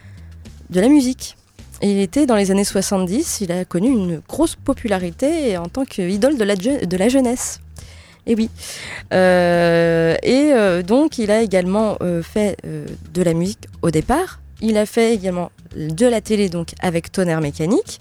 de 0.70 0.80
la 0.80 0.88
musique. 0.88 1.38
Et 1.82 1.90
il 1.90 2.00
était 2.02 2.28
dans 2.28 2.36
les 2.36 2.52
années 2.52 2.64
70, 2.64 3.42
il 3.42 3.52
a 3.52 3.66
connu 3.66 3.90
une 3.90 4.22
grosse 4.28 4.56
popularité 4.56 5.58
en 5.58 5.66
tant 5.66 5.86
qu'idole 5.86 6.38
de 6.38 6.44
la, 6.98 7.10
jeunesse. 7.10 7.62
Et 8.28 8.36
oui. 8.36 8.52
Euh, 9.12 10.18
et 10.22 10.84
donc, 10.84 11.18
il 11.18 11.32
a 11.32 11.42
également 11.42 11.98
fait 12.22 12.58
de 12.64 13.24
la 13.24 13.34
musique 13.34 13.68
au 13.82 13.90
départ. 13.90 14.40
Il 14.62 14.78
a 14.78 14.86
fait 14.86 15.14
également 15.14 15.52
de 15.76 16.06
la 16.06 16.22
télé, 16.22 16.50
donc 16.50 16.70
avec 16.80 17.12
Tonnerre 17.12 17.42
Mécanique. 17.42 18.00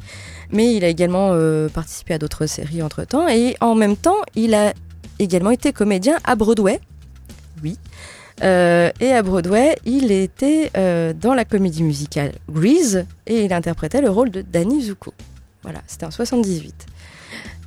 Mais 0.50 0.74
il 0.74 0.84
a 0.84 0.88
également 0.88 1.30
euh, 1.32 1.68
participé 1.68 2.14
à 2.14 2.18
d'autres 2.18 2.46
séries 2.46 2.82
entre 2.82 3.04
temps. 3.04 3.28
Et 3.28 3.56
en 3.60 3.74
même 3.74 3.96
temps, 3.96 4.18
il 4.34 4.54
a 4.54 4.72
également 5.18 5.50
été 5.50 5.72
comédien 5.72 6.18
à 6.24 6.36
Broadway. 6.36 6.80
Oui. 7.62 7.78
Euh, 8.42 8.90
et 9.00 9.12
à 9.12 9.22
Broadway, 9.22 9.76
il 9.84 10.10
était 10.10 10.70
euh, 10.76 11.12
dans 11.12 11.34
la 11.34 11.44
comédie 11.44 11.82
musicale 11.82 12.32
Grease 12.50 13.06
et 13.26 13.44
il 13.44 13.52
interprétait 13.52 14.00
le 14.00 14.10
rôle 14.10 14.30
de 14.30 14.42
Danny 14.42 14.82
Zuko. 14.82 15.14
Voilà, 15.62 15.80
c'était 15.86 16.06
en 16.06 16.10
78. 16.10 16.86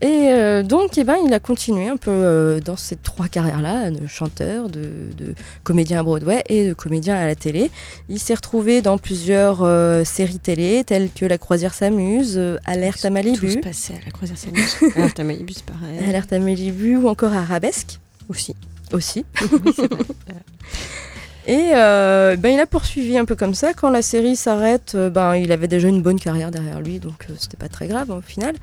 Et 0.01 0.27
euh, 0.29 0.62
donc, 0.62 0.97
eh 0.97 1.03
ben, 1.03 1.15
il 1.25 1.33
a 1.33 1.39
continué 1.39 1.88
un 1.88 1.97
peu 1.97 2.12
euh, 2.12 2.60
dans 2.60 2.75
ces 2.75 2.95
trois 2.95 3.27
carrières-là, 3.27 3.89
de 3.89 4.05
chanteur, 4.05 4.69
de, 4.69 4.91
de 5.17 5.33
comédien 5.63 5.99
à 5.99 6.03
Broadway 6.03 6.43
et 6.49 6.67
de 6.67 6.73
comédien 6.73 7.15
à 7.15 7.25
la 7.25 7.36
télé. 7.36 7.71
Il 8.07 8.19
s'est 8.19 8.36
retrouvé 8.36 8.83
dans 8.83 8.99
plusieurs 8.99 9.63
euh, 9.63 10.03
séries 10.03 10.38
télé, 10.38 10.83
telles 10.83 11.10
que 11.12 11.25
La 11.25 11.39
Croisière 11.39 11.73
s'amuse, 11.73 12.39
Alerte 12.65 13.05
à 13.05 13.10
Malibu, 13.10 13.60
passés 13.60 13.93
à 13.93 14.05
la 14.05 14.12
croisière 14.12 14.38
Samus. 14.38 14.77
Alerte 14.95 15.19
à 15.19 15.23
Malibu, 15.23 15.53
c'est 15.53 15.65
pareil. 15.65 15.97
Alerte 16.07 16.31
à 16.31 16.39
Malibu 16.39 16.97
ou 16.97 17.07
encore 17.07 17.33
Arabesque 17.33 17.99
Aussi. 18.29 18.55
aussi. 18.93 19.25
Et 21.47 21.71
ben, 21.71 22.49
il 22.49 22.60
a 22.60 22.67
poursuivi 22.67 23.17
un 23.17 23.25
peu 23.25 23.36
comme 23.36 23.55
ça. 23.55 23.73
Quand 23.73 23.89
la 23.89 24.03
série 24.03 24.36
s'arrête, 24.36 24.95
ben, 24.95 25.36
il 25.38 25.51
avait 25.51 25.69
déjà 25.69 25.88
une 25.88 26.03
bonne 26.03 26.19
carrière 26.19 26.51
derrière 26.51 26.81
lui, 26.81 26.99
donc 26.99 27.25
c'était 27.39 27.57
pas 27.57 27.69
très 27.69 27.88
grave 27.88 28.12
au 28.12 28.21
final. 28.21 28.53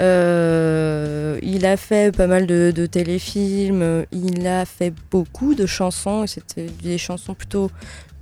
Euh, 0.00 1.38
il 1.42 1.66
a 1.66 1.76
fait 1.76 2.14
pas 2.14 2.26
mal 2.26 2.46
de, 2.46 2.72
de 2.74 2.86
téléfilms, 2.86 4.04
il 4.12 4.46
a 4.46 4.64
fait 4.64 4.92
beaucoup 5.10 5.54
de 5.54 5.66
chansons, 5.66 6.24
et 6.24 6.26
c'était 6.26 6.66
des 6.82 6.98
chansons 6.98 7.34
plutôt 7.34 7.70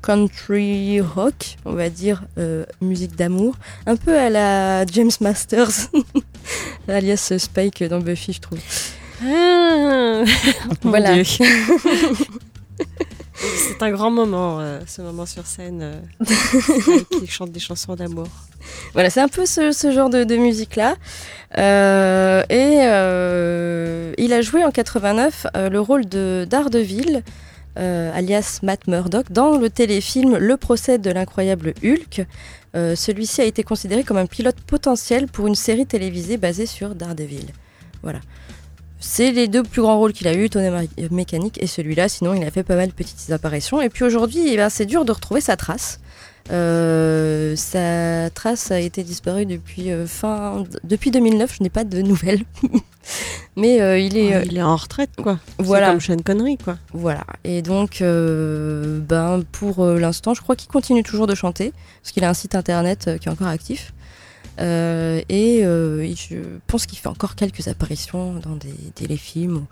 country 0.03 1.01
rock, 1.01 1.57
on 1.65 1.73
va 1.73 1.91
dire, 1.91 2.23
euh, 2.39 2.65
musique 2.81 3.17
d'amour, 3.17 3.57
un 3.87 3.97
peu 3.97 4.17
à 4.17 4.31
la 4.31 4.87
James 4.87 5.11
Masters, 5.21 5.91
alias 6.89 7.33
Spike 7.39 7.83
dans 7.85 8.01
Buffy, 8.01 8.33
je 8.35 8.41
trouve. 8.41 8.61
Ah, 9.23 10.23
Voilà. 10.83 11.17
C'est 13.35 13.83
un 13.83 13.91
grand 13.91 14.11
moment, 14.11 14.61
euh, 14.61 14.81
ce 14.87 15.03
moment 15.03 15.27
sur 15.27 15.47
scène, 15.47 16.03
qui 17.11 17.27
chante 17.27 17.53
des 17.53 17.61
chansons 17.61 17.95
d'amour. 17.95 18.29
Voilà, 18.93 19.11
c'est 19.11 19.21
un 19.21 19.29
peu 19.29 19.47
ce, 19.47 19.91
genre 19.93 20.11
de, 20.11 20.37
musique-là. 20.37 20.95
Euh, 21.59 22.43
et 22.51 22.79
euh, 22.83 24.13
il 24.19 24.33
a 24.33 24.43
joué 24.43 24.65
en 24.65 24.71
89 24.71 25.47
euh, 25.57 25.69
le 25.69 25.81
rôle 25.81 26.07
de 26.07 26.47
Daredevil, 26.49 27.23
alias 27.77 28.61
Matt 28.63 28.89
Murdock, 28.89 29.31
dans 29.31 29.59
le 29.59 29.69
téléfilm 29.69 30.37
Le 30.39 30.57
procès 30.57 30.99
de 30.99 31.11
l'incroyable 31.11 31.75
Hulk. 31.85 32.27
Celui-ci 32.75 33.41
a 33.41 33.45
été 33.45 33.63
considéré 33.63 34.03
comme 34.03 34.19
un 34.19 34.27
pilote 34.27 34.61
potentiel 34.67 35.29
pour 35.29 35.47
une 35.47 35.55
série 35.55 35.87
télévisée 35.87 36.37
basée 36.37 36.67
sur 36.67 36.95
Daredevil. 36.95 37.47
Voilà. 38.03 38.21
C'est 38.99 39.31
les 39.33 39.47
deux 39.49 39.63
plus 39.63 39.83
grands 39.83 39.99
rôles 39.99 40.13
qu'il 40.13 40.27
a 40.29 40.35
eu, 40.35 40.49
Tonnerre 40.49 40.83
Mé- 40.83 41.11
Mécanique 41.11 41.59
et 41.63 41.67
celui-là. 41.67 42.09
Sinon, 42.09 42.35
il 42.35 42.43
a 42.45 42.51
fait 42.51 42.63
pas 42.63 42.77
mal 42.77 42.89
de 42.89 42.93
petites 42.93 43.31
apparitions. 43.31 43.81
Et 43.83 43.89
puis 43.89 44.05
aujourd'hui, 44.05 44.49
eh 44.49 44.57
ben, 44.57 44.69
c'est 44.71 44.87
dur 44.87 45.05
de 45.05 45.13
retrouver 45.13 45.41
sa 45.41 45.57
trace. 45.57 46.01
Euh, 46.53 47.57
sa 47.57 48.31
trace 48.31 48.71
a 48.71 48.79
été 48.81 49.03
disparue 49.03 49.47
depuis 49.47 49.91
euh, 49.91 50.07
fin 50.07 50.63
depuis 50.85 51.11
2009. 51.11 51.57
Je 51.59 51.63
n'ai 51.65 51.71
pas 51.71 51.83
de 51.83 52.01
nouvelles, 52.03 52.43
mais 53.57 53.81
euh, 53.81 53.99
il 53.99 54.17
est 54.17 54.29
Ouais, 54.29 54.35
euh, 54.37 54.43
il 54.47 54.57
est 54.57 54.63
en 54.63 54.77
retraite, 54.77 55.11
quoi. 55.21 55.41
voilà 55.59 55.87
C'est 55.87 55.93
comme 55.93 56.01
Sean 56.19 56.23
Connery, 56.25 56.57
quoi. 56.57 56.79
voilà. 56.93 57.25
Et 57.43 57.63
donc, 57.63 58.01
euh, 58.01 59.01
ben 59.01 59.43
pour 59.51 59.85
euh, 59.85 59.99
l'instant, 59.99 60.35
je 60.35 60.41
crois 60.41 60.55
qu'il 60.55 60.69
continue 60.71 61.03
toujours 61.03 61.27
de 61.27 61.35
chanter 61.35 61.73
parce 62.01 62.13
qu'il 62.13 62.23
a 62.23 62.29
un 62.31 62.35
site 62.35 62.55
internet 62.55 63.07
euh, 63.09 63.19
qui 63.19 63.29
est 63.29 63.33
encore 63.33 63.49
actif. 63.49 63.93
Euh, 64.61 65.21
et 65.29 65.65
euh, 65.65 66.07
je 66.15 66.37
pense 66.67 66.87
qu'il 66.87 66.99
fait 66.99 67.09
encore 67.09 67.35
quelques 67.35 67.69
apparitions 67.69 68.35
dans 68.35 68.57
des 68.57 68.75
téléfilms 68.95 69.57
ou, 69.57 69.67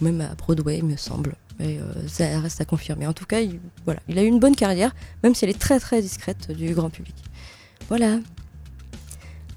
ou 0.00 0.04
même 0.04 0.20
à 0.20 0.34
Broadway, 0.34 0.82
me 0.82 0.96
semble. 0.96 1.34
Mais 1.58 1.78
euh, 1.78 2.06
ça 2.06 2.38
reste 2.40 2.60
à 2.60 2.64
confirmer. 2.64 3.06
En 3.06 3.12
tout 3.12 3.26
cas, 3.26 3.40
il, 3.40 3.58
voilà, 3.84 4.00
il 4.08 4.18
a 4.18 4.22
eu 4.22 4.26
une 4.26 4.38
bonne 4.38 4.54
carrière, 4.54 4.94
même 5.24 5.34
si 5.34 5.44
elle 5.44 5.50
est 5.50 5.58
très 5.58 5.80
très 5.80 6.00
discrète 6.00 6.52
du 6.52 6.72
grand 6.74 6.90
public. 6.90 7.16
Voilà. 7.88 8.18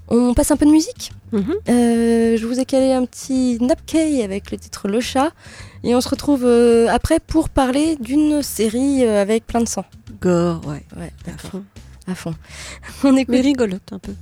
On 0.08 0.34
passe 0.34 0.50
un 0.50 0.56
peu 0.56 0.66
de 0.66 0.70
musique 0.70 1.12
Mhm. 1.32 1.54
Je 1.66 2.44
vous 2.44 2.60
ai 2.60 2.66
calé 2.66 2.92
un 2.92 3.06
petit 3.06 3.56
Napkey 3.60 4.22
avec 4.22 4.50
le 4.50 4.58
titre 4.58 4.86
Le 4.86 5.00
Chat. 5.00 5.30
Et 5.82 5.94
on 5.94 6.00
se 6.02 6.08
retrouve 6.10 6.44
après 6.90 7.20
pour 7.20 7.48
parler 7.48 7.96
d'une 7.96 8.42
série 8.42 9.04
avec 9.06 9.46
plein 9.46 9.60
de 9.60 9.68
sang. 9.68 9.86
Gore, 10.20 10.60
ouais. 10.66 10.84
Ouais, 10.96 11.10
à 11.26 11.30
d'accord. 11.30 11.50
fond. 11.50 11.64
À 12.06 12.14
fond. 12.14 12.34
On 13.04 13.16
écoute 13.16 13.34
Mais 13.34 13.40
rigolote 13.40 13.92
un 13.92 13.98
peu. 13.98 14.12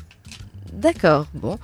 D'accord, 0.81 1.27
bon. 1.35 1.59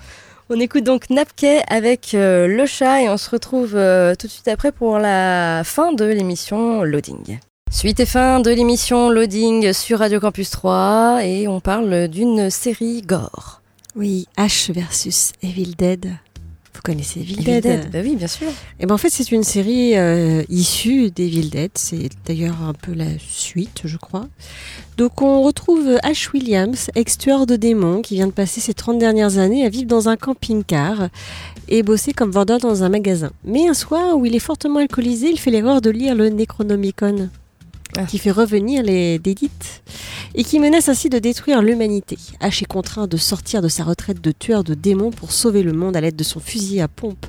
On 0.50 0.60
écoute 0.60 0.84
donc 0.84 1.08
Napkey 1.08 1.62
avec 1.68 2.12
euh, 2.12 2.46
le 2.46 2.66
chat 2.66 3.00
et 3.00 3.08
on 3.08 3.16
se 3.16 3.30
retrouve 3.30 3.74
euh, 3.74 4.14
tout 4.14 4.26
de 4.26 4.32
suite 4.32 4.46
après 4.46 4.72
pour 4.72 4.98
la 4.98 5.62
fin 5.64 5.94
de 5.94 6.04
l'émission 6.04 6.82
Loading. 6.82 7.38
Suite 7.72 7.98
et 7.98 8.04
fin 8.04 8.40
de 8.40 8.50
l'émission 8.50 9.08
Loading 9.08 9.72
sur 9.72 10.00
Radio 10.00 10.20
Campus 10.20 10.50
3 10.50 11.20
et 11.24 11.48
on 11.48 11.60
parle 11.60 12.08
d'une 12.08 12.50
série 12.50 13.00
gore. 13.00 13.62
Oui, 13.94 14.26
H 14.36 14.70
versus 14.70 15.32
Evil 15.42 15.74
Dead. 15.76 16.18
Vous 16.76 16.82
connaissez 16.82 17.20
Evil, 17.20 17.40
Evil 17.40 17.44
Dead, 17.44 17.62
Dead, 17.62 17.90
Bah 17.90 18.00
oui, 18.02 18.16
bien 18.16 18.26
sûr. 18.26 18.48
Et 18.78 18.84
ben 18.84 18.94
en 18.94 18.98
fait, 18.98 19.08
c'est 19.08 19.32
une 19.32 19.44
série 19.44 19.96
euh, 19.96 20.42
issue 20.50 21.10
d'Evil 21.10 21.48
Dead. 21.48 21.70
C'est 21.74 22.10
d'ailleurs 22.26 22.62
un 22.62 22.74
peu 22.74 22.92
la 22.92 23.06
suite, 23.18 23.80
je 23.84 23.96
crois. 23.96 24.28
Donc, 24.98 25.22
on 25.22 25.42
retrouve 25.42 25.98
Ash 26.02 26.30
Williams, 26.34 26.90
ex-tueur 26.94 27.46
de 27.46 27.56
démons, 27.56 28.02
qui 28.02 28.16
vient 28.16 28.26
de 28.26 28.32
passer 28.32 28.60
ses 28.60 28.74
30 28.74 28.98
dernières 28.98 29.38
années 29.38 29.64
à 29.64 29.70
vivre 29.70 29.86
dans 29.86 30.10
un 30.10 30.16
camping-car 30.16 31.08
et 31.68 31.82
bosser 31.82 32.12
comme 32.12 32.30
vendeur 32.30 32.58
dans 32.58 32.82
un 32.82 32.90
magasin. 32.90 33.30
Mais 33.42 33.66
un 33.68 33.74
soir 33.74 34.18
où 34.18 34.26
il 34.26 34.34
est 34.34 34.38
fortement 34.40 34.80
alcoolisé, 34.80 35.30
il 35.30 35.40
fait 35.40 35.50
l'erreur 35.50 35.80
de 35.80 35.88
lire 35.88 36.14
le 36.14 36.28
Necronomicon. 36.28 37.30
Qui 38.04 38.18
fait 38.18 38.30
revenir 38.30 38.82
les 38.82 39.18
dédites 39.18 39.82
et 40.34 40.44
qui 40.44 40.60
menace 40.60 40.88
ainsi 40.88 41.08
de 41.08 41.18
détruire 41.18 41.62
l'humanité. 41.62 42.18
Ash 42.40 42.62
est 42.62 42.66
contraint 42.66 43.06
de 43.06 43.16
sortir 43.16 43.62
de 43.62 43.68
sa 43.68 43.84
retraite 43.84 44.20
de 44.20 44.32
tueur 44.32 44.64
de 44.64 44.74
démons 44.74 45.10
pour 45.10 45.32
sauver 45.32 45.62
le 45.62 45.72
monde 45.72 45.96
à 45.96 46.00
l'aide 46.00 46.16
de 46.16 46.24
son 46.24 46.40
fusil 46.40 46.80
à 46.80 46.88
pompe 46.88 47.26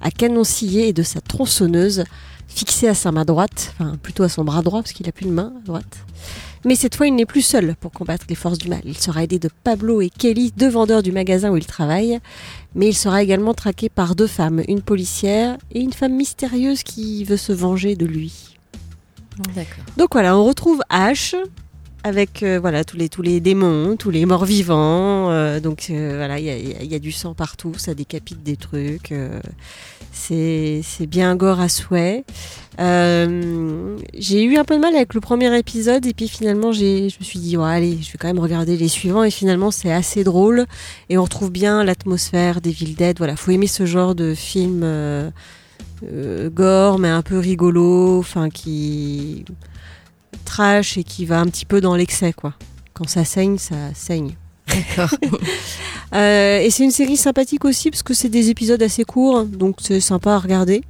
à 0.00 0.10
canon 0.10 0.44
scié 0.44 0.88
et 0.88 0.92
de 0.92 1.02
sa 1.02 1.20
tronçonneuse 1.20 2.04
fixée 2.46 2.88
à 2.88 2.94
sa 2.94 3.12
main 3.12 3.24
droite, 3.24 3.74
enfin 3.78 3.96
plutôt 4.02 4.22
à 4.22 4.28
son 4.28 4.44
bras 4.44 4.62
droit 4.62 4.80
parce 4.80 4.92
qu'il 4.92 5.08
a 5.08 5.12
plus 5.12 5.26
de 5.26 5.32
main 5.32 5.52
droite. 5.64 5.98
Mais 6.64 6.74
cette 6.74 6.96
fois, 6.96 7.06
il 7.06 7.14
n'est 7.14 7.26
plus 7.26 7.42
seul 7.42 7.76
pour 7.78 7.92
combattre 7.92 8.26
les 8.28 8.34
forces 8.34 8.58
du 8.58 8.68
mal. 8.68 8.80
Il 8.84 8.98
sera 8.98 9.22
aidé 9.22 9.38
de 9.38 9.48
Pablo 9.62 10.00
et 10.00 10.10
Kelly, 10.10 10.52
deux 10.56 10.68
vendeurs 10.68 11.04
du 11.04 11.12
magasin 11.12 11.50
où 11.50 11.56
il 11.56 11.66
travaille. 11.66 12.18
Mais 12.74 12.88
il 12.88 12.94
sera 12.94 13.22
également 13.22 13.54
traqué 13.54 13.88
par 13.88 14.16
deux 14.16 14.26
femmes, 14.26 14.62
une 14.66 14.82
policière 14.82 15.56
et 15.72 15.80
une 15.80 15.92
femme 15.92 16.16
mystérieuse 16.16 16.82
qui 16.82 17.22
veut 17.22 17.36
se 17.36 17.52
venger 17.52 17.94
de 17.94 18.06
lui. 18.06 18.57
Donc 19.96 20.08
voilà, 20.12 20.36
on 20.36 20.44
retrouve 20.44 20.80
Ash 20.90 21.34
avec 22.04 22.42
euh, 22.42 22.58
voilà 22.60 22.84
tous 22.84 22.96
les 22.96 23.08
tous 23.08 23.22
les 23.22 23.40
démons, 23.40 23.96
tous 23.96 24.10
les 24.10 24.24
morts 24.24 24.44
vivants. 24.44 25.30
euh, 25.30 25.58
donc 25.60 25.88
euh, 25.90 26.14
voilà, 26.16 26.38
il 26.38 26.46
y 26.46 26.86
y 26.86 26.94
a 26.94 26.98
du 26.98 27.12
sang 27.12 27.34
partout, 27.34 27.74
ça 27.76 27.94
décapite 27.94 28.42
des 28.42 28.56
trucs. 28.56 29.12
euh, 29.12 29.40
c'est 30.12 31.06
bien 31.06 31.36
gore 31.36 31.60
à 31.60 31.68
souhait. 31.68 32.24
Euh, 32.80 33.96
j'ai 34.16 34.44
eu 34.44 34.56
un 34.56 34.64
peu 34.64 34.76
de 34.76 34.80
mal 34.80 34.94
avec 34.94 35.14
le 35.14 35.20
premier 35.20 35.56
épisode 35.58 36.06
et 36.06 36.14
puis 36.14 36.28
finalement 36.28 36.70
j'ai 36.70 37.08
je 37.08 37.16
me 37.18 37.24
suis 37.24 37.40
dit 37.40 37.56
ouais, 37.56 37.68
allez 37.68 37.98
je 38.00 38.12
vais 38.12 38.18
quand 38.18 38.28
même 38.28 38.38
regarder 38.38 38.76
les 38.76 38.88
suivants 38.88 39.24
et 39.24 39.30
finalement 39.32 39.70
c'est 39.72 39.92
assez 39.92 40.22
drôle 40.22 40.66
et 41.08 41.18
on 41.18 41.24
retrouve 41.24 41.50
bien 41.50 41.82
l'atmosphère 41.84 42.60
d'Evil 42.60 42.94
Dead. 42.94 43.18
Voilà, 43.18 43.36
faut 43.36 43.50
aimer 43.50 43.66
ce 43.66 43.86
genre 43.86 44.14
de 44.14 44.34
film. 44.34 44.84
Euh, 46.04 46.50
gore 46.50 46.98
mais 46.98 47.08
un 47.08 47.22
peu 47.22 47.38
rigolo, 47.38 48.18
enfin 48.18 48.50
qui 48.50 49.44
trash 50.44 50.96
et 50.96 51.04
qui 51.04 51.26
va 51.26 51.40
un 51.40 51.46
petit 51.46 51.64
peu 51.64 51.80
dans 51.80 51.94
l'excès 51.94 52.32
quoi. 52.32 52.54
Quand 52.94 53.08
ça 53.08 53.24
saigne, 53.24 53.58
ça 53.58 53.76
saigne. 53.94 54.36
D'accord. 54.68 55.10
Euh, 56.14 56.60
et 56.60 56.70
c'est 56.70 56.84
une 56.84 56.90
série 56.90 57.18
sympathique 57.18 57.66
aussi 57.66 57.90
parce 57.90 58.02
que 58.02 58.14
c'est 58.14 58.30
des 58.30 58.48
épisodes 58.48 58.82
assez 58.82 59.04
courts, 59.04 59.44
donc 59.44 59.76
c'est 59.82 60.00
sympa 60.00 60.32
à 60.32 60.38
regarder. 60.38 60.80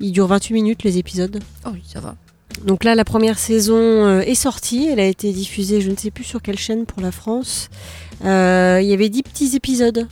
Il 0.00 0.10
dure 0.10 0.26
28 0.26 0.52
minutes 0.52 0.82
les 0.82 0.98
épisodes. 0.98 1.38
oh 1.64 1.70
oui, 1.72 1.82
ça 1.86 2.00
va. 2.00 2.16
Donc 2.64 2.82
là, 2.82 2.94
la 2.94 3.04
première 3.04 3.38
saison 3.38 3.76
euh, 3.76 4.20
est 4.22 4.34
sortie. 4.34 4.88
Elle 4.90 5.00
a 5.00 5.06
été 5.06 5.32
diffusée, 5.32 5.80
je 5.80 5.90
ne 5.90 5.96
sais 5.96 6.10
plus 6.10 6.24
sur 6.24 6.42
quelle 6.42 6.58
chaîne 6.58 6.86
pour 6.86 7.02
la 7.02 7.12
France. 7.12 7.68
Euh, 8.24 8.80
Il 8.82 8.88
y 8.88 8.92
avait 8.92 9.08
10 9.08 9.22
petits 9.22 9.54
épisodes. 9.54 10.08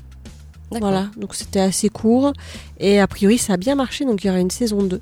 Voilà, 0.81 1.09
donc 1.17 1.35
c'était 1.35 1.61
assez 1.61 1.89
court. 1.89 2.33
Et 2.79 3.01
a 3.01 3.07
priori, 3.07 3.39
ça 3.39 3.55
a 3.55 3.57
bien 3.57 3.75
marché, 3.75 4.05
donc 4.05 4.25
il 4.25 4.29
y 4.29 4.31
aura 4.31 4.41
une 4.41 4.51
saison 4.51 4.83
2. 4.83 5.01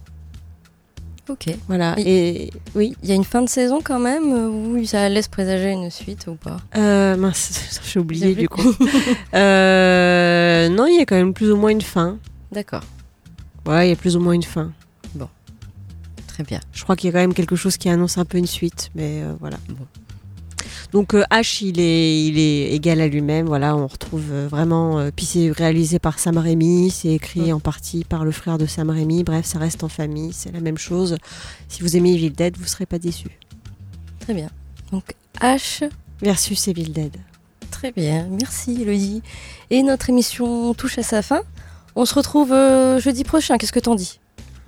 Ok. 1.29 1.55
Voilà, 1.69 1.95
et 1.99 2.51
oui. 2.75 2.97
Il 3.03 3.09
y 3.09 3.13
a 3.13 3.15
une 3.15 3.25
fin 3.25 3.43
de 3.43 3.49
saison 3.49 3.81
quand 3.83 4.01
même 4.01 4.33
où 4.33 4.85
ça 4.85 5.09
laisse 5.09 5.29
présager 5.29 5.71
une 5.71 5.91
suite 5.91 6.27
ou 6.27 6.35
pas? 6.35 6.57
Euh, 6.77 7.17
mince, 7.17 7.81
j'ai 7.85 8.01
oublié 8.01 8.35
du 8.35 8.49
coup. 8.49 8.75
Euh, 9.35 10.69
non, 10.69 10.87
il 10.87 10.97
y 10.97 11.01
a 11.01 11.07
quand 11.07 11.17
même 11.17 11.33
plus 11.33 11.53
ou 11.53 11.57
moins 11.57 11.71
une 11.71 11.81
fin. 11.81 12.19
D'accord. 12.51 12.83
Ouais, 13.67 13.87
il 13.87 13.91
y 13.91 13.93
a 13.93 13.97
plus 13.97 14.17
ou 14.17 14.21
moins 14.21 14.33
une 14.33 14.43
fin. 14.43 14.73
Très 16.41 16.45
bien. 16.45 16.61
Je 16.73 16.83
crois 16.85 16.97
qu'il 16.97 17.09
y 17.09 17.11
a 17.11 17.13
quand 17.13 17.21
même 17.21 17.35
quelque 17.35 17.55
chose 17.55 17.77
qui 17.77 17.91
annonce 17.91 18.17
un 18.17 18.25
peu 18.25 18.39
une 18.39 18.47
suite, 18.47 18.91
mais 18.95 19.23
euh, 19.23 19.35
voilà. 19.41 19.59
Bon. 19.69 19.87
Donc 20.93 21.15
euh, 21.15 21.23
H, 21.31 21.65
il 21.65 21.79
est, 21.79 22.25
il 22.27 22.39
est 22.39 22.73
égal 22.73 23.01
à 23.01 23.07
lui-même. 23.09 23.47
Voilà, 23.47 23.77
on 23.77 23.87
retrouve 23.87 24.25
euh, 24.33 24.49
vraiment. 24.49 24.99
euh, 24.99 25.11
puis 25.15 25.25
c'est 25.25 25.51
réalisé 25.51 25.99
par 25.99 26.19
Sam 26.19 26.37
Raimi, 26.39 26.91
c'est 26.91 27.09
écrit 27.15 27.41
Ouais. 27.43 27.53
en 27.53 27.61
partie 27.61 28.05
par 28.05 28.25
le 28.25 28.33
frère 28.33 28.59
de 28.59 28.67
Sam 28.67 28.91
Raimi. 28.91 29.23
Bref, 29.23 29.47
ça 29.47 29.59
reste 29.59 29.85
en 29.85 29.89
famille, 29.89 30.33
c'est 30.33 30.53
la 30.53 30.61
même 30.61 30.79
chose. 30.79 31.17
Si 31.69 31.83
vous 31.83 31.97
aimez 31.97 32.15
Evil 32.15 32.31
Dead, 32.31 32.57
vous 32.59 32.67
serez 32.67 32.87
pas 32.87 32.99
déçus. 32.99 33.39
Très 34.21 34.35
bien. 34.35 34.49
Donc 34.93 35.15
H, 35.41 35.89
Versus 36.23 36.69
Evil 36.69 36.91
Dead. 36.93 37.17
très 37.71 37.93
bien. 37.93 38.27
Merci 38.31 38.83
Elodie. 38.83 39.23
Et 39.71 39.83
notre 39.83 40.11
émission 40.11 40.75
touche 40.75 40.99
à 40.99 41.03
sa 41.03 41.23
fin. 41.23 41.43
On 41.97 42.05
se 42.05 42.15
retrouve 42.15 42.53
euh, 42.53 43.01
jeudi 43.01 43.25
prochain. 43.25 43.57
Qu'est-ce 43.59 43.73
que 43.73 43.81
t'en 43.81 43.95
dis? 43.95 44.19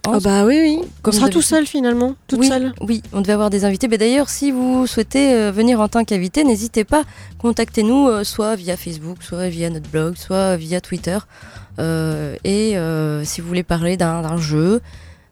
Ah 0.04 0.18
bah 0.20 0.44
oui, 0.44 0.58
oui. 0.60 0.78
Comme 1.02 1.14
on 1.14 1.16
sera 1.16 1.28
tout 1.28 1.42
seul 1.42 1.64
finalement, 1.64 2.16
toute 2.26 2.40
oui, 2.40 2.48
seule. 2.48 2.74
Oui, 2.80 3.02
on 3.12 3.20
devait 3.20 3.34
avoir 3.34 3.50
des 3.50 3.64
invités. 3.64 3.86
Mais 3.86 3.98
d'ailleurs, 3.98 4.28
si 4.30 4.50
vous 4.50 4.86
souhaitez 4.88 5.32
euh, 5.32 5.52
venir 5.52 5.80
en 5.80 5.86
tant 5.88 6.02
qu'invité, 6.04 6.42
n'hésitez 6.42 6.82
pas. 6.84 7.04
Contactez-nous 7.38 8.08
euh, 8.08 8.24
soit 8.24 8.56
via 8.56 8.76
Facebook, 8.76 9.18
soit 9.22 9.48
via 9.48 9.70
notre 9.70 9.88
blog, 9.88 10.16
soit 10.16 10.56
via 10.56 10.80
Twitter. 10.80 11.18
Euh, 11.78 12.34
et 12.44 12.74
si 13.24 13.40
vous 13.40 13.46
voulez 13.46 13.62
parler 13.62 13.96
d'un 13.96 14.22
d'un 14.22 14.38
jeu, 14.38 14.80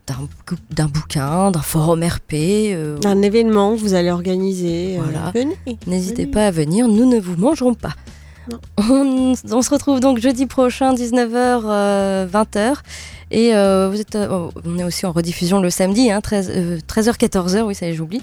d'un 0.07 0.15
bou- 0.15 0.57
d'un 0.71 0.87
bouquin, 0.87 1.51
d'un 1.51 1.63
forum 1.63 2.03
RP, 2.05 2.33
euh, 2.73 2.97
Un 3.05 3.23
événement 3.23 3.75
que 3.75 3.81
vous 3.81 3.95
allez 3.95 4.11
organiser. 4.11 4.99
Voilà. 5.03 5.33
venez. 5.35 5.57
n'hésitez 5.89 6.27
pas 6.27 6.47
à 6.47 6.51
venir. 6.53 6.87
Nous 6.87 7.07
ne 7.09 7.19
vous 7.21 7.37
mangerons 7.37 7.75
pas. 7.75 7.95
On, 8.79 9.35
se 9.35 9.71
retrouve 9.71 10.01
donc 10.01 10.19
jeudi 10.19 10.47
prochain, 10.47 10.95
19h, 10.95 12.29
20h. 12.29 12.77
Et 13.31 13.55
euh, 13.55 13.89
vous 13.91 14.01
êtes, 14.01 14.17
euh, 14.17 14.51
on 14.65 14.79
est 14.79 14.85
aussi 14.85 15.07
en 15.07 15.13
rediffusion 15.13 15.61
le 15.61 15.71
samedi, 15.71 16.11
hein, 16.11 16.21
13, 16.21 16.53
euh, 16.55 16.79
13h, 16.89 17.17
14h, 17.17 17.63
oui, 17.63 17.75
ça 17.75 17.87
y 17.87 17.91
est, 17.91 17.95
j'oublie. 17.95 18.23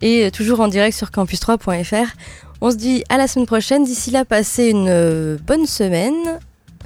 Et 0.00 0.26
euh, 0.26 0.30
toujours 0.30 0.60
en 0.60 0.68
direct 0.68 0.96
sur 0.96 1.08
campus3.fr. 1.08 2.14
On 2.60 2.70
se 2.70 2.76
dit 2.76 3.02
à 3.08 3.16
la 3.16 3.26
semaine 3.26 3.46
prochaine. 3.46 3.84
D'ici 3.84 4.10
là, 4.10 4.24
passez 4.24 4.68
une 4.68 4.86
euh, 4.88 5.36
bonne 5.44 5.66
semaine. 5.66 6.38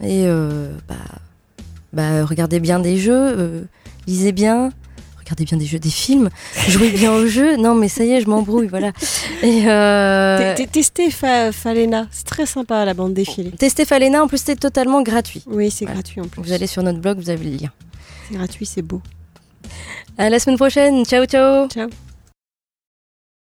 Et 0.03 0.25
euh, 0.27 0.73
bah, 0.89 0.95
bah, 1.93 2.25
regardez 2.25 2.59
bien 2.59 2.79
des 2.79 2.97
jeux, 2.97 3.13
euh, 3.39 3.63
lisez 4.07 4.33
bien. 4.33 4.71
Regardez 5.29 5.45
bien 5.45 5.59
des 5.59 5.67
jeux, 5.67 5.79
des 5.79 5.91
films, 5.91 6.31
jouez 6.69 6.89
bien 6.89 7.13
aux 7.13 7.27
jeux. 7.27 7.57
Non, 7.59 7.75
mais 7.75 7.89
ça 7.89 8.03
y 8.03 8.13
est, 8.13 8.23
je 8.23 8.27
m'embrouille, 8.29 8.67
voilà. 8.67 8.93
Et 9.43 9.63
euh, 9.69 10.55
Testez 10.73 11.11
Fa- 11.11 11.53
Falena, 11.53 12.07
c'est 12.11 12.25
très 12.25 12.47
sympa 12.47 12.83
la 12.87 12.95
bande 12.95 13.13
défilée. 13.13 13.51
testez 13.51 13.85
Falena, 13.85 14.25
en 14.25 14.27
plus 14.29 14.41
c'est 14.43 14.57
totalement 14.59 15.03
gratuit. 15.03 15.43
Oui, 15.47 15.71
c'est 15.71 15.85
Voilà. 15.85 16.01
gratuit 16.01 16.21
en 16.23 16.29
plus. 16.29 16.41
Vous 16.43 16.53
allez 16.53 16.67
sur 16.67 16.83
notre 16.83 16.99
blog, 17.01 17.19
vous 17.19 17.29
avez 17.29 17.45
le 17.45 17.57
lien. 17.59 17.71
C'est 18.29 18.37
gratuit, 18.39 18.65
c'est 18.65 18.81
beau. 18.83 19.03
À 20.17 20.31
la 20.31 20.39
semaine 20.39 20.57
prochaine, 20.57 21.05
ciao 21.05 21.27
ciao 21.27 21.69
Ciao. 21.69 21.89